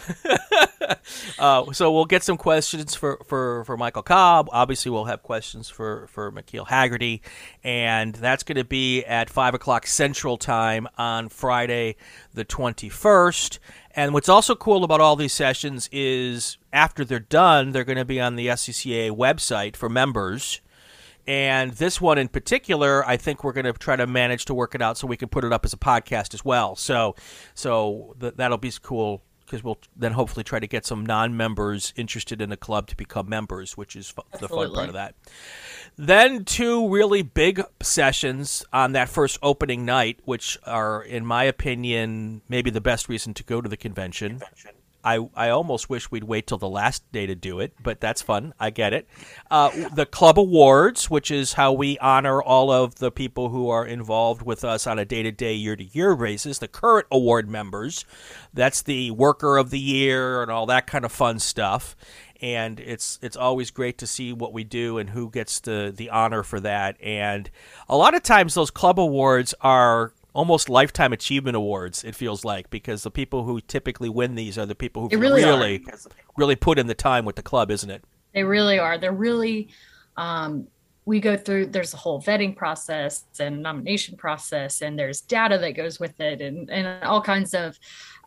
uh, 1.40 1.72
so 1.72 1.92
we'll 1.92 2.06
get 2.06 2.24
some 2.24 2.38
questions 2.38 2.96
for, 2.96 3.22
for, 3.26 3.64
for 3.66 3.78
Michael 3.78 4.04
Cobb. 4.04 4.50
Obviously, 4.52 4.92
we'll 4.92 5.06
have 5.06 5.24
questions 5.24 5.70
for, 5.70 6.08
for 6.08 6.32
McKeel 6.32 6.68
Hagerty. 6.68 7.22
And 7.64 8.14
that's 8.16 8.44
going 8.44 8.58
to 8.58 8.64
be 8.64 9.04
at 9.04 9.30
5 9.30 9.54
o'clock 9.54 9.88
Central 9.88 10.38
Time 10.38 10.88
on 10.98 11.30
Friday, 11.30 11.96
the 12.34 12.46
21st. 12.46 13.60
And 13.94 14.14
what's 14.14 14.30
also 14.30 14.56
cool 14.56 14.84
about 14.84 15.02
all 15.02 15.16
these 15.16 15.34
sessions 15.34 15.90
is 15.92 16.58
after 16.72 17.04
they're 17.04 17.20
done, 17.20 17.72
they're 17.72 17.84
going 17.84 17.98
to 17.98 18.06
be 18.06 18.22
on 18.22 18.36
the 18.36 18.48
SCCA 18.48 19.12
website 19.12 19.76
for 19.76 19.90
members. 19.90 20.62
And 21.28 21.72
this 21.74 22.02
one 22.02 22.18
in 22.18 22.28
particular, 22.30 23.06
I 23.08 23.18
think 23.18 23.44
we're 23.44 23.54
going 23.54 23.66
to 23.66 23.74
try 23.74 23.96
to 23.96 24.08
manage 24.08 24.46
to 24.46 24.54
work 24.54 24.74
it 24.74 24.82
out 24.82 24.98
so 24.98 25.08
we 25.08 25.18
can 25.18 25.30
put 25.30 25.44
it 25.44 25.54
up 25.54 25.66
as 25.66 25.74
a 25.74 25.78
podcast 25.78 26.34
as 26.34 26.44
well. 26.44 26.76
So, 26.76 27.16
so 27.54 28.16
th- 28.20 28.36
that'll 28.38 28.58
be 28.58 28.72
cool 28.82 29.22
because 29.52 29.66
we'll 29.66 29.80
then 29.98 30.14
hopefully 30.14 30.46
try 30.46 30.60
to 30.60 30.68
get 30.68 30.86
some 30.86 31.06
non-members 31.06 31.92
interested 31.98 32.42
in 32.42 32.50
the 32.50 32.56
club 32.56 32.88
to 32.88 32.96
become 32.96 33.28
members, 33.28 33.76
which 33.76 33.98
is 33.98 34.10
fu- 34.10 34.22
the 34.40 34.48
fun 34.48 34.74
part 34.74 34.88
of 34.88 34.94
that. 34.94 35.14
Then 35.98 36.46
two 36.46 36.88
really 36.88 37.22
big 37.22 37.62
sessions 37.82 38.64
on 38.72 38.94
that 38.94 39.10
first 39.10 39.38
opening 39.44 39.84
night, 39.84 40.20
which 40.24 40.58
are, 40.66 41.04
in 41.04 41.26
my 41.26 41.44
opinion, 41.44 42.42
maybe 42.48 42.70
the 42.70 42.80
best 42.80 43.10
reason 43.10 43.34
to 43.34 43.44
go 43.44 43.60
to 43.60 43.68
the 43.68 43.76
convention. 43.76 44.42
I, 45.04 45.28
I 45.36 45.50
almost 45.50 45.90
wish 45.90 46.12
we'd 46.12 46.24
wait 46.24 46.48
till 46.48 46.58
the 46.58 46.70
last 46.70 47.10
day 47.12 47.26
to 47.26 47.36
do 47.36 47.60
it, 47.60 47.74
but 47.82 48.00
that's 48.00 48.22
fun. 48.22 48.54
I 48.60 48.70
get 48.70 48.94
it. 48.94 49.08
Uh, 49.50 49.72
the 49.94 50.06
club 50.06 50.38
awards, 50.38 51.10
which 51.10 51.32
is 51.32 51.54
how 51.54 51.74
we 51.74 51.98
honor 52.00 52.42
all 52.42 52.72
of 52.72 52.96
the 52.96 53.12
people 53.12 53.50
who 53.50 53.70
are 53.70 53.86
involved 53.86 54.42
with 54.42 54.64
us 54.64 54.88
on 54.88 55.00
a 55.00 55.06
day 55.06 55.24
to 55.24 55.32
day, 55.32 55.54
year 55.54 55.76
to 55.76 55.84
year 55.84 56.16
basis. 56.16 56.60
The 56.60 56.68
current 56.68 57.08
award 57.12 57.50
members, 57.50 58.06
that's 58.54 58.82
the 58.82 59.12
worker 59.12 59.58
of 59.58 59.70
the 59.70 59.80
year 59.80 60.42
and 60.42 60.52
all 60.52 60.66
that 60.68 60.88
kind 60.88 61.06
of 61.06 61.12
fun 61.12 61.40
stuff. 61.40 61.96
And 62.42 62.80
it's 62.80 63.20
it's 63.22 63.38
always 63.38 63.70
great 63.70 64.00
to 64.00 64.08
see 64.08 64.34
what 64.34 64.52
we 64.52 64.64
do 64.64 64.98
and 64.98 65.12
who 65.12 65.30
gets 65.30 65.60
the 65.60 65.94
the 65.96 66.10
honor 66.10 66.42
for 66.42 66.60
that. 66.60 66.98
And 67.02 67.50
a 67.88 67.96
lot 67.96 68.16
of 68.16 68.24
times 68.24 68.56
those 68.56 68.72
club 68.72 69.00
awards 69.00 69.54
are 69.62 70.14
almost 70.34 70.70
lifetime 70.70 71.12
achievement 71.14 71.56
awards 71.56 72.04
it 72.04 72.16
feels 72.16 72.46
like 72.46 72.70
because 72.70 73.04
the 73.04 73.12
people 73.12 73.44
who 73.44 73.60
typically 73.62 74.10
win 74.10 74.36
these 74.36 74.58
are 74.58 74.66
the 74.66 74.76
people 74.76 75.10
who 75.10 75.18
really 75.18 75.44
really 75.44 75.84
really 76.38 76.56
put 76.56 76.80
in 76.80 76.88
the 76.88 76.96
time 76.96 77.26
with 77.26 77.36
the 77.36 77.44
club 77.44 77.70
isn't 77.70 77.90
it 77.90 78.04
They 78.34 78.44
really 78.44 78.80
are. 78.80 78.98
They're 78.98 79.12
really, 79.12 79.70
um, 80.18 80.68
we 81.06 81.20
go 81.20 81.36
through, 81.36 81.68
there's 81.68 81.94
a 81.94 81.98
whole 81.98 82.22
vetting 82.22 82.56
process 82.56 83.26
and 83.40 83.62
nomination 83.62 84.16
process, 84.18 84.82
and 84.82 84.98
there's 84.98 85.22
data 85.22 85.58
that 85.58 85.72
goes 85.72 86.00
with 86.00 86.20
it, 86.20 86.42
and, 86.42 86.70
and 86.70 87.04
all 87.04 87.22
kinds 87.22 87.54
of 87.54 87.78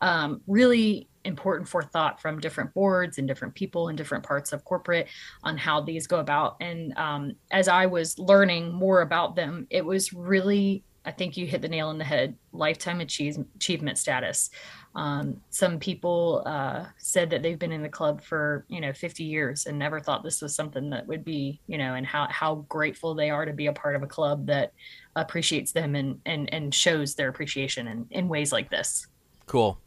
um, 0.03 0.43
really 0.47 1.09
important 1.25 1.67
forethought 1.69 2.21
from 2.21 2.39
different 2.39 2.75
boards 2.75 3.17
and 3.17 3.27
different 3.27 3.55
people 3.55 3.89
in 3.89 3.97
different 3.97 4.25
parts 4.25 4.53
of 4.53 4.63
corporate 4.65 5.09
on 5.43 5.57
how 5.57 5.81
these 5.81 6.07
go 6.07 6.19
about. 6.21 6.57
And 6.61 6.93
um, 6.99 7.33
as 7.51 7.69
I 7.69 7.87
was 7.87 8.19
learning 8.19 8.75
more 8.75 9.01
about 9.01 9.35
them, 9.35 9.67
it 9.71 9.85
was 9.85 10.13
really 10.13 10.85
I 11.05 11.11
think 11.11 11.37
you 11.37 11.47
hit 11.47 11.63
the 11.63 11.69
nail 11.69 11.89
on 11.89 11.99
the 11.99 12.05
head. 12.05 12.37
Lifetime 12.53 13.01
achieve, 13.01 13.37
achievement 13.57 13.99
status. 13.99 14.51
Um, 14.95 15.41
some 15.51 15.79
people 15.79 16.43
uh, 16.47 16.87
said 16.99 17.31
that 17.31 17.43
they've 17.43 17.59
been 17.59 17.73
in 17.73 17.83
the 17.83 17.89
club 17.89 18.23
for 18.23 18.65
you 18.69 18.81
know 18.81 18.93
50 18.93 19.25
years 19.25 19.67
and 19.67 19.79
never 19.79 20.01
thought 20.01 20.23
this 20.23 20.41
was 20.41 20.55
something 20.55 20.91
that 20.91 21.07
would 21.07 21.25
be 21.25 21.61
you 21.67 21.79
know 21.79 21.95
and 21.95 22.07
how 22.07 22.29
how 22.31 22.65
grateful 22.69 23.15
they 23.15 23.29
are 23.29 23.45
to 23.45 23.53
be 23.53 23.67
a 23.67 23.73
part 23.73 23.97
of 23.97 24.05
a 24.05 24.07
club 24.07 24.47
that 24.47 24.73
appreciates 25.17 25.73
them 25.73 25.97
and 25.97 26.21
and 26.27 26.53
and 26.55 26.73
shows 26.73 27.17
their 27.17 27.29
appreciation 27.29 27.89
in, 27.89 28.07
in 28.11 28.29
ways 28.29 28.53
like 28.53 28.71
this. 28.71 29.09
Cool. 29.47 29.79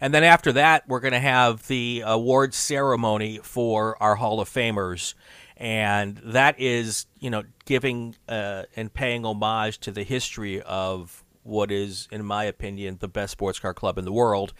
And 0.00 0.12
then 0.12 0.24
after 0.24 0.52
that, 0.52 0.86
we're 0.88 1.00
going 1.00 1.12
to 1.12 1.20
have 1.20 1.66
the 1.68 2.02
award 2.04 2.52
ceremony 2.52 3.40
for 3.42 4.00
our 4.02 4.16
Hall 4.16 4.40
of 4.40 4.50
Famers. 4.50 5.14
And 5.56 6.18
that 6.18 6.60
is, 6.60 7.06
you 7.18 7.30
know, 7.30 7.44
giving 7.64 8.14
uh, 8.28 8.64
and 8.76 8.92
paying 8.92 9.24
homage 9.24 9.78
to 9.80 9.90
the 9.90 10.02
history 10.02 10.60
of 10.62 11.24
what 11.46 11.70
is, 11.70 12.08
in 12.10 12.24
my 12.24 12.44
opinion, 12.44 12.98
the 13.00 13.08
best 13.08 13.32
sports 13.32 13.58
car 13.58 13.72
club 13.72 13.98
in 13.98 14.04
the 14.04 14.12
world, 14.12 14.52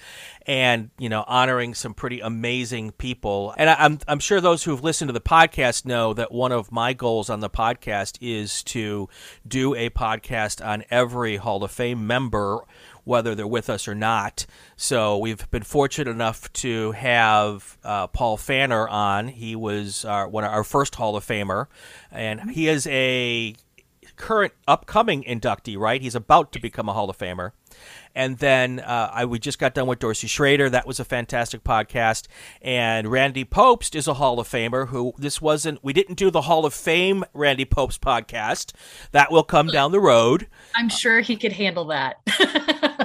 and 0.47 0.90
you 0.99 1.09
know, 1.09 1.24
honoring 1.26 1.74
some 1.74 1.92
pretty 1.92 2.20
amazing 2.20 2.92
people. 2.92 3.55
And 3.59 3.68
I, 3.68 3.74
I'm 3.78 3.99
I'm 4.09 4.20
sure 4.20 4.40
those 4.40 4.64
who 4.64 4.70
have 4.70 4.84
listened 4.84 5.09
to 5.09 5.12
the 5.12 5.20
podcast 5.20 5.84
know 5.84 6.14
that 6.14 6.32
one 6.32 6.53
of 6.53 6.72
my 6.72 6.92
goals 6.92 7.28
on 7.28 7.40
the 7.40 7.51
podcast 7.51 8.18
is 8.20 8.62
to 8.64 9.09
do 9.47 9.74
a 9.74 9.90
podcast 9.90 10.64
on 10.64 10.84
every 10.90 11.36
Hall 11.36 11.62
of 11.64 11.70
Fame 11.70 12.07
member 12.07 12.61
whether 13.07 13.34
they're 13.34 13.46
with 13.46 13.70
us 13.70 13.86
or 13.86 13.94
not. 13.94 14.46
So 14.76 15.16
we've 15.16 15.48
been 15.50 15.62
fortunate 15.62 16.11
enough 16.11 16.52
to 16.54 16.92
have 16.92 17.78
uh, 17.84 18.09
Paul 18.09 18.36
Fanner 18.36 18.88
on. 18.88 19.28
He 19.28 19.54
was 19.54 20.04
our, 20.04 20.28
one 20.28 20.44
of 20.44 20.50
our 20.50 20.64
first 20.64 20.96
Hall 20.96 21.16
of 21.16 21.24
Famer, 21.24 21.68
and 22.11 22.50
he 22.50 22.68
is 22.68 22.86
a 22.88 23.54
current 24.16 24.54
upcoming 24.66 25.22
inductee, 25.22 25.78
right? 25.78 26.02
He's 26.02 26.14
about 26.14 26.52
to 26.52 26.61
become 26.61 26.88
a 26.88 26.92
Hall 26.92 27.09
of 27.09 27.16
Famer. 27.16 27.52
And 28.14 28.38
then 28.38 28.80
uh, 28.80 29.11
I 29.12 29.24
we 29.26 29.38
just 29.38 29.59
got 29.59 29.74
done 29.74 29.86
with 29.86 29.98
Dorsey 29.98 30.26
Schroeder. 30.26 30.70
That 30.70 30.86
was 30.86 30.98
a 30.98 31.04
fantastic 31.04 31.62
podcast. 31.62 32.26
And 32.62 33.09
Randy 33.09 33.44
Pobst 33.44 33.94
is 33.94 34.09
a 34.09 34.14
Hall 34.14 34.40
of 34.40 34.48
Famer. 34.48 34.88
Who 34.88 35.12
this 35.18 35.42
wasn't. 35.42 35.84
We 35.84 35.92
didn't 35.92 36.14
do 36.14 36.30
the 36.30 36.42
Hall 36.42 36.64
of 36.64 36.72
Fame 36.72 37.24
Randy 37.34 37.66
Pobst 37.66 38.00
podcast. 38.00 38.72
That 39.12 39.30
will 39.30 39.44
come 39.44 39.66
down 39.66 39.92
the 39.92 40.00
road. 40.00 40.48
I'm 40.74 40.88
sure 40.88 41.20
he 41.20 41.36
could 41.36 41.52
handle 41.52 41.84
that. 41.86 42.20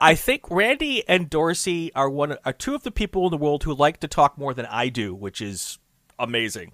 I 0.00 0.14
think 0.14 0.50
Randy 0.50 1.06
and 1.08 1.28
Dorsey 1.28 1.92
are 1.94 2.08
one 2.08 2.36
are 2.44 2.52
two 2.52 2.74
of 2.74 2.82
the 2.82 2.90
people 2.90 3.26
in 3.26 3.30
the 3.30 3.36
world 3.36 3.64
who 3.64 3.74
like 3.74 4.00
to 4.00 4.08
talk 4.08 4.38
more 4.38 4.54
than 4.54 4.66
I 4.66 4.88
do, 4.88 5.14
which 5.14 5.42
is 5.42 5.78
amazing. 6.18 6.72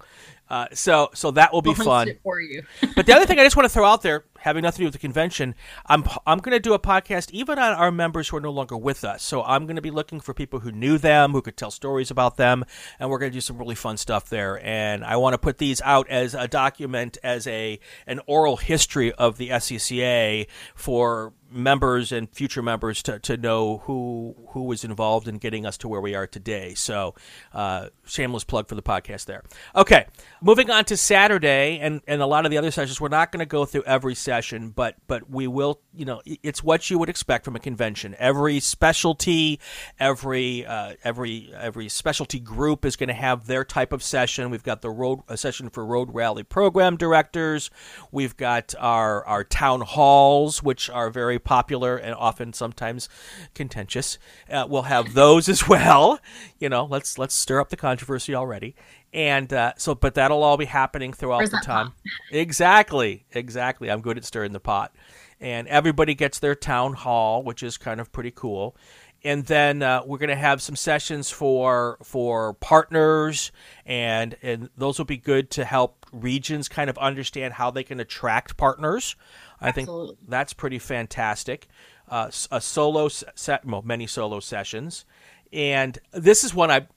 Uh, 0.49 0.67
so 0.73 1.09
so 1.13 1.31
that 1.31 1.51
will 1.51 1.61
be 1.61 1.73
fun 1.73 2.09
for 2.23 2.39
you. 2.39 2.63
but 2.95 3.05
the 3.05 3.13
other 3.13 3.25
thing 3.25 3.39
I 3.39 3.43
just 3.43 3.55
want 3.55 3.65
to 3.65 3.69
throw 3.69 3.85
out 3.85 4.01
there, 4.01 4.25
having 4.39 4.63
nothing 4.63 4.77
to 4.77 4.81
do 4.83 4.85
with 4.85 4.93
the 4.93 4.99
convention, 4.99 5.55
I'm 5.85 6.03
I'm 6.25 6.39
going 6.39 6.53
to 6.53 6.59
do 6.59 6.73
a 6.73 6.79
podcast 6.79 7.31
even 7.31 7.59
on 7.59 7.73
our 7.73 7.91
members 7.91 8.29
who 8.29 8.37
are 8.37 8.41
no 8.41 8.51
longer 8.51 8.77
with 8.77 9.03
us. 9.03 9.23
So 9.23 9.43
I'm 9.43 9.65
going 9.65 9.75
to 9.75 9.81
be 9.81 9.91
looking 9.91 10.19
for 10.19 10.33
people 10.33 10.59
who 10.59 10.71
knew 10.71 10.97
them, 10.97 11.33
who 11.33 11.41
could 11.41 11.57
tell 11.57 11.71
stories 11.71 12.11
about 12.11 12.37
them, 12.37 12.63
and 12.99 13.09
we're 13.09 13.19
going 13.19 13.31
to 13.31 13.35
do 13.35 13.41
some 13.41 13.57
really 13.57 13.75
fun 13.75 13.97
stuff 13.97 14.29
there. 14.29 14.63
And 14.65 15.03
I 15.03 15.17
want 15.17 15.33
to 15.33 15.37
put 15.37 15.57
these 15.57 15.81
out 15.81 16.07
as 16.09 16.33
a 16.33 16.47
document, 16.47 17.17
as 17.23 17.45
a 17.47 17.79
an 18.05 18.21
oral 18.25 18.57
history 18.57 19.11
of 19.13 19.37
the 19.37 19.49
SCCA 19.49 20.47
for 20.75 21.33
members 21.51 22.11
and 22.11 22.29
future 22.29 22.61
members 22.61 23.01
to, 23.03 23.19
to 23.19 23.37
know 23.37 23.79
who 23.79 24.35
who 24.49 24.63
was 24.63 24.83
involved 24.83 25.27
in 25.27 25.37
getting 25.37 25.65
us 25.65 25.77
to 25.77 25.87
where 25.87 26.01
we 26.01 26.15
are 26.15 26.27
today. 26.27 26.73
So, 26.73 27.15
uh, 27.53 27.89
shameless 28.05 28.43
plug 28.43 28.67
for 28.67 28.75
the 28.75 28.81
podcast 28.81 29.25
there. 29.25 29.43
Okay, 29.75 30.07
moving 30.41 30.69
on 30.69 30.85
to 30.85 30.97
Saturday 30.97 31.79
and, 31.79 32.01
and 32.07 32.21
a 32.21 32.25
lot 32.25 32.45
of 32.45 32.51
the 32.51 32.57
other 32.57 32.71
sessions. 32.71 33.01
We're 33.01 33.09
not 33.09 33.31
going 33.31 33.39
to 33.39 33.45
go 33.45 33.65
through 33.65 33.83
every 33.83 34.15
session, 34.15 34.69
but 34.69 34.95
but 35.07 35.29
we 35.29 35.47
will. 35.47 35.81
You 35.93 36.05
know, 36.05 36.21
it's 36.25 36.63
what 36.63 36.89
you 36.89 36.99
would 36.99 37.09
expect 37.09 37.45
from 37.45 37.55
a 37.55 37.59
convention. 37.59 38.15
Every 38.19 38.59
specialty, 38.59 39.59
every 39.99 40.65
uh, 40.65 40.93
every 41.03 41.51
every 41.55 41.89
specialty 41.89 42.39
group 42.39 42.85
is 42.85 42.95
going 42.95 43.07
to 43.07 43.13
have 43.13 43.47
their 43.47 43.63
type 43.63 43.93
of 43.93 44.03
session. 44.03 44.49
We've 44.49 44.63
got 44.63 44.81
the 44.81 44.89
road 44.89 45.21
a 45.27 45.37
session 45.37 45.69
for 45.69 45.85
road 45.85 46.13
rally 46.13 46.43
program 46.43 46.97
directors. 46.97 47.69
We've 48.11 48.37
got 48.37 48.75
our 48.79 49.25
our 49.25 49.43
town 49.43 49.81
halls, 49.81 50.61
which 50.61 50.89
are 50.89 51.09
very 51.09 51.39
popular 51.39 51.97
and 51.97 52.13
often 52.15 52.53
sometimes 52.53 53.09
contentious. 53.53 54.17
Uh, 54.49 54.67
we'll 54.69 54.83
have 54.83 55.13
those 55.13 55.49
as 55.57 55.67
well. 55.67 56.19
You 56.59 56.69
know, 56.69 56.85
let's 56.85 57.17
let's 57.17 57.35
stir 57.35 57.59
up 57.59 57.69
the 57.69 57.77
controversy 57.77 58.35
already. 58.35 58.75
And 59.13 59.51
uh, 59.51 59.73
so, 59.77 59.95
but 59.95 60.15
that'll 60.15 60.43
all 60.43 60.57
be 60.57 60.65
happening 60.65 61.13
throughout 61.13 61.37
Where's 61.37 61.51
the 61.51 61.61
time. 61.63 61.93
Exactly, 62.31 63.25
exactly. 63.31 63.89
I'm 63.89 64.01
good 64.01 64.17
at 64.17 64.25
stirring 64.25 64.51
the 64.51 64.59
pot. 64.59 64.93
And 65.39 65.67
everybody 65.67 66.15
gets 66.15 66.39
their 66.39 66.55
town 66.55 66.93
hall, 66.93 67.43
which 67.43 67.63
is 67.63 67.77
kind 67.77 67.99
of 67.99 68.11
pretty 68.11 68.31
cool 68.31 68.75
and 69.23 69.45
then 69.45 69.81
uh, 69.81 70.03
we're 70.05 70.19
going 70.19 70.29
to 70.29 70.35
have 70.35 70.61
some 70.61 70.75
sessions 70.75 71.31
for 71.31 71.97
for 72.03 72.53
partners 72.53 73.51
and 73.83 74.37
and 74.43 74.69
those 74.77 74.99
will 74.99 75.05
be 75.05 75.17
good 75.17 75.49
to 75.49 75.65
help 75.65 76.05
regions 76.11 76.69
kind 76.69 76.87
of 76.87 76.95
understand 76.99 77.55
how 77.55 77.71
they 77.71 77.83
can 77.83 77.99
attract 77.99 78.57
partners 78.57 79.15
I 79.59 79.69
Absolutely. 79.69 80.15
think 80.15 80.29
that's 80.29 80.53
pretty 80.53 80.79
fantastic. 80.79 81.67
Uh, 82.07 82.29
a 82.51 82.61
solo 82.61 83.09
set, 83.09 83.65
well, 83.65 83.81
many 83.81 84.07
solo 84.07 84.39
sessions, 84.39 85.05
and 85.51 85.97
this 86.13 86.43
is 86.43 86.53
one 86.53 86.71
I 86.71 86.87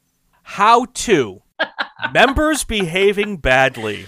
how 0.43 0.85
to 0.85 1.43
members 2.13 2.65
behaving 2.65 3.39
badly. 3.39 4.07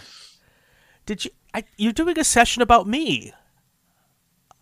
Did 1.06 1.24
you? 1.24 1.30
I, 1.54 1.64
you're 1.76 1.92
doing 1.92 2.18
a 2.18 2.24
session 2.24 2.62
about 2.62 2.86
me. 2.86 3.32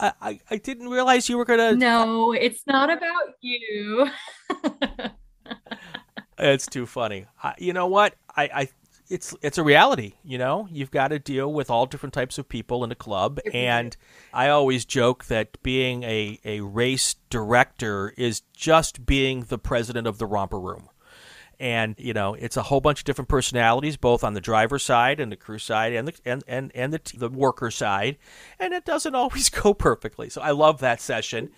I, 0.00 0.12
I, 0.20 0.40
I 0.50 0.56
didn't 0.56 0.88
realize 0.88 1.28
you 1.28 1.36
were 1.36 1.44
gonna. 1.44 1.74
No, 1.74 2.32
it's 2.32 2.62
not 2.66 2.90
about 2.90 3.34
you. 3.40 4.10
it's 6.38 6.66
too 6.66 6.86
funny. 6.86 7.26
I, 7.42 7.54
you 7.58 7.72
know 7.72 7.86
what? 7.86 8.14
I, 8.34 8.50
I 8.52 8.68
it's 9.10 9.34
it's 9.42 9.58
a 9.58 9.64
reality, 9.64 10.14
you 10.22 10.38
know. 10.38 10.68
You've 10.70 10.92
got 10.92 11.08
to 11.08 11.18
deal 11.18 11.52
with 11.52 11.68
all 11.68 11.84
different 11.84 12.12
types 12.12 12.38
of 12.38 12.48
people 12.48 12.84
in 12.84 12.92
a 12.92 12.96
club, 12.96 13.40
and 13.52 13.96
I 14.32 14.48
always 14.48 14.84
joke 14.84 15.24
that 15.26 15.60
being 15.62 16.04
a 16.04 16.38
a 16.44 16.60
race 16.60 17.16
director 17.28 18.14
is 18.16 18.42
just 18.56 19.04
being 19.04 19.42
the 19.42 19.58
president 19.58 20.06
of 20.06 20.18
the 20.18 20.26
romper 20.26 20.60
room. 20.60 20.88
And 21.60 21.94
you 21.98 22.14
know, 22.14 22.32
it's 22.32 22.56
a 22.56 22.62
whole 22.62 22.80
bunch 22.80 23.00
of 23.00 23.04
different 23.04 23.28
personalities, 23.28 23.98
both 23.98 24.24
on 24.24 24.32
the 24.32 24.40
driver 24.40 24.78
side 24.78 25.20
and 25.20 25.30
the 25.30 25.36
crew 25.36 25.58
side, 25.58 25.92
and 25.92 26.08
the 26.08 26.14
and 26.24 26.42
and 26.48 26.72
and 26.74 26.92
the 26.92 27.00
the 27.14 27.28
worker 27.28 27.70
side, 27.70 28.16
and 28.58 28.72
it 28.72 28.86
doesn't 28.86 29.14
always 29.22 29.50
go 29.50 29.74
perfectly. 29.74 30.30
So 30.30 30.40
I 30.40 30.52
love 30.52 30.80
that 30.80 31.02
session. 31.02 31.50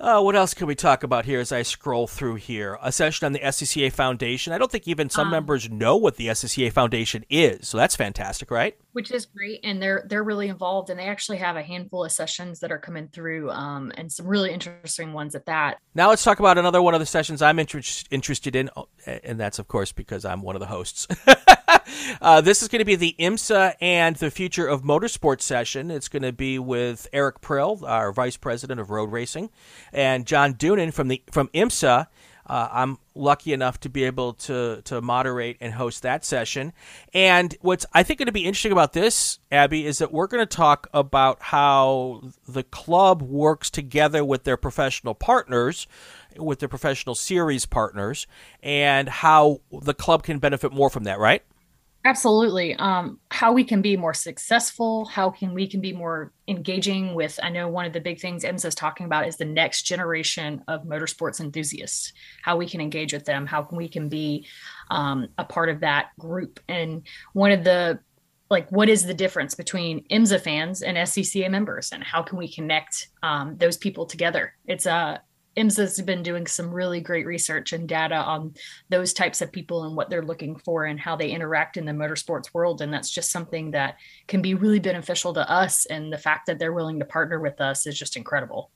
Uh, 0.00 0.18
what 0.18 0.34
else 0.34 0.54
can 0.54 0.66
we 0.66 0.74
talk 0.74 1.02
about 1.02 1.26
here 1.26 1.40
as 1.40 1.52
I 1.52 1.60
scroll 1.60 2.06
through 2.06 2.36
here? 2.36 2.78
A 2.80 2.90
session 2.90 3.26
on 3.26 3.32
the 3.32 3.38
SCCA 3.40 3.92
Foundation. 3.92 4.54
I 4.54 4.56
don't 4.56 4.72
think 4.72 4.88
even 4.88 5.10
some 5.10 5.26
um, 5.26 5.30
members 5.30 5.68
know 5.68 5.94
what 5.98 6.16
the 6.16 6.28
SCCA 6.28 6.72
Foundation 6.72 7.22
is, 7.28 7.68
so 7.68 7.76
that's 7.76 7.96
fantastic, 7.96 8.50
right? 8.50 8.78
Which 8.92 9.10
is 9.10 9.26
great, 9.26 9.60
and 9.62 9.80
they're 9.80 10.06
they're 10.08 10.24
really 10.24 10.48
involved, 10.48 10.88
and 10.88 10.98
they 10.98 11.04
actually 11.04 11.36
have 11.36 11.56
a 11.56 11.62
handful 11.62 12.02
of 12.02 12.12
sessions 12.12 12.60
that 12.60 12.72
are 12.72 12.78
coming 12.78 13.08
through, 13.08 13.50
um, 13.50 13.92
and 13.98 14.10
some 14.10 14.26
really 14.26 14.50
interesting 14.50 15.12
ones 15.12 15.34
at 15.34 15.44
that. 15.44 15.76
Now 15.94 16.08
let's 16.08 16.24
talk 16.24 16.38
about 16.38 16.56
another 16.56 16.80
one 16.80 16.94
of 16.94 17.00
the 17.00 17.06
sessions 17.06 17.42
I'm 17.42 17.58
inter- 17.58 17.82
interested 18.10 18.56
in, 18.56 18.70
oh, 18.76 18.88
and 19.04 19.38
that's 19.38 19.58
of 19.58 19.68
course 19.68 19.92
because 19.92 20.24
I'm 20.24 20.40
one 20.40 20.56
of 20.56 20.60
the 20.60 20.66
hosts. 20.66 21.08
uh, 22.20 22.40
this 22.40 22.62
is 22.62 22.68
going 22.68 22.80
to 22.80 22.84
be 22.84 22.96
the 22.96 23.14
IMSA 23.18 23.74
and 23.80 24.16
the 24.16 24.30
Future 24.30 24.66
of 24.66 24.82
Motorsports 24.82 25.42
session. 25.42 25.90
It's 25.90 26.08
going 26.08 26.22
to 26.22 26.32
be 26.32 26.58
with 26.58 27.08
Eric 27.12 27.40
Prill, 27.40 27.82
our 27.84 28.12
Vice 28.12 28.36
President 28.36 28.80
of 28.80 28.90
Road 28.90 29.10
Racing, 29.12 29.50
and 29.92 30.26
John 30.26 30.54
Doonan 30.54 30.92
from 30.92 31.08
the 31.08 31.22
from 31.30 31.48
IMSA. 31.48 32.06
Uh, 32.46 32.68
I'm 32.72 32.98
lucky 33.14 33.52
enough 33.52 33.78
to 33.80 33.88
be 33.88 34.02
able 34.02 34.32
to 34.32 34.82
to 34.82 35.00
moderate 35.00 35.56
and 35.60 35.74
host 35.74 36.02
that 36.02 36.24
session. 36.24 36.72
And 37.14 37.54
what's 37.60 37.86
I 37.92 38.02
think 38.02 38.18
going 38.18 38.26
to 38.26 38.32
be 38.32 38.44
interesting 38.44 38.72
about 38.72 38.92
this, 38.92 39.38
Abby, 39.52 39.86
is 39.86 39.98
that 39.98 40.12
we're 40.12 40.26
going 40.26 40.44
to 40.44 40.56
talk 40.56 40.88
about 40.92 41.40
how 41.40 42.22
the 42.48 42.64
club 42.64 43.22
works 43.22 43.70
together 43.70 44.24
with 44.24 44.42
their 44.44 44.56
professional 44.56 45.14
partners, 45.14 45.86
with 46.36 46.58
their 46.58 46.68
professional 46.68 47.14
series 47.14 47.66
partners, 47.66 48.26
and 48.64 49.08
how 49.08 49.60
the 49.70 49.94
club 49.94 50.24
can 50.24 50.40
benefit 50.40 50.72
more 50.72 50.90
from 50.90 51.04
that. 51.04 51.20
Right? 51.20 51.44
Absolutely. 52.02 52.74
Um, 52.76 53.18
how 53.30 53.52
we 53.52 53.62
can 53.62 53.82
be 53.82 53.94
more 53.94 54.14
successful, 54.14 55.04
how 55.04 55.28
can 55.28 55.52
we 55.52 55.66
can 55.66 55.82
be 55.82 55.92
more 55.92 56.32
engaging 56.48 57.14
with. 57.14 57.38
I 57.42 57.50
know 57.50 57.68
one 57.68 57.84
of 57.84 57.92
the 57.92 58.00
big 58.00 58.20
things 58.20 58.42
IMSA 58.42 58.66
is 58.66 58.74
talking 58.74 59.04
about 59.04 59.28
is 59.28 59.36
the 59.36 59.44
next 59.44 59.82
generation 59.82 60.64
of 60.66 60.84
motorsports 60.84 61.40
enthusiasts. 61.40 62.14
How 62.42 62.56
we 62.56 62.66
can 62.66 62.80
engage 62.80 63.12
with 63.12 63.26
them, 63.26 63.46
how 63.46 63.62
can 63.62 63.76
we 63.76 63.86
can 63.86 64.08
be 64.08 64.46
um, 64.90 65.28
a 65.36 65.44
part 65.44 65.68
of 65.68 65.80
that 65.80 66.08
group. 66.18 66.58
And 66.68 67.02
one 67.34 67.52
of 67.52 67.64
the 67.64 68.00
like, 68.48 68.68
what 68.72 68.88
is 68.88 69.04
the 69.04 69.14
difference 69.14 69.54
between 69.54 70.04
IMSA 70.08 70.40
fans 70.40 70.82
and 70.82 70.96
SCCA 70.96 71.48
members, 71.48 71.92
and 71.92 72.02
how 72.02 72.22
can 72.22 72.36
we 72.36 72.52
connect 72.52 73.08
um, 73.22 73.56
those 73.58 73.76
people 73.76 74.06
together? 74.06 74.54
It's 74.66 74.86
a 74.86 75.22
IMSA's 75.56 76.00
been 76.02 76.22
doing 76.22 76.46
some 76.46 76.72
really 76.72 77.00
great 77.00 77.26
research 77.26 77.72
and 77.72 77.88
data 77.88 78.14
on 78.14 78.54
those 78.88 79.12
types 79.12 79.42
of 79.42 79.50
people 79.50 79.84
and 79.84 79.96
what 79.96 80.08
they're 80.08 80.22
looking 80.22 80.56
for 80.56 80.84
and 80.84 81.00
how 81.00 81.16
they 81.16 81.30
interact 81.30 81.76
in 81.76 81.84
the 81.84 81.92
motorsports 81.92 82.54
world. 82.54 82.80
And 82.80 82.92
that's 82.92 83.10
just 83.10 83.32
something 83.32 83.72
that 83.72 83.96
can 84.28 84.42
be 84.42 84.54
really 84.54 84.78
beneficial 84.78 85.34
to 85.34 85.50
us. 85.50 85.86
And 85.86 86.12
the 86.12 86.18
fact 86.18 86.46
that 86.46 86.58
they're 86.58 86.72
willing 86.72 87.00
to 87.00 87.04
partner 87.04 87.40
with 87.40 87.60
us 87.60 87.86
is 87.86 87.98
just 87.98 88.16
incredible. 88.16 88.70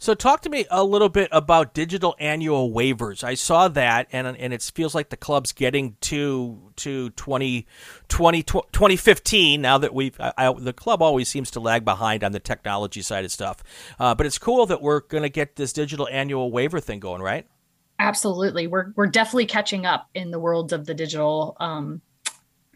So, 0.00 0.14
talk 0.14 0.42
to 0.42 0.48
me 0.48 0.64
a 0.70 0.84
little 0.84 1.08
bit 1.08 1.28
about 1.32 1.74
digital 1.74 2.14
annual 2.20 2.70
waivers. 2.70 3.24
I 3.24 3.34
saw 3.34 3.66
that, 3.66 4.06
and 4.12 4.28
and 4.28 4.52
it 4.54 4.62
feels 4.62 4.94
like 4.94 5.08
the 5.08 5.16
club's 5.16 5.50
getting 5.50 5.96
to 6.02 6.72
to 6.76 7.10
20, 7.10 7.66
20 8.06 8.42
2015 8.44 9.60
now 9.60 9.76
that 9.78 9.92
we've 9.92 10.18
I, 10.20 10.32
I, 10.38 10.52
the 10.52 10.72
club 10.72 11.02
always 11.02 11.28
seems 11.28 11.50
to 11.52 11.60
lag 11.60 11.84
behind 11.84 12.22
on 12.22 12.30
the 12.30 12.38
technology 12.38 13.02
side 13.02 13.24
of 13.24 13.32
stuff. 13.32 13.64
Uh, 13.98 14.14
but 14.14 14.24
it's 14.24 14.38
cool 14.38 14.66
that 14.66 14.80
we're 14.80 15.00
going 15.00 15.24
to 15.24 15.28
get 15.28 15.56
this 15.56 15.72
digital 15.72 16.06
annual 16.12 16.52
waiver 16.52 16.78
thing 16.78 17.00
going, 17.00 17.20
right? 17.20 17.44
Absolutely, 17.98 18.68
we're 18.68 18.92
we're 18.94 19.08
definitely 19.08 19.46
catching 19.46 19.84
up 19.84 20.08
in 20.14 20.30
the 20.30 20.38
world 20.38 20.72
of 20.72 20.86
the 20.86 20.94
digital 20.94 21.56
um, 21.58 22.02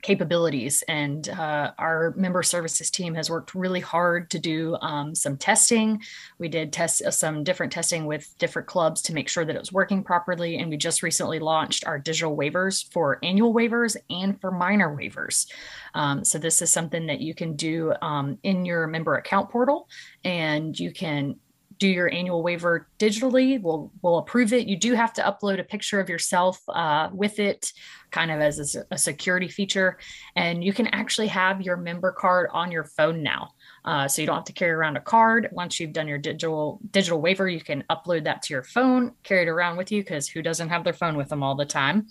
capabilities. 0.03 0.83
And 0.89 1.29
uh, 1.29 1.73
our 1.79 2.13
member 2.17 2.43
services 2.43 2.91
team 2.91 3.15
has 3.15 3.31
worked 3.31 3.55
really 3.55 3.81
hard 3.81 4.31
to 4.31 4.39
do 4.39 4.77
um, 4.81 5.15
some 5.15 5.37
testing. 5.37 6.03
We 6.39 6.49
did 6.49 6.73
test 6.73 7.03
uh, 7.03 7.11
some 7.11 7.45
different 7.45 7.73
testing 7.73 8.07
with 8.07 8.35
different 8.39 8.69
clubs 8.69 9.01
to 9.03 9.15
make 9.15 9.29
sure 9.29 9.45
that 9.45 9.55
it 9.55 9.61
was 9.61 9.73
working 9.73 10.03
properly. 10.03 10.59
And 10.59 10.69
we 10.69 10.77
just 10.77 11.03
recently 11.03 11.39
launched 11.39 11.87
our 11.87 11.99
digital 11.99 12.37
waivers 12.37 12.91
for 12.93 13.19
annual 13.23 13.55
waivers 13.55 13.97
and 14.11 14.41
for 14.41 14.51
minor 14.51 14.95
waivers. 14.95 15.47
Um, 15.95 16.25
so 16.25 16.39
this 16.39 16.61
is 16.63 16.71
something 16.71 17.07
that 17.07 17.21
you 17.21 17.35
can 17.35 17.55
do 17.55 17.95
um, 18.03 18.39
in 18.43 18.65
your 18.65 18.87
member 18.87 19.15
account 19.15 19.51
portal, 19.51 19.89
and 20.25 20.79
you 20.79 20.93
can 20.93 21.37
do 21.79 21.89
your 21.89 22.13
annual 22.13 22.43
waiver 22.45 22.87
digitally. 22.99 23.61
We'll 23.61 23.91
we'll 24.03 24.19
approve 24.19 24.53
it. 24.53 24.69
You 24.69 24.77
do 24.77 24.95
have 24.95 25.13
to 25.15 25.23
upload 25.23 25.59
a 25.59 25.65
picture 25.65 25.99
of 25.99 26.09
yourself 26.09 26.61
uh, 26.69 27.09
with 27.13 27.41
it, 27.41 27.73
kind 28.13 28.31
of 28.31 28.41
as 28.41 28.77
a, 28.77 28.85
a, 28.93 28.99
security 28.99 29.49
feature, 29.49 29.99
and 30.37 30.63
you 30.63 30.73
can 30.73 30.87
actually 30.89 31.27
have 31.27 31.63
your 31.63 31.77
member 31.77 32.13
card 32.13 32.49
on 32.53 32.71
your 32.71 32.85
phone 32.85 33.23
now. 33.23 33.53
Uh, 33.85 34.07
so 34.07 34.23
you 34.23 34.27
don't 34.27 34.37
have 34.37 34.45
to 34.45 34.53
carry 34.53 34.71
around 34.71 34.97
a 34.97 35.01
card. 35.01 35.49
Once 35.51 35.81
you've 35.81 35.93
done 35.93 36.07
your 36.07 36.19
digital 36.19 36.79
digital 36.93 37.21
waiver, 37.21 37.49
you 37.49 37.61
can 37.61 37.83
upload 37.91 38.23
that 38.25 38.43
to 38.43 38.55
your 38.55 38.63
phone, 38.63 39.13
carry 39.25 39.43
it 39.43 39.49
around 39.49 39.77
with 39.77 39.91
you 39.91 40.03
because 40.03 40.29
who 40.29 40.41
doesn't 40.41 40.69
have 40.69 40.85
their 40.85 40.93
phone 40.93 41.17
with 41.17 41.29
them 41.29 41.43
all 41.43 41.57
the 41.57 41.65
time? 41.65 42.07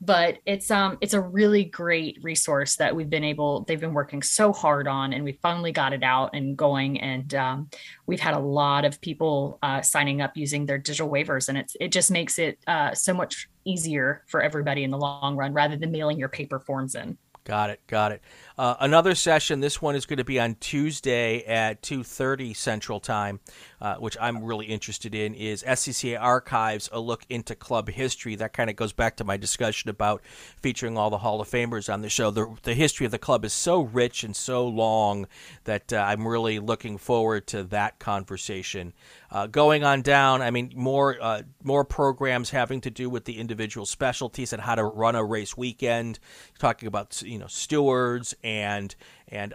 But 0.00 0.38
it's 0.46 0.70
um 0.70 0.98
it's 1.00 1.14
a 1.14 1.20
really 1.20 1.64
great 1.64 2.18
resource 2.22 2.76
that 2.76 2.96
we've 2.96 3.10
been 3.10 3.22
able. 3.22 3.62
They've 3.64 3.80
been 3.80 3.94
working 3.94 4.22
so 4.22 4.52
hard 4.52 4.88
on, 4.88 5.12
and 5.12 5.22
we 5.22 5.38
finally 5.42 5.70
got 5.70 5.92
it 5.92 6.02
out 6.02 6.30
and 6.34 6.56
going. 6.56 7.00
And 7.00 7.32
um, 7.34 7.70
we've 8.12 8.20
had 8.20 8.34
a 8.34 8.38
lot 8.38 8.84
of 8.84 9.00
people 9.00 9.58
uh, 9.62 9.80
signing 9.80 10.20
up 10.20 10.36
using 10.36 10.66
their 10.66 10.76
digital 10.76 11.08
waivers, 11.08 11.48
and 11.48 11.56
it's 11.56 11.74
it 11.80 11.90
just 11.92 12.10
makes 12.10 12.38
it 12.38 12.58
uh, 12.66 12.92
so 12.92 13.14
much 13.14 13.48
easier 13.64 14.22
for 14.26 14.42
everybody 14.42 14.84
in 14.84 14.90
the 14.90 14.98
long 14.98 15.34
run 15.34 15.54
rather 15.54 15.76
than 15.76 15.90
mailing 15.90 16.18
your 16.18 16.28
paper 16.28 16.60
forms 16.60 16.94
in. 16.94 17.16
Got 17.44 17.70
it. 17.70 17.80
Got 17.86 18.12
it. 18.12 18.20
Uh, 18.58 18.76
another 18.80 19.14
session. 19.14 19.60
This 19.60 19.80
one 19.80 19.96
is 19.96 20.04
going 20.04 20.18
to 20.18 20.24
be 20.24 20.38
on 20.38 20.56
Tuesday 20.56 21.42
at 21.44 21.82
two 21.82 22.02
thirty 22.02 22.52
Central 22.52 23.00
Time, 23.00 23.40
uh, 23.80 23.94
which 23.94 24.16
I'm 24.20 24.44
really 24.44 24.66
interested 24.66 25.14
in. 25.14 25.34
Is 25.34 25.62
SCCA 25.62 26.20
Archives 26.20 26.90
a 26.92 27.00
look 27.00 27.24
into 27.30 27.54
club 27.54 27.88
history? 27.88 28.34
That 28.34 28.52
kind 28.52 28.68
of 28.68 28.76
goes 28.76 28.92
back 28.92 29.16
to 29.16 29.24
my 29.24 29.38
discussion 29.38 29.88
about 29.88 30.22
featuring 30.60 30.98
all 30.98 31.08
the 31.08 31.18
Hall 31.18 31.40
of 31.40 31.48
Famers 31.48 31.92
on 31.92 32.02
the 32.02 32.10
show. 32.10 32.30
The 32.30 32.54
the 32.62 32.74
history 32.74 33.06
of 33.06 33.12
the 33.12 33.18
club 33.18 33.44
is 33.46 33.54
so 33.54 33.80
rich 33.80 34.22
and 34.22 34.36
so 34.36 34.68
long 34.68 35.26
that 35.64 35.90
uh, 35.90 35.96
I'm 35.96 36.28
really 36.28 36.58
looking 36.58 36.98
forward 36.98 37.46
to 37.48 37.62
that 37.64 37.98
conversation. 37.98 38.92
Uh, 39.30 39.46
going 39.46 39.82
on 39.82 40.02
down, 40.02 40.42
I 40.42 40.50
mean, 40.50 40.72
more 40.76 41.16
uh, 41.18 41.42
more 41.62 41.84
programs 41.86 42.50
having 42.50 42.82
to 42.82 42.90
do 42.90 43.08
with 43.08 43.24
the 43.24 43.38
individual 43.38 43.86
specialties 43.86 44.52
and 44.52 44.60
how 44.60 44.74
to 44.74 44.84
run 44.84 45.16
a 45.16 45.24
race 45.24 45.56
weekend. 45.56 46.18
Talking 46.58 46.86
about 46.86 47.22
you 47.22 47.38
know 47.38 47.46
stewards 47.46 48.34
and 48.60 48.94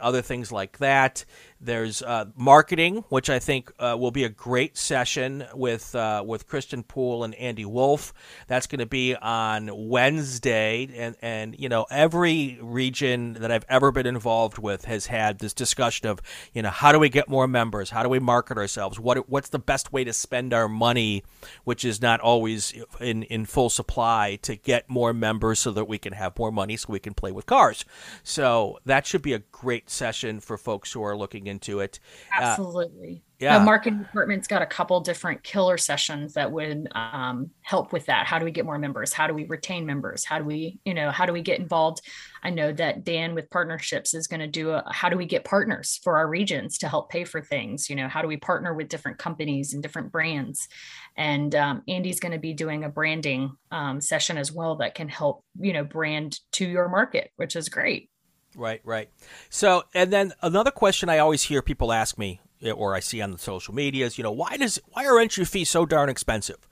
other 0.01 0.21
things 0.21 0.51
like 0.51 0.77
that. 0.79 1.25
There's 1.59 2.03
uh, 2.03 2.25
marketing, 2.35 3.03
which 3.09 3.31
I 3.31 3.39
think 3.39 3.71
uh, 3.79 3.95
will 3.99 4.11
be 4.11 4.23
a 4.23 4.29
great 4.29 4.77
session 4.77 5.43
with 5.55 5.95
uh, 5.95 6.23
with 6.25 6.47
Kristen 6.47 6.83
Poole 6.83 7.23
and 7.23 7.33
Andy 7.35 7.65
Wolf. 7.65 8.13
That's 8.47 8.67
going 8.67 8.79
to 8.79 8.85
be 8.85 9.15
on 9.15 9.69
Wednesday, 9.73 10.87
and 10.95 11.15
and 11.21 11.59
you 11.59 11.67
know 11.67 11.87
every 11.89 12.59
region 12.61 13.33
that 13.33 13.51
I've 13.51 13.65
ever 13.69 13.91
been 13.91 14.05
involved 14.05 14.59
with 14.59 14.85
has 14.85 15.07
had 15.07 15.39
this 15.39 15.53
discussion 15.53 16.07
of 16.07 16.21
you 16.53 16.61
know 16.61 16.69
how 16.69 16.91
do 16.91 16.99
we 16.99 17.09
get 17.09 17.27
more 17.27 17.47
members, 17.47 17.89
how 17.89 18.03
do 18.03 18.09
we 18.09 18.19
market 18.19 18.57
ourselves, 18.57 18.99
what 18.99 19.27
what's 19.27 19.49
the 19.49 19.59
best 19.59 19.91
way 19.91 20.03
to 20.03 20.13
spend 20.13 20.53
our 20.53 20.67
money, 20.67 21.23
which 21.63 21.83
is 21.83 22.01
not 22.01 22.19
always 22.19 22.73
in 22.99 23.23
in 23.23 23.45
full 23.45 23.71
supply 23.71 24.37
to 24.43 24.55
get 24.55 24.89
more 24.89 25.11
members 25.11 25.59
so 25.59 25.71
that 25.71 25.85
we 25.85 25.97
can 25.97 26.13
have 26.13 26.37
more 26.37 26.51
money 26.51 26.77
so 26.77 26.87
we 26.89 26.99
can 26.99 27.15
play 27.15 27.31
with 27.31 27.47
cars. 27.47 27.83
So 28.21 28.77
that 28.85 29.07
should 29.07 29.23
be 29.23 29.33
a 29.33 29.39
great 29.39 29.66
session 29.89 30.39
for 30.39 30.57
folks 30.57 30.91
who 30.91 31.03
are 31.03 31.15
looking 31.15 31.47
into 31.47 31.79
it. 31.79 31.99
Uh, 32.37 32.43
Absolutely. 32.43 33.23
Uh, 33.23 33.27
yeah. 33.39 33.59
The 33.59 33.65
marketing 33.65 33.99
department's 33.99 34.47
got 34.47 34.63
a 34.63 34.65
couple 34.65 34.99
different 34.99 35.43
killer 35.43 35.77
sessions 35.77 36.33
that 36.33 36.51
would 36.51 36.87
um, 36.95 37.51
help 37.61 37.93
with 37.93 38.07
that. 38.07 38.25
How 38.25 38.39
do 38.39 38.45
we 38.45 38.51
get 38.51 38.65
more 38.65 38.79
members? 38.79 39.13
How 39.13 39.27
do 39.27 39.33
we 39.35 39.45
retain 39.45 39.85
members? 39.85 40.25
How 40.25 40.39
do 40.39 40.45
we, 40.45 40.79
you 40.85 40.95
know, 40.95 41.11
how 41.11 41.27
do 41.27 41.33
we 41.33 41.43
get 41.43 41.59
involved? 41.59 42.01
I 42.41 42.49
know 42.49 42.73
that 42.73 43.03
Dan 43.03 43.35
with 43.35 43.49
partnerships 43.51 44.15
is 44.15 44.25
going 44.25 44.39
to 44.39 44.47
do 44.47 44.71
a 44.71 44.83
how 44.91 45.09
do 45.09 45.17
we 45.17 45.27
get 45.27 45.43
partners 45.43 45.99
for 46.03 46.17
our 46.17 46.27
regions 46.27 46.79
to 46.79 46.87
help 46.87 47.11
pay 47.11 47.25
for 47.25 47.39
things? 47.41 47.91
You 47.91 47.95
know, 47.95 48.07
how 48.07 48.23
do 48.23 48.27
we 48.27 48.37
partner 48.37 48.73
with 48.73 48.89
different 48.89 49.19
companies 49.19 49.73
and 49.73 49.83
different 49.83 50.11
brands? 50.11 50.67
And 51.15 51.53
um, 51.53 51.83
Andy's 51.87 52.19
going 52.19 52.31
to 52.31 52.39
be 52.39 52.53
doing 52.53 52.85
a 52.85 52.89
branding 52.89 53.51
um, 53.71 54.01
session 54.01 54.39
as 54.39 54.51
well 54.51 54.77
that 54.77 54.95
can 54.95 55.09
help, 55.09 55.43
you 55.59 55.73
know, 55.73 55.83
brand 55.83 56.39
to 56.53 56.65
your 56.65 56.89
market, 56.89 57.29
which 57.35 57.55
is 57.55 57.69
great. 57.69 58.09
Right, 58.57 58.81
right. 58.83 59.09
So, 59.51 59.83
and 59.93 60.11
then 60.11 60.33
another 60.41 60.71
question 60.71 61.09
I 61.09 61.19
always 61.19 61.43
hear 61.43 61.61
people 61.61 61.93
ask 61.93 62.17
me, 62.17 62.41
eh, 62.63 62.71
or 62.71 62.95
I 62.95 62.99
see 63.01 63.21
on 63.21 63.31
the 63.31 63.37
social 63.37 63.73
medias, 63.73 64.17
you 64.17 64.23
know, 64.23 64.31
why 64.31 64.57
does 64.57 64.81
why 64.93 65.05
are 65.05 65.19
entry 65.19 65.45
fees 65.45 65.69
so 65.69 65.85
darn 65.85 66.09
expensive? 66.09 66.67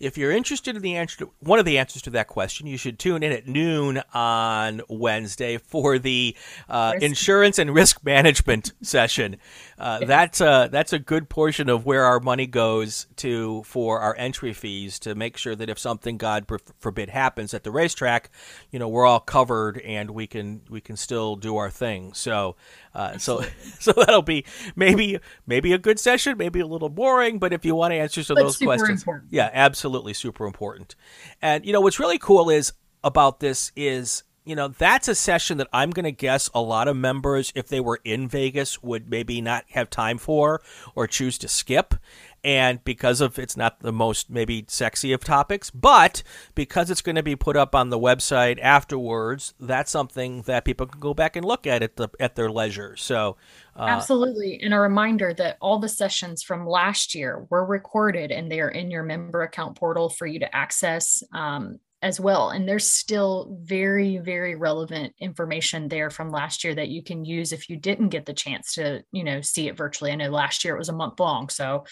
If 0.00 0.16
you're 0.16 0.30
interested 0.30 0.76
in 0.76 0.80
the 0.80 0.96
answer 0.96 1.18
to 1.18 1.30
one 1.40 1.58
of 1.58 1.66
the 1.66 1.76
answers 1.76 2.00
to 2.02 2.10
that 2.10 2.26
question, 2.26 2.66
you 2.66 2.78
should 2.78 2.98
tune 2.98 3.22
in 3.22 3.32
at 3.32 3.46
noon 3.46 4.02
on 4.14 4.80
Wednesday 4.88 5.58
for 5.58 5.98
the 5.98 6.34
uh, 6.70 6.94
insurance 7.02 7.58
and 7.58 7.74
risk 7.74 8.02
management 8.02 8.72
session. 8.82 9.36
Uh, 9.78 10.06
that's 10.06 10.40
a 10.40 10.70
that's 10.72 10.94
a 10.94 10.98
good 10.98 11.28
portion 11.28 11.68
of 11.68 11.84
where 11.84 12.04
our 12.04 12.18
money 12.18 12.46
goes 12.46 13.08
to 13.16 13.62
for 13.64 14.00
our 14.00 14.16
entry 14.16 14.54
fees 14.54 14.98
to 15.00 15.14
make 15.14 15.36
sure 15.36 15.54
that 15.54 15.68
if 15.68 15.78
something, 15.78 16.16
God 16.16 16.46
forbid, 16.78 17.10
happens 17.10 17.52
at 17.52 17.62
the 17.62 17.70
racetrack, 17.70 18.30
you 18.70 18.78
know 18.78 18.88
we're 18.88 19.06
all 19.06 19.20
covered 19.20 19.78
and 19.80 20.12
we 20.12 20.26
can 20.26 20.62
we 20.70 20.80
can 20.80 20.96
still 20.96 21.36
do 21.36 21.58
our 21.58 21.70
thing. 21.70 22.14
So 22.14 22.56
uh, 22.94 23.18
so 23.18 23.44
so 23.78 23.92
that'll 23.92 24.22
be 24.22 24.46
maybe 24.76 25.18
maybe 25.46 25.74
a 25.74 25.78
good 25.78 26.00
session, 26.00 26.38
maybe 26.38 26.60
a 26.60 26.66
little 26.66 26.88
boring, 26.88 27.38
but 27.38 27.52
if 27.52 27.66
you 27.66 27.74
want 27.74 27.92
answers 27.92 28.28
to 28.28 28.34
those 28.34 28.56
questions, 28.56 29.02
important. 29.02 29.28
yeah, 29.30 29.50
absolutely 29.52 29.89
super 30.14 30.46
important. 30.46 30.94
And 31.42 31.64
you 31.64 31.72
know 31.72 31.80
what's 31.80 32.00
really 32.00 32.18
cool 32.18 32.50
is 32.50 32.72
about 33.02 33.40
this 33.40 33.72
is 33.76 34.22
you 34.44 34.56
know 34.56 34.68
that's 34.68 35.08
a 35.08 35.14
session 35.14 35.58
that 35.58 35.68
I'm 35.72 35.90
going 35.90 36.04
to 36.04 36.12
guess 36.12 36.50
a 36.54 36.60
lot 36.60 36.88
of 36.88 36.96
members, 36.96 37.52
if 37.54 37.68
they 37.68 37.80
were 37.80 38.00
in 38.04 38.28
Vegas, 38.28 38.82
would 38.82 39.08
maybe 39.08 39.40
not 39.40 39.64
have 39.70 39.90
time 39.90 40.18
for 40.18 40.60
or 40.94 41.06
choose 41.06 41.38
to 41.38 41.48
skip 41.48 41.94
and 42.42 42.82
because 42.84 43.20
of 43.20 43.38
it's 43.38 43.56
not 43.56 43.80
the 43.80 43.92
most 43.92 44.30
maybe 44.30 44.64
sexy 44.68 45.12
of 45.12 45.22
topics, 45.22 45.70
but 45.70 46.22
because 46.54 46.90
it's 46.90 47.02
going 47.02 47.16
to 47.16 47.22
be 47.22 47.36
put 47.36 47.56
up 47.56 47.74
on 47.74 47.90
the 47.90 47.98
website 47.98 48.58
afterwards, 48.60 49.54
that's 49.60 49.90
something 49.90 50.42
that 50.42 50.64
people 50.64 50.86
can 50.86 51.00
go 51.00 51.14
back 51.14 51.36
and 51.36 51.44
look 51.44 51.66
at 51.66 51.82
at 51.82 51.96
the 51.96 52.08
at 52.18 52.36
their 52.36 52.50
leisure. 52.50 52.96
So 52.96 53.36
uh, 53.76 53.82
absolutely, 53.82 54.60
and 54.62 54.74
a 54.74 54.80
reminder 54.80 55.34
that 55.34 55.58
all 55.60 55.78
the 55.78 55.88
sessions 55.88 56.42
from 56.42 56.66
last 56.66 57.14
year 57.14 57.46
were 57.50 57.64
recorded 57.64 58.30
and 58.30 58.50
they 58.50 58.60
are 58.60 58.70
in 58.70 58.90
your 58.90 59.02
member 59.02 59.42
account 59.42 59.76
portal 59.76 60.08
for 60.08 60.26
you 60.26 60.40
to 60.40 60.56
access. 60.56 61.22
Um, 61.32 61.78
as 62.02 62.18
well. 62.18 62.48
And 62.50 62.66
there's 62.66 62.90
still 62.90 63.58
very, 63.62 64.16
very 64.18 64.54
relevant 64.54 65.14
information 65.18 65.88
there 65.88 66.08
from 66.08 66.30
last 66.30 66.64
year 66.64 66.74
that 66.74 66.88
you 66.88 67.02
can 67.02 67.24
use 67.24 67.52
if 67.52 67.68
you 67.68 67.76
didn't 67.76 68.08
get 68.08 68.24
the 68.24 68.32
chance 68.32 68.74
to, 68.74 69.04
you 69.12 69.22
know, 69.22 69.42
see 69.42 69.68
it 69.68 69.76
virtually. 69.76 70.10
I 70.10 70.14
know 70.14 70.30
last 70.30 70.64
year 70.64 70.74
it 70.74 70.78
was 70.78 70.88
a 70.88 70.94
month 70.94 71.20
long, 71.20 71.50
so 71.50 71.84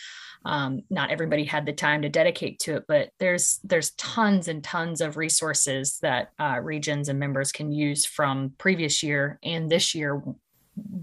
um, 0.46 0.82
not 0.88 1.10
everybody 1.10 1.44
had 1.44 1.66
the 1.66 1.72
time 1.72 2.02
to 2.02 2.08
dedicate 2.08 2.58
to 2.60 2.76
it, 2.76 2.84
but 2.88 3.10
there's 3.18 3.60
there's 3.64 3.90
tons 3.92 4.48
and 4.48 4.64
tons 4.64 5.00
of 5.00 5.16
resources 5.16 5.98
that 6.00 6.32
uh, 6.38 6.58
regions 6.62 7.08
and 7.08 7.18
members 7.18 7.52
can 7.52 7.70
use 7.70 8.06
from 8.06 8.54
previous 8.56 9.02
year 9.02 9.38
and 9.42 9.70
this 9.70 9.94
year 9.94 10.22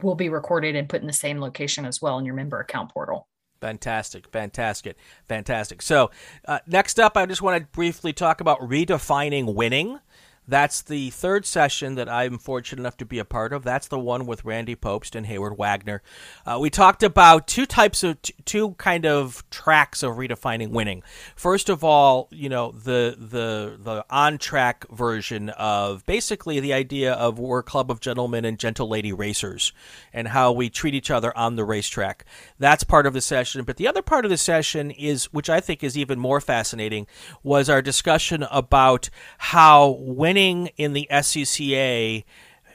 will 0.01 0.15
be 0.15 0.29
recorded 0.29 0.75
and 0.75 0.89
put 0.89 1.01
in 1.01 1.07
the 1.07 1.13
same 1.13 1.39
location 1.39 1.85
as 1.85 2.01
well 2.01 2.17
in 2.17 2.25
your 2.25 2.35
member 2.35 2.59
account 2.59 2.91
portal. 2.91 3.27
Fantastic, 3.65 4.27
fantastic, 4.27 4.95
fantastic. 5.27 5.81
So, 5.81 6.11
uh, 6.47 6.59
next 6.67 6.99
up, 6.99 7.17
I 7.17 7.25
just 7.25 7.41
want 7.41 7.59
to 7.59 7.67
briefly 7.71 8.13
talk 8.13 8.39
about 8.39 8.59
redefining 8.59 9.55
winning. 9.55 9.99
That's 10.47 10.81
the 10.81 11.09
third 11.09 11.45
session 11.45 11.95
that 11.95 12.07
I'm 12.07 12.37
fortunate 12.37 12.79
enough 12.79 12.97
to 12.97 13.05
be 13.05 13.17
a 13.17 13.25
part 13.25 13.51
of. 13.51 13.63
That's 13.63 13.87
the 13.87 13.97
one 13.97 14.27
with 14.27 14.45
Randy 14.45 14.75
Pobst 14.75 15.15
and 15.15 15.25
Heyward 15.25 15.57
Wagner. 15.57 16.03
Uh, 16.45 16.59
we 16.61 16.69
talked 16.69 17.01
about 17.01 17.47
two 17.47 17.65
types 17.65 18.03
of 18.03 18.21
t- 18.21 18.35
two 18.45 18.71
kind 18.73 19.05
of 19.05 19.43
tracks 19.49 20.03
of 20.03 20.15
redefining 20.15 20.69
winning. 20.69 21.01
First 21.35 21.67
of 21.67 21.83
all, 21.83 22.27
you 22.31 22.47
know 22.47 22.71
the 22.71 23.15
the 23.17 23.77
the 23.81 24.05
on 24.09 24.37
track 24.37 24.85
version 24.91 25.49
of 25.49 26.05
basically 26.05 26.59
the 26.59 26.73
idea 26.73 27.13
of 27.13 27.39
we're 27.39 27.59
a 27.59 27.63
club 27.63 27.89
of 27.89 27.99
gentlemen 27.99 28.45
and 28.45 28.59
gentle 28.59 28.87
lady 28.87 29.11
racers, 29.11 29.73
and 30.13 30.27
how 30.27 30.51
we 30.51 30.69
treat 30.69 30.93
each 30.93 31.09
other 31.09 31.35
on 31.35 31.55
the 31.55 31.65
racetrack. 31.65 32.23
That's 32.59 32.83
part 32.83 33.07
of 33.07 33.13
the 33.13 33.21
session. 33.21 33.63
But 33.63 33.77
the 33.77 33.87
other 33.87 34.03
part 34.03 34.25
of 34.25 34.31
the 34.31 34.37
session 34.37 34.91
is, 34.91 35.25
which 35.33 35.49
I 35.49 35.59
think 35.59 35.83
is 35.83 35.97
even 35.97 36.19
more 36.19 36.39
fascinating, 36.39 37.07
was 37.41 37.67
our 37.67 37.81
discussion 37.81 38.43
about 38.51 39.09
how 39.37 39.97
winning 39.99 40.34
winning 40.35 40.69
in 40.75 40.91
the 40.91 41.07
SCCA 41.09 42.25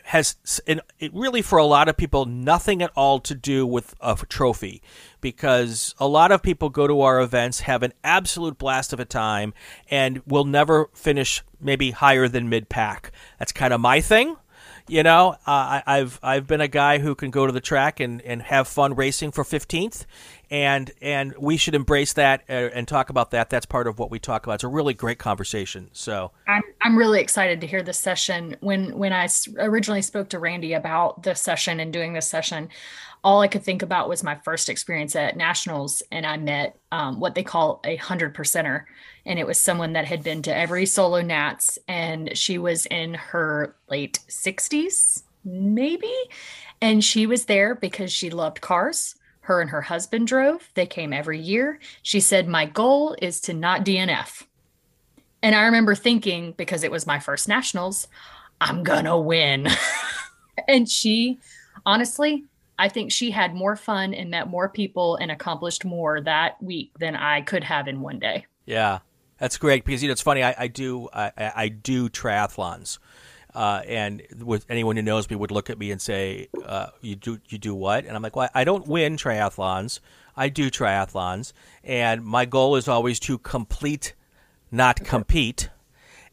has 0.04 0.36
it 0.66 0.80
really 1.12 1.42
for 1.42 1.58
a 1.58 1.64
lot 1.64 1.88
of 1.88 1.96
people 1.96 2.24
nothing 2.24 2.82
at 2.82 2.90
all 2.96 3.20
to 3.20 3.34
do 3.34 3.66
with 3.66 3.94
a 4.00 4.16
trophy. 4.28 4.82
Because 5.20 5.94
a 5.98 6.08
lot 6.08 6.32
of 6.32 6.42
people 6.42 6.70
go 6.70 6.86
to 6.86 7.02
our 7.02 7.20
events 7.20 7.60
have 7.60 7.82
an 7.82 7.92
absolute 8.02 8.56
blast 8.56 8.94
of 8.94 8.98
a 8.98 9.04
time 9.04 9.52
and 9.90 10.22
will 10.26 10.46
never 10.46 10.88
finish 10.94 11.44
maybe 11.60 11.90
higher 11.90 12.26
than 12.28 12.48
mid 12.48 12.70
pack 12.70 13.12
that's 13.38 13.52
kind 13.52 13.74
of 13.74 13.80
my 13.80 14.00
thing 14.00 14.36
you 14.90 15.04
know, 15.04 15.36
uh, 15.46 15.80
I, 15.86 15.98
have 15.98 16.18
I've 16.20 16.46
been 16.48 16.60
a 16.60 16.66
guy 16.66 16.98
who 16.98 17.14
can 17.14 17.30
go 17.30 17.46
to 17.46 17.52
the 17.52 17.60
track 17.60 18.00
and, 18.00 18.20
and 18.22 18.42
have 18.42 18.66
fun 18.66 18.96
racing 18.96 19.30
for 19.30 19.44
15th, 19.44 20.04
and 20.50 20.90
and 21.00 21.34
we 21.38 21.56
should 21.56 21.74
embrace 21.74 22.12
that 22.14 22.42
uh, 22.48 22.52
and 22.52 22.88
talk 22.88 23.10
about 23.10 23.30
that. 23.30 23.50
That's 23.50 23.66
part 23.66 23.86
of 23.86 23.98
what 23.98 24.10
we 24.10 24.18
talk 24.18 24.44
about. 24.44 24.54
It's 24.54 24.64
a 24.64 24.68
really 24.68 24.94
great 24.94 25.18
conversation. 25.18 25.90
So 25.92 26.32
I'm 26.48 26.62
I'm 26.82 26.96
really 26.96 27.20
excited 27.20 27.60
to 27.60 27.66
hear 27.66 27.82
this 27.82 27.98
session. 27.98 28.56
When 28.60 28.98
when 28.98 29.12
I 29.12 29.28
originally 29.58 30.02
spoke 30.02 30.28
to 30.30 30.38
Randy 30.38 30.72
about 30.72 31.22
this 31.22 31.40
session 31.40 31.80
and 31.80 31.92
doing 31.92 32.12
this 32.12 32.26
session, 32.26 32.68
all 33.22 33.40
I 33.40 33.48
could 33.48 33.62
think 33.62 33.82
about 33.82 34.08
was 34.08 34.24
my 34.24 34.34
first 34.34 34.68
experience 34.68 35.14
at 35.14 35.36
nationals, 35.36 36.02
and 36.10 36.26
I 36.26 36.36
met 36.36 36.78
um, 36.90 37.20
what 37.20 37.34
they 37.34 37.44
call 37.44 37.80
a 37.84 37.96
hundred 37.96 38.34
percenter 38.34 38.84
and 39.26 39.38
it 39.38 39.46
was 39.46 39.58
someone 39.58 39.92
that 39.92 40.06
had 40.06 40.22
been 40.22 40.42
to 40.42 40.56
every 40.56 40.86
solo 40.86 41.20
nats 41.20 41.78
and 41.86 42.36
she 42.36 42.58
was 42.58 42.86
in 42.86 43.14
her 43.14 43.76
late 43.88 44.18
60s 44.28 45.22
maybe 45.44 46.12
and 46.80 47.04
she 47.04 47.26
was 47.26 47.44
there 47.46 47.74
because 47.74 48.12
she 48.12 48.30
loved 48.30 48.60
cars 48.60 49.14
her 49.50 49.60
and 49.60 49.70
her 49.70 49.82
husband 49.82 50.28
drove 50.28 50.70
they 50.74 50.86
came 50.86 51.12
every 51.12 51.40
year 51.40 51.80
she 52.02 52.20
said 52.20 52.46
my 52.46 52.64
goal 52.64 53.16
is 53.20 53.40
to 53.40 53.52
not 53.52 53.84
dnf 53.84 54.44
and 55.42 55.56
i 55.56 55.64
remember 55.64 55.96
thinking 55.96 56.52
because 56.52 56.84
it 56.84 56.90
was 56.90 57.04
my 57.04 57.18
first 57.18 57.48
nationals 57.48 58.06
i'm 58.60 58.84
gonna 58.84 59.18
win 59.18 59.66
and 60.68 60.88
she 60.88 61.36
honestly 61.84 62.44
I 62.78 62.88
think 62.88 63.12
she 63.12 63.30
had 63.30 63.54
more 63.54 63.76
fun 63.76 64.14
and 64.14 64.30
met 64.30 64.48
more 64.48 64.66
people 64.66 65.16
and 65.16 65.30
accomplished 65.30 65.84
more 65.84 66.22
that 66.22 66.62
week 66.62 66.92
than 66.98 67.14
I 67.14 67.42
could 67.42 67.62
have 67.62 67.86
in 67.86 68.00
one 68.00 68.18
day. 68.18 68.46
Yeah. 68.64 69.00
That's 69.40 69.56
great 69.56 69.84
because 69.84 70.02
you 70.02 70.08
know 70.08 70.12
it's 70.12 70.22
funny. 70.22 70.42
I, 70.42 70.54
I 70.56 70.68
do 70.68 71.08
I, 71.12 71.32
I, 71.36 71.68
do 71.68 72.08
triathlons, 72.10 72.98
uh, 73.54 73.82
and 73.86 74.22
with 74.42 74.64
anyone 74.68 74.96
who 74.96 75.02
knows 75.02 75.28
me 75.28 75.36
would 75.36 75.50
look 75.50 75.70
at 75.70 75.78
me 75.78 75.90
and 75.90 76.00
say, 76.00 76.48
uh, 76.64 76.88
"You 77.00 77.16
do 77.16 77.40
you 77.48 77.58
do 77.58 77.74
what?" 77.74 78.04
And 78.04 78.16
I'm 78.16 78.22
like, 78.22 78.36
"Well, 78.36 78.48
I 78.54 78.64
don't 78.64 78.86
win 78.86 79.16
triathlons. 79.16 80.00
I 80.36 80.48
do 80.48 80.70
triathlons, 80.70 81.52
and 81.82 82.24
my 82.24 82.44
goal 82.44 82.76
is 82.76 82.88
always 82.88 83.18
to 83.20 83.38
complete, 83.38 84.14
not 84.70 85.04
compete." 85.04 85.68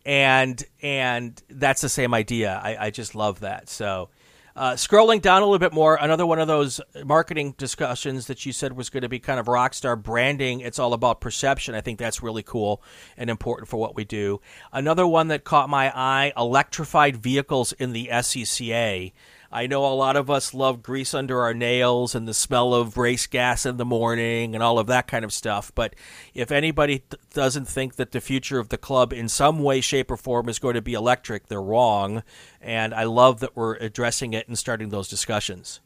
And 0.05 0.63
and 0.81 1.41
that's 1.49 1.81
the 1.81 1.89
same 1.89 2.13
idea. 2.13 2.61
I, 2.63 2.87
I 2.87 2.89
just 2.91 3.15
love 3.15 3.41
that. 3.41 3.69
So 3.69 4.09
uh, 4.57 4.73
scrolling 4.73 5.21
down 5.21 5.43
a 5.43 5.45
little 5.45 5.59
bit 5.59 5.71
more, 5.71 5.99
another 6.01 6.25
one 6.25 6.39
of 6.39 6.47
those 6.47 6.81
marketing 7.05 7.53
discussions 7.59 8.25
that 8.25 8.43
you 8.43 8.51
said 8.51 8.73
was 8.73 8.89
going 8.89 9.03
to 9.03 9.09
be 9.09 9.19
kind 9.19 9.39
of 9.39 9.47
rock 9.47 9.75
star 9.75 9.95
branding. 9.95 10.61
It's 10.61 10.79
all 10.79 10.93
about 10.93 11.21
perception. 11.21 11.75
I 11.75 11.81
think 11.81 11.99
that's 11.99 12.23
really 12.23 12.41
cool 12.41 12.81
and 13.17 13.29
important 13.29 13.69
for 13.69 13.77
what 13.77 13.95
we 13.95 14.03
do. 14.03 14.41
Another 14.73 15.05
one 15.05 15.27
that 15.27 15.43
caught 15.43 15.69
my 15.69 15.95
eye 15.95 16.33
electrified 16.35 17.17
vehicles 17.17 17.71
in 17.73 17.93
the 17.93 18.09
SCCA. 18.11 19.13
I 19.51 19.67
know 19.67 19.85
a 19.85 19.95
lot 19.95 20.15
of 20.15 20.29
us 20.29 20.53
love 20.53 20.83
grease 20.83 21.13
under 21.13 21.41
our 21.41 21.53
nails 21.53 22.13
and 22.15 22.27
the 22.27 22.33
smell 22.33 22.73
of 22.73 22.97
race 22.97 23.27
gas 23.27 23.65
in 23.65 23.77
the 23.77 23.85
morning 23.85 24.53
and 24.53 24.63
all 24.63 24.79
of 24.79 24.87
that 24.87 25.07
kind 25.07 25.23
of 25.23 25.31
stuff. 25.31 25.71
But 25.73 25.95
if 26.33 26.51
anybody 26.51 26.99
th- 26.99 27.21
doesn't 27.33 27.67
think 27.67 27.95
that 27.95 28.11
the 28.11 28.21
future 28.21 28.59
of 28.59 28.69
the 28.69 28.77
club 28.77 29.13
in 29.13 29.29
some 29.29 29.59
way, 29.59 29.81
shape, 29.81 30.11
or 30.11 30.17
form 30.17 30.49
is 30.49 30.59
going 30.59 30.75
to 30.75 30.81
be 30.81 30.93
electric, 30.93 31.47
they're 31.47 31.61
wrong. 31.61 32.23
And 32.61 32.93
I 32.93 33.03
love 33.03 33.39
that 33.39 33.55
we're 33.55 33.75
addressing 33.75 34.33
it 34.33 34.47
and 34.47 34.57
starting 34.57 34.89
those 34.89 35.07
discussions. 35.07 35.79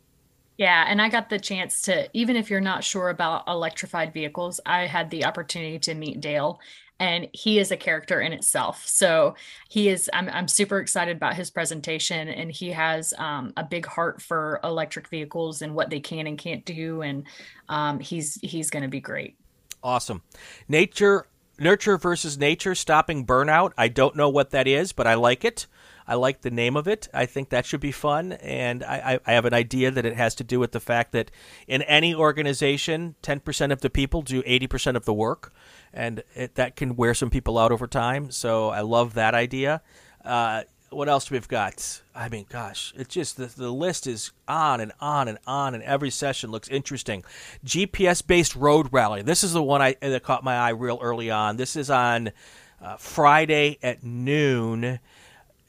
Yeah, 0.57 0.85
and 0.87 1.01
I 1.01 1.09
got 1.09 1.29
the 1.29 1.39
chance 1.39 1.81
to, 1.83 2.07
even 2.13 2.35
if 2.35 2.51
you're 2.51 2.61
not 2.61 2.83
sure 2.83 3.09
about 3.09 3.47
electrified 3.47 4.13
vehicles, 4.13 4.59
I 4.65 4.85
had 4.85 5.09
the 5.09 5.25
opportunity 5.25 5.79
to 5.79 5.95
meet 5.95 6.21
Dale, 6.21 6.59
and 7.01 7.27
he 7.33 7.57
is 7.57 7.71
a 7.71 7.77
character 7.77 8.21
in 8.21 8.31
itself. 8.31 8.87
So 8.87 9.35
he 9.67 9.89
is. 9.89 10.09
I'm 10.13 10.29
I'm 10.29 10.47
super 10.47 10.79
excited 10.79 11.17
about 11.17 11.33
his 11.33 11.49
presentation, 11.49 12.29
and 12.29 12.51
he 12.51 12.69
has 12.69 13.13
um, 13.17 13.53
a 13.57 13.63
big 13.63 13.87
heart 13.87 14.21
for 14.21 14.59
electric 14.63 15.07
vehicles 15.07 15.63
and 15.63 15.73
what 15.73 15.89
they 15.89 15.99
can 15.99 16.27
and 16.27 16.37
can't 16.37 16.63
do, 16.63 17.01
and 17.01 17.23
um, 17.67 17.99
he's 17.99 18.39
he's 18.43 18.69
going 18.69 18.83
to 18.83 18.89
be 18.89 19.01
great. 19.01 19.35
Awesome, 19.83 20.21
nature. 20.69 21.25
Nurture 21.59 21.97
versus 21.97 22.39
nature, 22.39 22.73
stopping 22.73 23.23
burnout. 23.23 23.73
I 23.77 23.87
don't 23.87 24.15
know 24.15 24.29
what 24.29 24.49
that 24.49 24.67
is, 24.67 24.93
but 24.93 25.05
I 25.05 25.13
like 25.13 25.45
it. 25.45 25.67
I 26.07 26.15
like 26.15 26.41
the 26.41 26.51
name 26.51 26.75
of 26.75 26.87
it. 26.87 27.07
I 27.13 27.25
think 27.25 27.49
that 27.49 27.65
should 27.65 27.79
be 27.79 27.91
fun. 27.91 28.33
And 28.33 28.83
I, 28.83 29.19
I, 29.25 29.33
have 29.33 29.45
an 29.45 29.53
idea 29.53 29.91
that 29.91 30.05
it 30.05 30.15
has 30.15 30.35
to 30.35 30.43
do 30.43 30.59
with 30.59 30.71
the 30.71 30.79
fact 30.79 31.11
that 31.13 31.31
in 31.67 31.81
any 31.83 32.13
organization, 32.13 33.15
10% 33.23 33.71
of 33.71 33.81
the 33.81 33.89
people 33.89 34.21
do 34.21 34.41
80% 34.43 34.95
of 34.95 35.05
the 35.05 35.13
work 35.13 35.53
and 35.93 36.23
it, 36.35 36.55
that 36.55 36.75
can 36.75 36.95
wear 36.95 37.13
some 37.13 37.29
people 37.29 37.57
out 37.57 37.71
over 37.71 37.87
time. 37.87 38.31
So 38.31 38.69
I 38.69 38.81
love 38.81 39.13
that 39.13 39.33
idea. 39.33 39.81
Uh, 40.23 40.63
what 40.91 41.07
else 41.07 41.31
we've 41.31 41.47
got? 41.47 42.01
I 42.13 42.27
mean, 42.27 42.45
gosh, 42.49 42.93
it's 42.97 43.13
just 43.13 43.37
the, 43.37 43.45
the 43.45 43.71
list 43.71 44.07
is 44.07 44.31
on 44.47 44.81
and 44.81 44.91
on 44.99 45.29
and 45.29 45.37
on, 45.47 45.73
and 45.73 45.83
every 45.83 46.09
session 46.09 46.51
looks 46.51 46.67
interesting. 46.67 47.23
GPS 47.65 48.25
based 48.25 48.55
road 48.55 48.89
rally. 48.91 49.21
This 49.21 49.43
is 49.43 49.53
the 49.53 49.63
one 49.63 49.81
I, 49.81 49.95
that 50.01 50.23
caught 50.23 50.43
my 50.43 50.55
eye 50.57 50.71
real 50.71 50.99
early 51.01 51.31
on. 51.31 51.55
This 51.55 51.77
is 51.77 51.89
on 51.89 52.31
uh, 52.81 52.97
Friday 52.97 53.79
at 53.81 54.03
noon. 54.03 54.99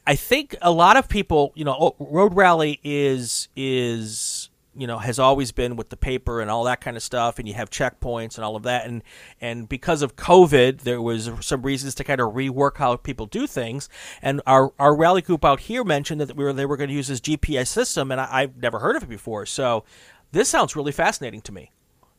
I 0.07 0.17
think 0.17 0.57
a 0.61 0.71
lot 0.71 0.97
of 0.97 1.09
people, 1.09 1.53
you 1.55 1.65
know, 1.65 1.77
oh, 1.79 1.97
road 1.99 2.35
rally 2.35 2.81
is 2.83 3.49
is 3.55 4.51
you 4.75 4.87
know 4.87 4.99
has 4.99 5.19
always 5.19 5.53
been 5.53 5.77
with 5.77 5.91
the 5.91 5.97
paper 5.97 6.41
and 6.41 6.51
all 6.51 6.65
that 6.65 6.81
kind 6.81 6.97
of 6.97 7.03
stuff 7.03 7.39
and 7.39 7.47
you 7.47 7.55
have 7.55 7.69
checkpoints 7.69 8.37
and 8.37 8.45
all 8.45 8.57
of 8.57 8.63
that 8.63 8.87
and 8.87 9.03
and 9.41 9.69
because 9.69 10.01
of 10.01 10.17
covid 10.17 10.81
there 10.81 11.03
was 11.03 11.31
some 11.41 11.63
reasons 11.63 11.95
to 11.95 12.05
kind 12.05 12.21
of 12.21 12.33
rework 12.33 12.79
how 12.79 12.97
people 12.97 13.27
do 13.27 13.47
things 13.47 13.89
and 14.23 14.41
our 14.47 14.73
our 14.79 14.97
rally 14.97 15.21
group 15.21 15.45
out 15.45 15.61
here 15.61 15.85
mentioned 15.85 16.21
that 16.21 16.35
we 16.35 16.43
were 16.43 16.55
they 16.55 16.65
were 16.65 16.79
going 16.79 16.89
to 16.89 16.95
use 16.95 17.09
this 17.09 17.21
gps 17.21 17.69
system 17.69 18.11
and 18.11 18.21
I, 18.21 18.29
i've 18.31 18.57
never 18.57 18.79
heard 18.79 18.97
of 18.97 19.03
it 19.03 19.11
before 19.11 19.45
so 19.45 19.85
this 20.33 20.49
sounds 20.49 20.75
really 20.75 20.93
fascinating 20.93 21.43
to 21.43 21.53
me 21.53 21.71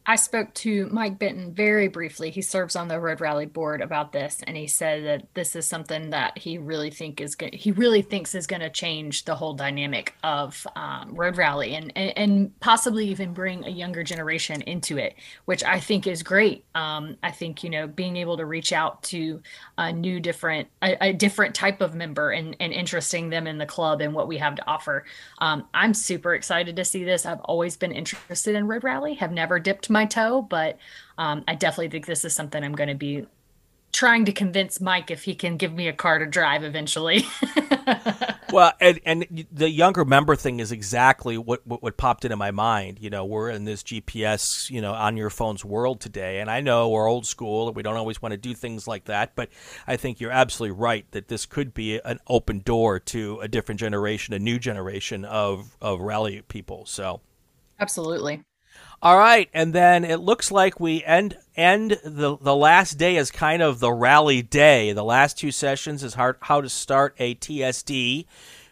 I 0.06 0.18
spoke 0.18 0.54
to 0.56 0.88
Mike 0.88 1.18
Benton 1.18 1.54
very 1.54 1.88
briefly. 1.88 2.30
He 2.30 2.42
serves 2.42 2.76
on 2.76 2.90
the 2.90 3.00
Road 3.00 3.22
Rally 3.22 3.46
board 3.46 3.80
about 3.80 4.12
this, 4.12 4.42
and 4.46 4.58
he 4.58 4.68
said 4.68 5.06
that 5.06 5.34
this 5.34 5.56
is 5.56 5.66
something 5.66 6.10
that 6.10 6.38
he 6.38 6.58
really 6.58 6.90
think 6.90 7.22
is 7.22 7.36
good. 7.36 7.54
He 7.54 7.72
really 7.72 8.02
thinks 8.02 8.36
is 8.36 8.46
going 8.46 8.62
to 8.62 8.70
change 8.70 9.24
the 9.24 9.36
whole 9.36 9.54
dynamic 9.54 10.14
of 10.22 10.68
um, 10.76 11.16
Road 11.16 11.38
Rally, 11.38 11.76
and, 11.76 11.94
and, 11.96 12.18
and 12.18 12.60
possibly 12.60 13.08
even 13.08 13.34
bring 13.34 13.64
a 13.64 13.70
younger 13.70 14.04
generation 14.04 14.62
into 14.64 14.98
it, 14.98 15.16
which 15.46 15.64
I 15.64 15.80
think 15.80 16.06
is 16.06 16.22
great. 16.22 16.66
Um, 16.76 17.16
I 17.24 17.32
think 17.32 17.64
you 17.64 17.70
know 17.70 17.88
being 17.88 18.18
able 18.18 18.36
to 18.38 18.46
reach 18.46 18.74
out 18.74 19.04
to 19.04 19.42
a 19.78 19.94
new, 19.94 20.20
different, 20.20 20.68
a, 20.82 20.98
a, 21.00 21.14
different 21.14 21.56
type 21.56 21.80
of 21.80 21.96
member, 21.96 22.32
and 22.32 22.58
and 22.60 22.74
interesting 22.74 23.30
them 23.30 23.48
in 23.48 23.58
the 23.58 23.66
club 23.66 24.02
and 24.02 24.14
what 24.14 24.28
we 24.28 24.38
have 24.40 24.56
to 24.56 24.68
offer. 24.68 25.06
Um, 25.40 25.66
I'm 25.74 25.94
super 25.94 26.36
excited 26.36 26.76
to 26.76 26.84
see 26.84 27.06
this. 27.06 27.26
I've 27.26 27.42
always 27.42 27.78
been 27.78 27.94
interested 27.94 28.56
in 28.56 28.68
Road 28.68 28.84
Rally. 28.84 29.14
Have 29.14 29.32
never 29.32 29.60
dipped 29.60 29.90
my 29.94 30.06
toe, 30.06 30.42
but 30.42 30.78
um, 31.18 31.44
I 31.48 31.56
definitely 31.56 31.90
think 31.90 32.06
this 32.06 32.26
is 32.26 32.34
something 32.34 32.62
I'm 32.64 32.76
going 32.76 32.90
to 32.90 32.96
be 32.96 33.26
trying 33.94 34.26
to 34.26 34.32
convince 34.34 34.82
Mike 34.82 35.12
if 35.12 35.24
he 35.24 35.36
can 35.36 35.56
give 35.56 35.72
me 35.72 35.88
a 35.88 35.94
car 35.94 36.18
to 36.20 36.26
drive 36.26 36.64
eventually. 36.64 37.24
well, 38.52 38.74
and 38.82 39.00
and 39.06 39.48
the 39.52 39.70
younger 39.70 40.04
member 40.04 40.36
thing 40.36 40.60
is 40.60 40.72
exactly 40.72 41.38
what, 41.38 41.66
what, 41.66 41.82
what 41.84 41.96
popped 41.96 42.26
into 42.26 42.36
my 42.36 42.52
mind. 42.52 42.98
You 43.00 43.12
know, 43.12 43.24
we're 43.24 43.52
in 43.52 43.66
this 43.66 43.84
GPS, 43.84 44.70
you 44.70 44.82
know, 44.82 44.94
on 44.94 45.16
your 45.16 45.30
phone's 45.30 45.64
world 45.64 46.02
today, 46.02 46.40
and 46.40 46.50
I 46.50 46.60
know 46.60 46.90
we're 46.90 47.08
old 47.08 47.26
school 47.26 47.68
and 47.68 47.76
we 47.76 47.84
don't 47.84 47.96
always 47.96 48.22
want 48.22 48.32
to 48.32 48.38
do 48.38 48.54
things 48.54 48.88
like 48.88 49.06
that, 49.06 49.36
but 49.36 49.50
I 49.88 49.96
think 49.96 50.20
you're 50.20 50.32
absolutely 50.32 50.78
right 50.78 51.06
that 51.12 51.28
this 51.28 51.46
could 51.46 51.74
be 51.74 52.02
an 52.04 52.20
open 52.28 52.60
door 52.60 53.00
to 53.00 53.40
a 53.42 53.48
different 53.48 53.80
generation, 53.80 54.34
a 54.34 54.40
new 54.40 54.60
generation 54.60 55.24
of 55.24 55.78
of 55.82 56.02
rally 56.02 56.42
people. 56.42 56.86
So, 56.88 57.22
absolutely. 57.80 58.44
All 59.04 59.18
right, 59.18 59.50
and 59.54 59.74
then 59.74 60.06
it 60.06 60.22
looks 60.22 60.50
like 60.50 60.80
we 60.80 61.04
end 61.04 61.36
end 61.58 62.00
the 62.06 62.38
the 62.38 62.56
last 62.56 62.94
day 62.94 63.18
is 63.18 63.32
kind 63.32 63.62
of 63.62 63.82
the 63.82 63.92
rally 63.92 64.42
day. 64.42 64.94
The 64.94 65.04
last 65.04 65.38
two 65.38 65.52
sessions 65.52 66.06
is 66.06 66.14
how, 66.14 66.36
how 66.40 66.62
to 66.62 66.70
start 66.70 67.14
a 67.20 67.36
TSD. 67.36 68.26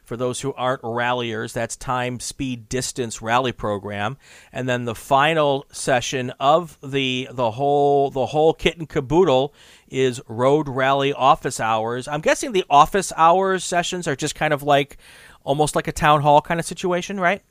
For 0.05 0.15
those 0.15 0.39
who 0.39 0.53
aren't 0.53 0.79
ralliers, 0.85 1.51
that's 1.51 1.75
time, 1.75 2.21
speed, 2.21 2.69
distance 2.69 3.21
rally 3.21 3.51
program, 3.51 4.15
and 4.53 4.69
then 4.69 4.85
the 4.85 4.95
final 4.95 5.65
session 5.69 6.31
of 6.39 6.77
the 6.81 7.27
the 7.29 7.51
whole 7.51 8.09
the 8.09 8.27
whole 8.27 8.53
kit 8.53 8.77
and 8.77 8.87
caboodle 8.87 9.53
is 9.89 10.21
road 10.29 10.69
rally 10.69 11.11
office 11.11 11.59
hours. 11.59 12.07
I'm 12.07 12.21
guessing 12.21 12.53
the 12.53 12.63
office 12.69 13.11
hours 13.17 13.65
sessions 13.65 14.07
are 14.07 14.15
just 14.15 14.35
kind 14.35 14.53
of 14.53 14.63
like 14.63 14.95
almost 15.43 15.75
like 15.75 15.89
a 15.89 15.91
town 15.91 16.21
hall 16.21 16.41
kind 16.41 16.57
of 16.57 16.65
situation, 16.65 17.19
right? 17.19 17.41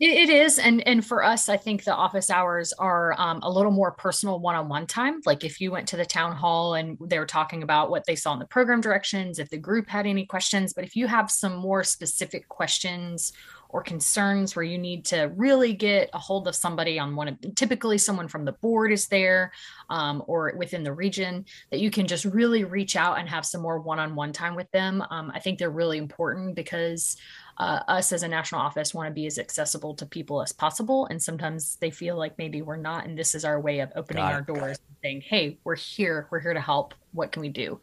It, 0.00 0.28
it 0.28 0.30
is, 0.30 0.58
and 0.58 0.86
and 0.88 1.06
for 1.06 1.22
us, 1.22 1.48
I 1.48 1.56
think 1.56 1.84
the 1.84 1.94
office 1.94 2.28
hours 2.28 2.72
are 2.72 3.14
um, 3.18 3.40
a 3.42 3.50
little 3.50 3.70
more 3.70 3.92
personal, 3.92 4.40
one-on-one 4.40 4.88
time. 4.88 5.20
Like 5.24 5.44
if 5.44 5.60
you 5.60 5.70
went 5.70 5.86
to 5.88 5.96
the 5.96 6.04
town 6.04 6.34
hall 6.34 6.74
and 6.74 6.98
they 7.00 7.18
were 7.18 7.26
talking 7.26 7.62
about 7.62 7.90
what 7.90 8.04
they 8.06 8.16
saw 8.16 8.32
in 8.32 8.40
the 8.40 8.46
program 8.46 8.80
directions, 8.80 9.38
if 9.38 9.50
the 9.50 9.56
group 9.56 9.88
had 9.88 10.06
any 10.06 10.26
questions, 10.26 10.72
but 10.72 10.84
if 10.84 10.96
you 10.96 11.06
have 11.06 11.30
some 11.30 11.54
more 11.54 11.84
specific 11.84 12.48
questions 12.48 13.32
or 13.74 13.82
concerns 13.82 14.54
where 14.54 14.64
you 14.64 14.78
need 14.78 15.04
to 15.04 15.32
really 15.34 15.72
get 15.72 16.08
a 16.12 16.18
hold 16.18 16.46
of 16.46 16.54
somebody 16.54 16.96
on 16.96 17.16
one 17.16 17.26
of 17.26 17.54
typically 17.56 17.98
someone 17.98 18.28
from 18.28 18.44
the 18.44 18.52
board 18.52 18.92
is 18.92 19.08
there 19.08 19.50
um, 19.90 20.22
or 20.28 20.54
within 20.56 20.84
the 20.84 20.92
region 20.92 21.44
that 21.70 21.80
you 21.80 21.90
can 21.90 22.06
just 22.06 22.24
really 22.24 22.62
reach 22.62 22.94
out 22.94 23.18
and 23.18 23.28
have 23.28 23.44
some 23.44 23.60
more 23.60 23.80
one-on-one 23.80 24.32
time 24.32 24.54
with 24.54 24.70
them 24.70 25.02
um, 25.10 25.32
i 25.34 25.40
think 25.40 25.58
they're 25.58 25.70
really 25.70 25.98
important 25.98 26.54
because 26.54 27.16
uh, 27.58 27.80
us 27.88 28.12
as 28.12 28.22
a 28.22 28.28
national 28.28 28.60
office 28.60 28.94
want 28.94 29.08
to 29.08 29.14
be 29.14 29.26
as 29.26 29.38
accessible 29.38 29.94
to 29.94 30.06
people 30.06 30.42
as 30.42 30.52
possible. 30.52 31.06
And 31.06 31.22
sometimes 31.22 31.76
they 31.76 31.90
feel 31.90 32.16
like 32.16 32.36
maybe 32.38 32.62
we're 32.62 32.76
not. 32.76 33.06
And 33.06 33.16
this 33.16 33.34
is 33.34 33.44
our 33.44 33.60
way 33.60 33.80
of 33.80 33.92
opening 33.94 34.24
our 34.24 34.42
doors 34.42 34.78
and 34.78 34.96
saying, 35.02 35.20
hey, 35.22 35.58
we're 35.64 35.76
here. 35.76 36.26
We're 36.30 36.40
here 36.40 36.54
to 36.54 36.60
help. 36.60 36.94
What 37.12 37.30
can 37.30 37.42
we 37.42 37.48
do? 37.48 37.80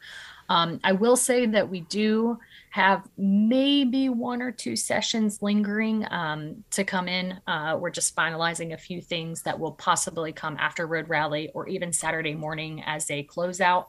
Um, 0.49 0.81
I 0.83 0.91
will 0.91 1.15
say 1.15 1.45
that 1.45 1.69
we 1.69 1.81
do 1.81 2.37
have 2.71 3.07
maybe 3.17 4.09
one 4.09 4.41
or 4.41 4.51
two 4.51 4.75
sessions 4.75 5.41
lingering 5.41 6.05
um, 6.11 6.65
to 6.71 6.83
come 6.83 7.07
in. 7.07 7.39
Uh, 7.47 7.77
we're 7.79 7.89
just 7.89 8.13
finalizing 8.15 8.73
a 8.73 8.77
few 8.77 8.99
things 8.99 9.43
that 9.43 9.57
will 9.57 9.71
possibly 9.71 10.33
come 10.33 10.57
after 10.59 10.87
Road 10.87 11.07
Rally 11.07 11.49
or 11.53 11.69
even 11.69 11.93
Saturday 11.93 12.33
morning 12.33 12.83
as 12.85 13.09
a 13.09 13.23
closeout. 13.23 13.85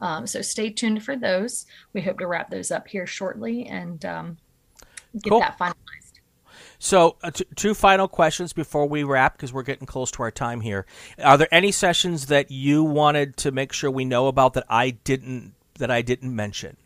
Um, 0.00 0.26
so 0.26 0.40
stay 0.40 0.70
tuned 0.70 1.02
for 1.02 1.16
those. 1.16 1.66
We 1.92 2.00
hope 2.00 2.18
to 2.20 2.26
wrap 2.26 2.50
those 2.50 2.70
up 2.70 2.88
here 2.88 3.06
shortly. 3.06 3.66
And 3.66 4.02
um, 4.06 4.38
get 5.20 5.30
cool. 5.30 5.40
that 5.40 5.58
finalized. 5.58 5.74
So, 6.78 7.16
uh, 7.22 7.30
t- 7.30 7.46
two 7.56 7.74
final 7.74 8.06
questions 8.06 8.52
before 8.52 8.86
we 8.86 9.02
wrap 9.02 9.36
because 9.36 9.52
we're 9.52 9.62
getting 9.62 9.86
close 9.86 10.10
to 10.12 10.22
our 10.22 10.30
time 10.30 10.60
here. 10.60 10.86
Are 11.22 11.38
there 11.38 11.48
any 11.50 11.72
sessions 11.72 12.26
that 12.26 12.50
you 12.50 12.84
wanted 12.84 13.36
to 13.38 13.50
make 13.50 13.72
sure 13.72 13.90
we 13.90 14.04
know 14.04 14.28
about 14.28 14.54
that 14.54 14.64
I 14.68 14.90
didn't 14.90 15.54
that 15.78 15.90
I 15.90 16.02
didn't 16.02 16.34
mention? 16.34 16.76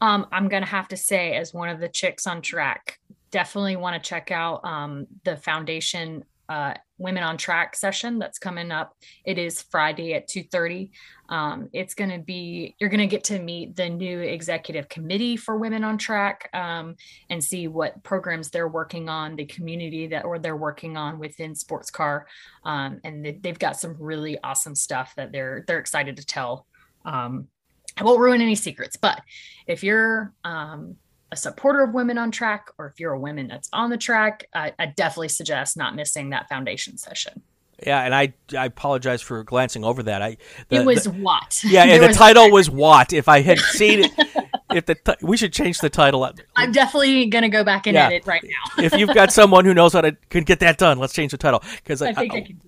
Um, 0.00 0.26
I'm 0.32 0.48
gonna 0.48 0.66
have 0.66 0.88
to 0.88 0.96
say, 0.96 1.34
as 1.34 1.52
one 1.52 1.68
of 1.68 1.80
the 1.80 1.88
chicks 1.88 2.26
on 2.26 2.42
track, 2.42 2.98
definitely 3.30 3.76
want 3.76 4.02
to 4.02 4.08
check 4.08 4.30
out 4.30 4.64
um, 4.64 5.06
the 5.24 5.36
foundation 5.36 6.24
uh, 6.48 6.74
women 6.98 7.22
on 7.22 7.36
track 7.36 7.76
session 7.76 8.18
that's 8.18 8.38
coming 8.38 8.70
up. 8.70 8.94
It 9.24 9.38
is 9.38 9.62
friday 9.62 10.14
at 10.14 10.28
2.30 10.28 10.90
um, 11.28 11.68
it's 11.72 11.94
going 11.94 12.10
to 12.10 12.18
be 12.18 12.74
you're 12.78 12.88
going 12.88 13.00
to 13.00 13.06
get 13.06 13.24
to 13.24 13.38
meet 13.38 13.76
the 13.76 13.88
new 13.88 14.20
executive 14.20 14.88
committee 14.88 15.36
for 15.36 15.56
women 15.56 15.84
on 15.84 15.98
track 15.98 16.48
um, 16.54 16.96
and 17.28 17.42
see 17.42 17.68
what 17.68 18.02
programs 18.02 18.50
they're 18.50 18.68
working 18.68 19.08
on 19.08 19.36
the 19.36 19.44
community 19.44 20.06
that 20.06 20.24
or 20.24 20.38
they're 20.38 20.56
working 20.56 20.96
on 20.96 21.18
within 21.18 21.54
sports 21.54 21.90
car. 21.90 22.26
Um, 22.64 23.00
and 23.04 23.24
they, 23.24 23.48
have 23.48 23.58
got 23.58 23.78
some 23.78 23.96
really 23.98 24.38
awesome 24.42 24.74
stuff 24.74 25.12
that 25.16 25.32
they're 25.32 25.64
they're 25.66 25.78
excited 25.78 26.16
to 26.16 26.26
tell. 26.26 26.66
Um, 27.04 27.48
i 27.96 28.04
won't 28.04 28.20
ruin 28.20 28.40
any 28.40 28.54
secrets 28.54 28.96
but 28.96 29.20
if 29.66 29.82
you're 29.82 30.32
um, 30.44 30.96
a 31.30 31.36
supporter 31.36 31.82
of 31.82 31.92
women 31.92 32.18
on 32.18 32.30
track 32.30 32.70
or 32.78 32.86
if 32.86 32.98
you're 32.98 33.12
a 33.12 33.20
woman 33.20 33.48
that's 33.48 33.68
on 33.72 33.90
the 33.90 33.98
track, 33.98 34.46
I, 34.54 34.72
I 34.78 34.86
definitely 34.86 35.28
suggest 35.28 35.76
not 35.76 35.94
missing 35.94 36.30
that 36.30 36.48
foundation 36.48 36.96
session. 36.96 37.42
Yeah, 37.86 38.02
and 38.02 38.14
I 38.14 38.32
I 38.56 38.66
apologize 38.66 39.22
for 39.22 39.44
glancing 39.44 39.84
over 39.84 40.02
that. 40.04 40.20
I 40.20 40.36
the, 40.68 40.80
it 40.80 40.86
was 40.86 41.04
the, 41.04 41.10
what? 41.12 41.62
Yeah, 41.64 41.84
and 41.86 42.02
the 42.02 42.12
title 42.12 42.50
was 42.50 42.68
what? 42.68 43.12
If 43.12 43.28
I 43.28 43.40
had 43.40 43.58
seen 43.58 44.04
it, 44.04 44.12
if 44.74 44.86
the 44.86 44.96
t- 44.96 45.14
we 45.22 45.36
should 45.36 45.52
change 45.52 45.78
the 45.78 45.88
title. 45.88 46.28
I'm 46.56 46.72
definitely 46.72 47.26
gonna 47.26 47.48
go 47.48 47.62
back 47.62 47.86
and 47.86 47.94
yeah. 47.94 48.06
edit 48.06 48.26
right 48.26 48.42
now. 48.42 48.82
if 48.82 48.94
you've 48.94 49.14
got 49.14 49.32
someone 49.32 49.64
who 49.64 49.74
knows 49.74 49.92
how 49.92 50.00
to 50.00 50.16
can 50.28 50.42
get 50.42 50.58
that 50.60 50.78
done, 50.78 50.98
let's 50.98 51.12
change 51.12 51.30
the 51.30 51.38
title 51.38 51.62
because 51.76 52.02
I, 52.02 52.08
I, 52.08 52.14
think 52.14 52.32
I, 52.32 52.36
I 52.38 52.40
can. 52.40 52.60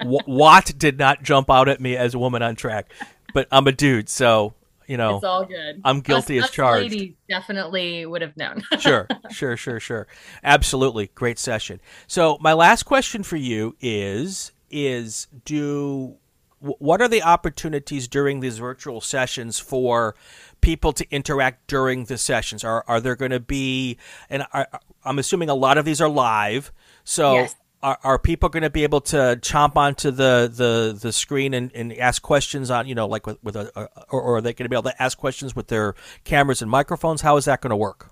W- 0.00 0.20
Watt 0.26 0.70
did 0.76 0.98
not 0.98 1.22
jump 1.22 1.50
out 1.50 1.68
at 1.68 1.80
me 1.80 1.96
as 1.96 2.12
a 2.12 2.18
woman 2.18 2.42
on 2.42 2.54
track, 2.54 2.92
but 3.32 3.48
I'm 3.50 3.66
a 3.66 3.72
dude, 3.72 4.10
so 4.10 4.52
you 4.88 4.96
know, 4.96 5.16
it's 5.16 5.24
all 5.24 5.44
good. 5.44 5.82
I'm 5.84 6.00
guilty 6.00 6.38
us, 6.38 6.46
as 6.46 6.50
charged. 6.50 6.92
Ladies 6.92 7.14
definitely 7.28 8.06
would 8.06 8.22
have 8.22 8.36
known. 8.36 8.62
sure, 8.80 9.06
sure, 9.30 9.56
sure, 9.56 9.78
sure. 9.78 10.08
Absolutely, 10.42 11.10
great 11.14 11.38
session. 11.38 11.80
So 12.06 12.38
my 12.40 12.54
last 12.54 12.84
question 12.84 13.22
for 13.22 13.36
you 13.36 13.76
is: 13.80 14.52
is 14.70 15.28
do 15.44 16.16
what 16.60 17.02
are 17.02 17.08
the 17.08 17.22
opportunities 17.22 18.08
during 18.08 18.40
these 18.40 18.58
virtual 18.58 19.00
sessions 19.00 19.60
for 19.60 20.16
people 20.62 20.92
to 20.94 21.06
interact 21.10 21.66
during 21.66 22.06
the 22.06 22.16
sessions? 22.16 22.64
Are 22.64 22.82
are 22.88 23.00
there 23.00 23.14
going 23.14 23.30
to 23.30 23.40
be? 23.40 23.98
And 24.30 24.46
are, 24.54 24.66
I'm 25.04 25.18
assuming 25.18 25.50
a 25.50 25.54
lot 25.54 25.76
of 25.76 25.84
these 25.84 26.00
are 26.00 26.08
live. 26.08 26.72
So 27.04 27.34
yes 27.34 27.54
are, 27.82 27.98
are 28.02 28.18
people 28.18 28.48
going 28.48 28.62
to 28.62 28.70
be 28.70 28.82
able 28.82 29.00
to 29.00 29.38
chomp 29.40 29.76
onto 29.76 30.10
the, 30.10 30.50
the, 30.52 30.98
the 31.00 31.12
screen 31.12 31.54
and, 31.54 31.70
and 31.74 31.92
ask 31.94 32.22
questions 32.22 32.70
on 32.70 32.86
you 32.86 32.94
know 32.94 33.06
like 33.06 33.26
with, 33.26 33.42
with 33.42 33.56
a, 33.56 33.70
or, 34.10 34.22
or, 34.22 34.36
are 34.36 34.40
they 34.40 34.52
going 34.52 34.64
to 34.64 34.68
be 34.68 34.76
able 34.76 34.90
to 34.90 35.02
ask 35.02 35.18
questions 35.18 35.54
with 35.54 35.68
their 35.68 35.94
cameras 36.24 36.62
and 36.62 36.70
microphones? 36.70 37.20
How 37.20 37.36
is 37.36 37.44
that 37.44 37.60
going 37.60 37.70
to 37.70 37.76
work? 37.76 38.10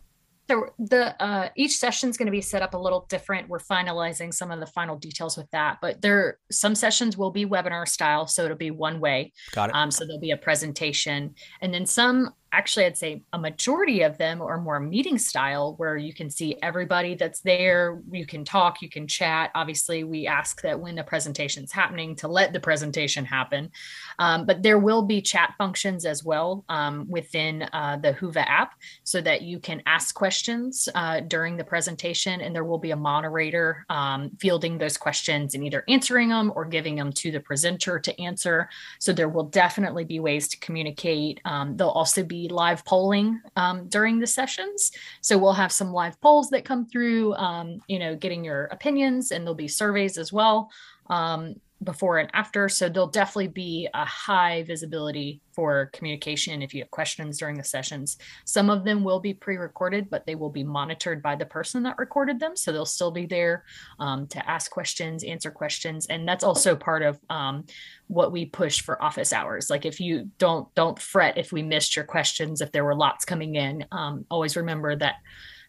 So 0.49 0.67
the 0.79 1.21
uh, 1.21 1.49
each 1.57 1.77
session 1.77 2.09
is 2.09 2.17
going 2.17 2.27
to 2.27 2.33
be 2.33 2.41
set 2.41 2.63
up 2.63 2.75
a 2.75 2.79
little 2.79 3.05
different. 3.09 3.49
We're 3.49 3.59
finalizing 3.59 4.33
some 4.33 4.53
of 4.53 4.61
the 4.61 4.67
final 4.67 4.97
details 4.97 5.37
with 5.37 5.51
that 5.51 5.79
but 5.81 6.01
there 6.03 6.39
some 6.51 6.75
sessions 6.75 7.17
will 7.17 7.33
be 7.33 7.45
webinar 7.45 7.89
style 7.89 8.27
so 8.29 8.45
it'll 8.45 8.57
be 8.57 8.71
one 8.71 9.01
way. 9.01 9.33
Got 9.53 9.71
it. 9.71 9.75
Um, 9.75 9.91
so 9.91 10.07
there'll 10.07 10.21
be 10.21 10.31
a 10.31 10.37
presentation 10.37 11.35
and 11.61 11.75
then 11.75 11.87
some 11.87 12.31
actually 12.53 12.87
i'd 12.87 12.97
say 12.97 13.23
a 13.33 13.39
majority 13.39 14.03
of 14.03 14.17
them 14.19 14.41
are 14.41 14.61
more 14.61 14.81
meeting 14.81 15.19
style 15.19 15.75
where 15.77 15.97
you 15.97 16.15
can 16.15 16.31
see 16.31 16.57
everybody 16.63 17.15
that's 17.15 17.41
there. 17.41 18.01
You 18.11 18.27
can 18.27 18.45
talk 18.45 18.83
you 18.83 18.89
can 18.89 19.07
chat. 19.07 19.51
Obviously 19.55 20.05
we 20.05 20.27
ask 20.27 20.63
that 20.63 20.79
when 20.79 20.95
the 20.95 21.05
presentation 21.05 21.65
is 21.65 21.73
happening 21.73 22.17
to 22.17 22.29
let 22.29 22.53
the 22.53 22.61
presentation 22.61 23.25
happen. 23.25 23.71
Um, 24.19 24.47
but 24.47 24.63
there 24.63 24.79
will 24.79 25.03
be 25.03 25.21
chat 25.21 25.55
functions 25.59 26.05
as 26.05 26.25
well 26.25 26.65
um, 26.69 27.07
within 27.09 27.63
uh, 27.73 27.99
the 28.03 28.13
Whova 28.15 28.45
app 28.47 28.75
so 29.05 29.21
that 29.21 29.43
you 29.43 29.59
can 29.59 29.83
ask 29.87 30.15
questions 30.15 30.89
uh, 30.95 31.21
during 31.21 31.57
the 31.57 31.65
presentation 31.65 32.41
and 32.41 32.55
there 32.55 32.65
will 32.65 32.79
be 32.79 32.91
a 32.91 32.97
moderator 32.97 33.85
um, 33.91 34.31
fielding 34.41 34.79
those 34.79 34.97
questions 34.97 35.55
and 35.55 35.65
either 35.65 35.85
answering 35.89 36.29
them 36.29 36.53
or 36.55 36.65
giving 36.65 36.97
them 36.97 37.13
to 37.13 37.31
the 37.31 37.41
presenter 37.41 37.99
to 37.99 38.21
answer. 38.21 38.69
So 38.99 39.13
there 39.13 39.29
will 39.29 39.45
definitely 39.45 40.05
be 40.05 40.21
ways 40.21 40.49
to 40.49 40.59
communicate. 40.59 41.41
Um, 41.45 41.77
there'll 41.77 41.93
also 41.93 42.23
be 42.23 42.46
live 42.49 42.85
polling 42.85 43.41
um, 43.57 43.89
during 43.89 44.19
the 44.19 44.27
sessions. 44.27 44.93
So 45.21 45.39
we'll 45.39 45.53
have 45.53 45.73
some 45.73 45.93
live 45.93 46.21
polls 46.21 46.51
that 46.51 46.65
come 46.65 46.87
through, 46.87 47.35
um, 47.35 47.81
you 47.89 47.99
know, 47.99 48.17
getting 48.17 48.45
your 48.45 48.65
opinions, 48.67 49.31
and 49.31 49.45
there'll 49.45 49.55
be 49.55 49.69
surveys 49.69 50.19
as 50.19 50.33
well. 50.33 50.71
Um, 51.09 51.57
before 51.83 52.19
and 52.19 52.31
after. 52.33 52.69
So 52.69 52.89
there'll 52.89 53.07
definitely 53.09 53.49
be 53.49 53.89
a 53.93 54.05
high 54.05 54.63
visibility 54.63 55.41
for 55.53 55.91
communication 55.93 56.63
if 56.63 56.73
you 56.73 56.83
have 56.83 56.91
questions 56.91 57.39
during 57.39 57.57
the 57.57 57.65
sessions. 57.65 58.17
Some 58.45 58.71
of 58.71 58.85
them 58.85 59.05
will 59.05 59.21
be 59.21 59.35
pre 59.35 59.57
recorded, 59.57 60.09
but 60.09 60.25
they 60.27 60.35
will 60.35 60.51
be 60.51 60.65
monitored 60.65 61.23
by 61.23 61.37
the 61.37 61.47
person 61.47 61.83
that 61.83 61.99
recorded 61.99 62.41
them. 62.41 62.57
So 62.57 62.73
they'll 62.73 62.87
still 62.87 63.11
be 63.11 63.27
there 63.27 63.65
um, 63.99 64.27
to 64.29 64.51
ask 64.51 64.71
questions, 64.71 65.23
answer 65.23 65.51
questions. 65.51 66.07
And 66.07 66.27
that's 66.27 66.45
also 66.45 66.77
part 66.77 67.03
of 67.03 67.19
um, 67.29 67.65
what 68.09 68.33
we 68.33 68.47
push 68.47 68.81
for 68.81 69.03
office 69.03 69.33
hours. 69.33 69.69
Like 69.69 69.85
if 69.85 70.01
you 70.01 70.31
don't, 70.39 70.75
don't 70.75 70.99
fret 70.99 71.37
if 71.37 71.53
we 71.53 71.63
missed 71.63 71.95
your 71.95 72.07
questions, 72.07 72.61
if 72.61 72.73
there 72.73 72.85
were 72.85 72.95
lots 72.95 73.25
coming 73.25 73.55
in, 73.55 73.85
um, 73.93 74.25
always 74.31 74.57
remember 74.57 74.97
that 74.97 75.17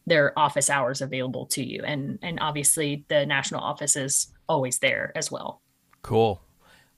there 0.06 0.26
are 0.26 0.40
office 0.40 0.70
hours 0.70 1.02
available 1.02 1.48
to 1.48 1.64
you. 1.64 1.84
And, 1.84 2.18
and 2.22 2.40
obviously 2.40 3.04
the 3.10 3.26
national 3.26 3.60
office 3.60 3.98
is 3.98 4.32
always 4.48 4.80
there 4.80 5.12
as 5.16 5.30
well. 5.30 5.62
Cool. 6.08 6.42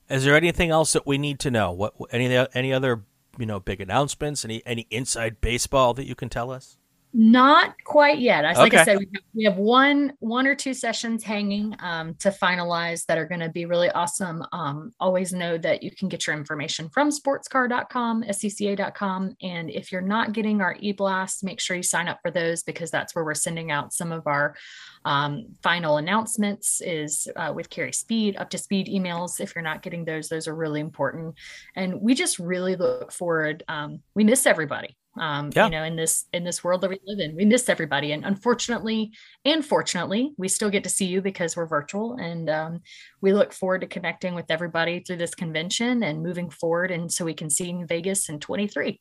Is 0.07 0.24
there 0.24 0.36
anything 0.36 0.70
else 0.70 0.93
that 0.93 1.07
we 1.07 1.18
need 1.18 1.39
to 1.39 1.49
know? 1.49 1.72
What 1.72 1.95
any 2.12 2.32
any 2.53 2.72
other 2.72 3.01
you 3.39 3.47
know 3.47 3.60
big 3.60 3.82
announcements? 3.82 4.45
Any 4.45 4.62
any 4.68 4.86
inside 4.91 5.41
baseball 5.41 5.95
that 5.95 6.05
you 6.05 6.14
can 6.14 6.30
tell 6.30 6.51
us? 6.51 6.78
Not 7.12 7.74
quite 7.86 8.20
yet. 8.20 8.45
As 8.45 8.57
like 8.57 8.76
I 8.76 8.86
said, 8.86 8.99
we 8.99 9.07
have, 9.14 9.24
we 9.34 9.43
have 9.45 9.57
one 9.57 10.14
one 10.20 10.45
or 10.45 10.53
two 10.53 10.76
sessions 10.76 11.24
hanging 11.24 11.76
um, 11.80 12.14
to 12.16 12.30
finalize 12.30 13.03
that 13.07 13.18
are 13.18 13.26
going 13.26 13.39
to 13.39 13.49
be 13.49 13.66
really 13.66 13.89
awesome. 13.89 14.43
Um, 14.51 14.91
always 14.99 15.34
know 15.34 15.57
that 15.57 15.82
you 15.82 15.89
can 15.89 16.07
get 16.07 16.28
your 16.28 16.36
information 16.36 16.88
from 16.89 17.10
sportscar.com, 17.10 18.26
scca.com, 18.26 19.36
and 19.41 19.72
if 19.72 19.91
you're 19.91 20.01
not 20.01 20.34
getting 20.34 20.62
our 20.62 20.76
e-blasts, 20.80 21.41
make 21.41 21.60
sure 21.60 21.76
you 21.76 21.82
sign 21.82 22.07
up 22.07 22.20
for 22.22 22.30
those 22.30 22.62
because 22.62 22.91
that's 22.91 23.16
where 23.16 23.26
we're 23.26 23.34
sending 23.34 23.72
out 23.72 23.91
some 23.91 24.12
of 24.12 24.28
our 24.28 24.55
um, 25.03 25.45
final 25.64 25.97
announcements. 25.97 26.80
Is 26.80 27.28
uh, 27.36 27.51
with 27.55 27.72
Carry 27.72 27.91
Speed 27.91 28.38
up 28.38 28.51
to 28.51 28.60
speed 28.60 28.86
emails. 28.86 29.39
If 29.39 29.55
you're 29.55 29.64
not 29.64 29.82
getting 29.82 30.05
those, 30.05 30.30
those 30.30 30.47
are 30.47 30.55
really 30.55 30.80
important, 30.80 31.34
and 31.76 31.99
we 32.01 32.14
just 32.14 32.38
really 32.38 32.76
look 32.76 33.12
forward. 33.12 33.64
Um, 33.68 34.01
we 34.14 34.24
miss 34.24 34.45
everybody 34.45 34.95
um 35.20 35.49
Yeah. 35.55 35.65
you 35.65 35.72
know 35.72 35.84
in 35.84 35.95
this 35.95 36.26
in 36.34 36.43
this 36.43 36.63
world 36.63 36.82
that 36.82 36.89
we 36.89 36.99
live 37.05 37.20
in 37.20 37.36
we 37.36 37.45
miss 37.45 37.70
everybody 37.70 38.11
and 38.11 38.26
unfortunately 38.26 39.11
and 39.45 39.65
fortunately 39.65 40.34
we 40.38 40.47
still 40.47 40.70
get 40.70 40.84
to 40.84 40.89
see 40.89 41.05
you 41.05 41.22
because 41.22 41.55
we're 41.57 41.65
virtual 41.67 42.15
and 42.15 42.49
um, 42.49 42.82
we 43.22 43.34
look 43.34 43.53
forward 43.53 43.82
to 43.82 43.88
connecting 43.88 44.34
with 44.36 44.45
everybody 44.49 44.99
through 45.01 45.17
this 45.17 45.36
convention 45.36 46.03
and 46.03 46.24
moving 46.24 46.49
forward 46.49 46.91
and 46.91 47.11
so 47.11 47.26
we 47.26 47.34
can 47.34 47.49
see 47.49 47.70
you 47.70 47.80
in 47.80 47.88
vegas 47.88 48.30
in 48.30 48.39
23 48.39 48.99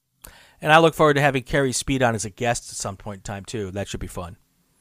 And 0.60 0.72
I 0.72 0.78
look 0.78 0.94
forward 0.94 1.14
to 1.14 1.20
having 1.20 1.42
Carrie 1.44 1.72
Speed 1.72 2.02
on 2.02 2.14
as 2.14 2.24
a 2.24 2.30
guest 2.30 2.70
at 2.70 2.76
some 2.76 2.96
point 2.96 3.18
in 3.18 3.22
time 3.22 3.44
too. 3.44 3.70
That 3.70 3.86
should 3.88 4.00
be 4.00 4.06
fun. 4.08 4.36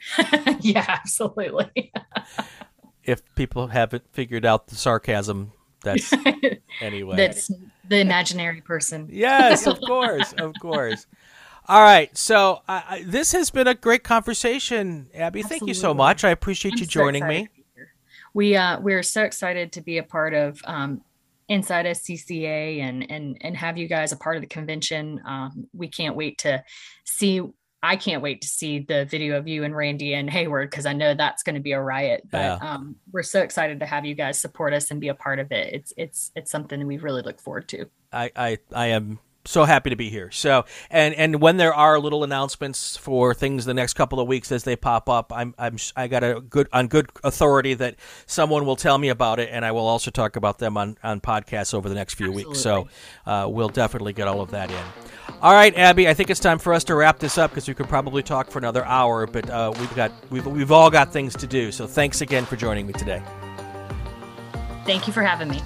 yeah 0.61 0.85
absolutely 0.88 1.91
If 3.03 3.23
people 3.35 3.67
haven't 3.67 4.03
figured 4.11 4.45
out 4.45 4.67
the 4.67 4.75
sarcasm, 4.75 5.53
that's 5.81 6.11
anyway. 6.81 7.15
that's 7.15 7.49
the 7.89 7.97
imaginary 7.99 8.61
person 8.61 9.07
Yes, 9.11 9.67
of 9.67 9.79
course, 9.81 10.33
of 10.33 10.53
course. 10.61 11.07
All 11.67 11.81
right, 11.81 12.15
so 12.17 12.61
I 12.67 12.83
I, 12.88 13.03
this 13.05 13.33
has 13.33 13.49
been 13.49 13.67
a 13.67 13.75
great 13.75 14.03
conversation, 14.03 15.09
Abby. 15.13 15.43
Thank 15.43 15.67
you 15.67 15.73
so 15.73 15.93
much. 15.93 16.23
I 16.23 16.29
appreciate 16.29 16.73
I'm 16.75 16.79
you 16.79 16.85
joining 16.85 17.23
excited 17.23 17.41
me. 17.41 17.47
to 17.47 17.53
be 17.55 17.65
here. 17.75 17.93
We 18.33 18.55
uh 18.55 18.79
we're 18.79 19.03
so 19.03 19.23
excited 19.23 19.73
to 19.73 19.81
be 19.81 19.97
a 19.97 20.03
part 20.03 20.33
of 20.33 20.61
um 20.65 21.01
inside 21.49 21.85
SCCA 21.85 22.79
and 22.79 23.09
and 23.09 23.38
and 23.41 23.57
have 23.57 23.77
you 23.77 23.88
guys 23.88 24.11
a 24.11 24.17
part 24.17 24.38
of 24.38 24.41
the 24.41 24.47
convention. 24.47 25.21
Um 25.25 25.67
we 25.73 25.88
can't 25.89 26.15
wait 26.15 26.38
to 26.39 26.63
see 27.03 27.41
I 27.88 27.95
can't 27.95 28.21
wait 28.21 28.41
to 28.41 28.47
see 28.47 28.79
the 28.79 29.05
video 29.05 29.38
of 29.38 29.47
you 29.47 29.63
and 29.63 29.75
Randy 29.75 30.13
and 30.13 30.29
Heyward 30.29 30.69
because 30.69 30.85
I 30.85 30.93
know 30.93 31.13
that's 31.13 31.41
going 31.43 31.55
to 31.55 31.61
be 31.61 31.71
a 31.71 31.81
riot. 31.81 32.23
But 32.29 32.38
Yeah. 32.61 32.73
um 32.73 32.95
we're 33.13 33.23
so 33.23 33.41
excited 33.41 33.79
to 33.79 33.85
have 33.85 34.05
you 34.05 34.13
guys 34.13 34.39
support 34.39 34.73
us 34.73 34.91
and 34.91 34.99
be 34.99 35.07
a 35.07 35.15
part 35.15 35.39
of 35.39 35.51
it. 35.51 35.73
It's 35.73 35.93
it's 35.95 36.31
it's 36.35 36.51
something 36.51 36.85
we 36.85 36.97
really 36.97 37.21
look 37.21 37.39
forward 37.39 37.67
to. 37.69 37.85
I, 38.11 38.31
I, 38.35 38.57
I 38.73 38.88
am 38.88 39.19
so 39.47 39.63
happy 39.63 39.89
to 39.89 39.95
be 39.95 40.09
here. 40.09 40.29
So, 40.31 40.65
and 40.91 41.15
and 41.15 41.41
when 41.41 41.57
there 41.57 41.73
are 41.73 41.99
little 41.99 42.23
announcements 42.23 42.97
for 42.97 43.33
things 43.33 43.65
the 43.65 43.73
next 43.73 43.93
couple 43.93 44.19
of 44.19 44.27
weeks 44.27 44.51
as 44.51 44.63
they 44.63 44.75
pop 44.75 45.09
up, 45.09 45.31
I'm 45.33 45.55
I'm 45.57 45.77
I 45.95 46.07
got 46.07 46.23
a 46.23 46.41
good 46.41 46.67
on 46.73 46.87
good 46.87 47.09
authority 47.23 47.73
that 47.75 47.95
someone 48.25 48.65
will 48.65 48.75
tell 48.75 48.97
me 48.97 49.09
about 49.09 49.39
it, 49.39 49.49
and 49.51 49.63
I 49.63 49.71
will 49.71 49.87
also 49.87 50.11
talk 50.11 50.35
about 50.35 50.59
them 50.59 50.77
on 50.77 50.97
on 51.03 51.21
podcasts 51.21 51.73
over 51.73 51.89
the 51.89 51.95
next 51.95 52.15
few 52.15 52.31
weeks. 52.31 52.59
So, 52.59 52.87
uh, 53.25 53.47
we'll 53.49 53.69
definitely 53.69 54.13
get 54.13 54.27
all 54.27 54.41
of 54.41 54.51
that 54.51 54.69
in. 54.69 54.83
All 55.41 55.53
right, 55.53 55.75
Abby, 55.77 56.07
I 56.07 56.13
think 56.13 56.29
it's 56.29 56.39
time 56.39 56.59
for 56.59 56.73
us 56.73 56.83
to 56.85 56.95
wrap 56.95 57.19
this 57.19 57.37
up 57.37 57.51
because 57.51 57.67
we 57.67 57.73
could 57.73 57.89
probably 57.89 58.23
talk 58.23 58.49
for 58.49 58.59
another 58.59 58.83
hour, 58.85 59.27
but 59.27 59.49
uh, 59.49 59.71
we've 59.79 59.95
got 59.95 60.11
we've 60.29 60.45
we've 60.45 60.71
all 60.71 60.89
got 60.89 61.13
things 61.13 61.35
to 61.37 61.47
do. 61.47 61.71
So, 61.71 61.87
thanks 61.87 62.21
again 62.21 62.45
for 62.45 62.55
joining 62.55 62.85
me 62.85 62.93
today. 62.93 63.21
Thank 64.85 65.07
you 65.07 65.13
for 65.13 65.21
having 65.21 65.49
me. 65.49 65.61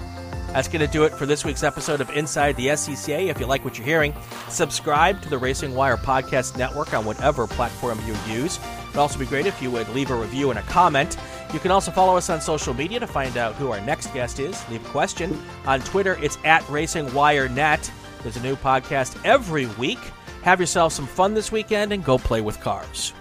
That's 0.52 0.68
going 0.68 0.84
to 0.84 0.92
do 0.92 1.04
it 1.04 1.14
for 1.14 1.24
this 1.24 1.46
week's 1.46 1.62
episode 1.62 2.02
of 2.02 2.10
Inside 2.10 2.56
the 2.56 2.66
SCCA. 2.66 3.28
If 3.28 3.40
you 3.40 3.46
like 3.46 3.64
what 3.64 3.78
you're 3.78 3.86
hearing, 3.86 4.14
subscribe 4.50 5.22
to 5.22 5.30
the 5.30 5.38
Racing 5.38 5.74
Wire 5.74 5.96
Podcast 5.96 6.58
Network 6.58 6.92
on 6.92 7.06
whatever 7.06 7.46
platform 7.46 7.98
you 8.06 8.14
use. 8.30 8.60
It'd 8.88 8.98
also 8.98 9.18
be 9.18 9.24
great 9.24 9.46
if 9.46 9.62
you 9.62 9.70
would 9.70 9.88
leave 9.90 10.10
a 10.10 10.14
review 10.14 10.50
and 10.50 10.58
a 10.58 10.62
comment. 10.64 11.16
You 11.54 11.58
can 11.58 11.70
also 11.70 11.90
follow 11.90 12.18
us 12.18 12.28
on 12.28 12.42
social 12.42 12.74
media 12.74 13.00
to 13.00 13.06
find 13.06 13.38
out 13.38 13.54
who 13.54 13.70
our 13.70 13.80
next 13.80 14.12
guest 14.12 14.40
is. 14.40 14.62
Leave 14.68 14.84
a 14.84 14.88
question. 14.90 15.40
On 15.64 15.80
Twitter, 15.80 16.18
it's 16.20 16.36
at 16.44 16.68
Racing 16.68 17.12
Wire 17.14 17.48
Net. 17.48 17.90
There's 18.22 18.36
a 18.36 18.42
new 18.42 18.56
podcast 18.56 19.18
every 19.24 19.66
week. 19.78 20.00
Have 20.42 20.60
yourself 20.60 20.92
some 20.92 21.06
fun 21.06 21.32
this 21.32 21.50
weekend 21.50 21.94
and 21.94 22.04
go 22.04 22.18
play 22.18 22.42
with 22.42 22.60
cars. 22.60 23.14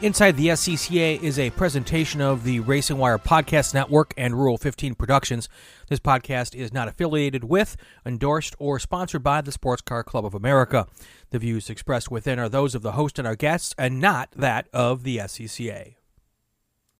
Inside 0.00 0.36
the 0.36 0.46
SCCA 0.46 1.20
is 1.20 1.40
a 1.40 1.50
presentation 1.50 2.20
of 2.20 2.44
the 2.44 2.60
Racing 2.60 2.98
Wire 2.98 3.18
Podcast 3.18 3.74
Network 3.74 4.14
and 4.16 4.32
Rural 4.34 4.56
15 4.56 4.94
Productions. 4.94 5.48
This 5.88 5.98
podcast 5.98 6.54
is 6.54 6.72
not 6.72 6.86
affiliated 6.86 7.42
with, 7.42 7.76
endorsed, 8.06 8.54
or 8.60 8.78
sponsored 8.78 9.24
by 9.24 9.40
the 9.40 9.50
Sports 9.50 9.82
Car 9.82 10.04
Club 10.04 10.24
of 10.24 10.34
America. 10.34 10.86
The 11.30 11.40
views 11.40 11.68
expressed 11.68 12.12
within 12.12 12.38
are 12.38 12.48
those 12.48 12.76
of 12.76 12.82
the 12.82 12.92
host 12.92 13.18
and 13.18 13.26
our 13.26 13.34
guests 13.34 13.74
and 13.76 13.98
not 13.98 14.30
that 14.36 14.68
of 14.72 15.02
the 15.02 15.16
SCCA. 15.16 15.97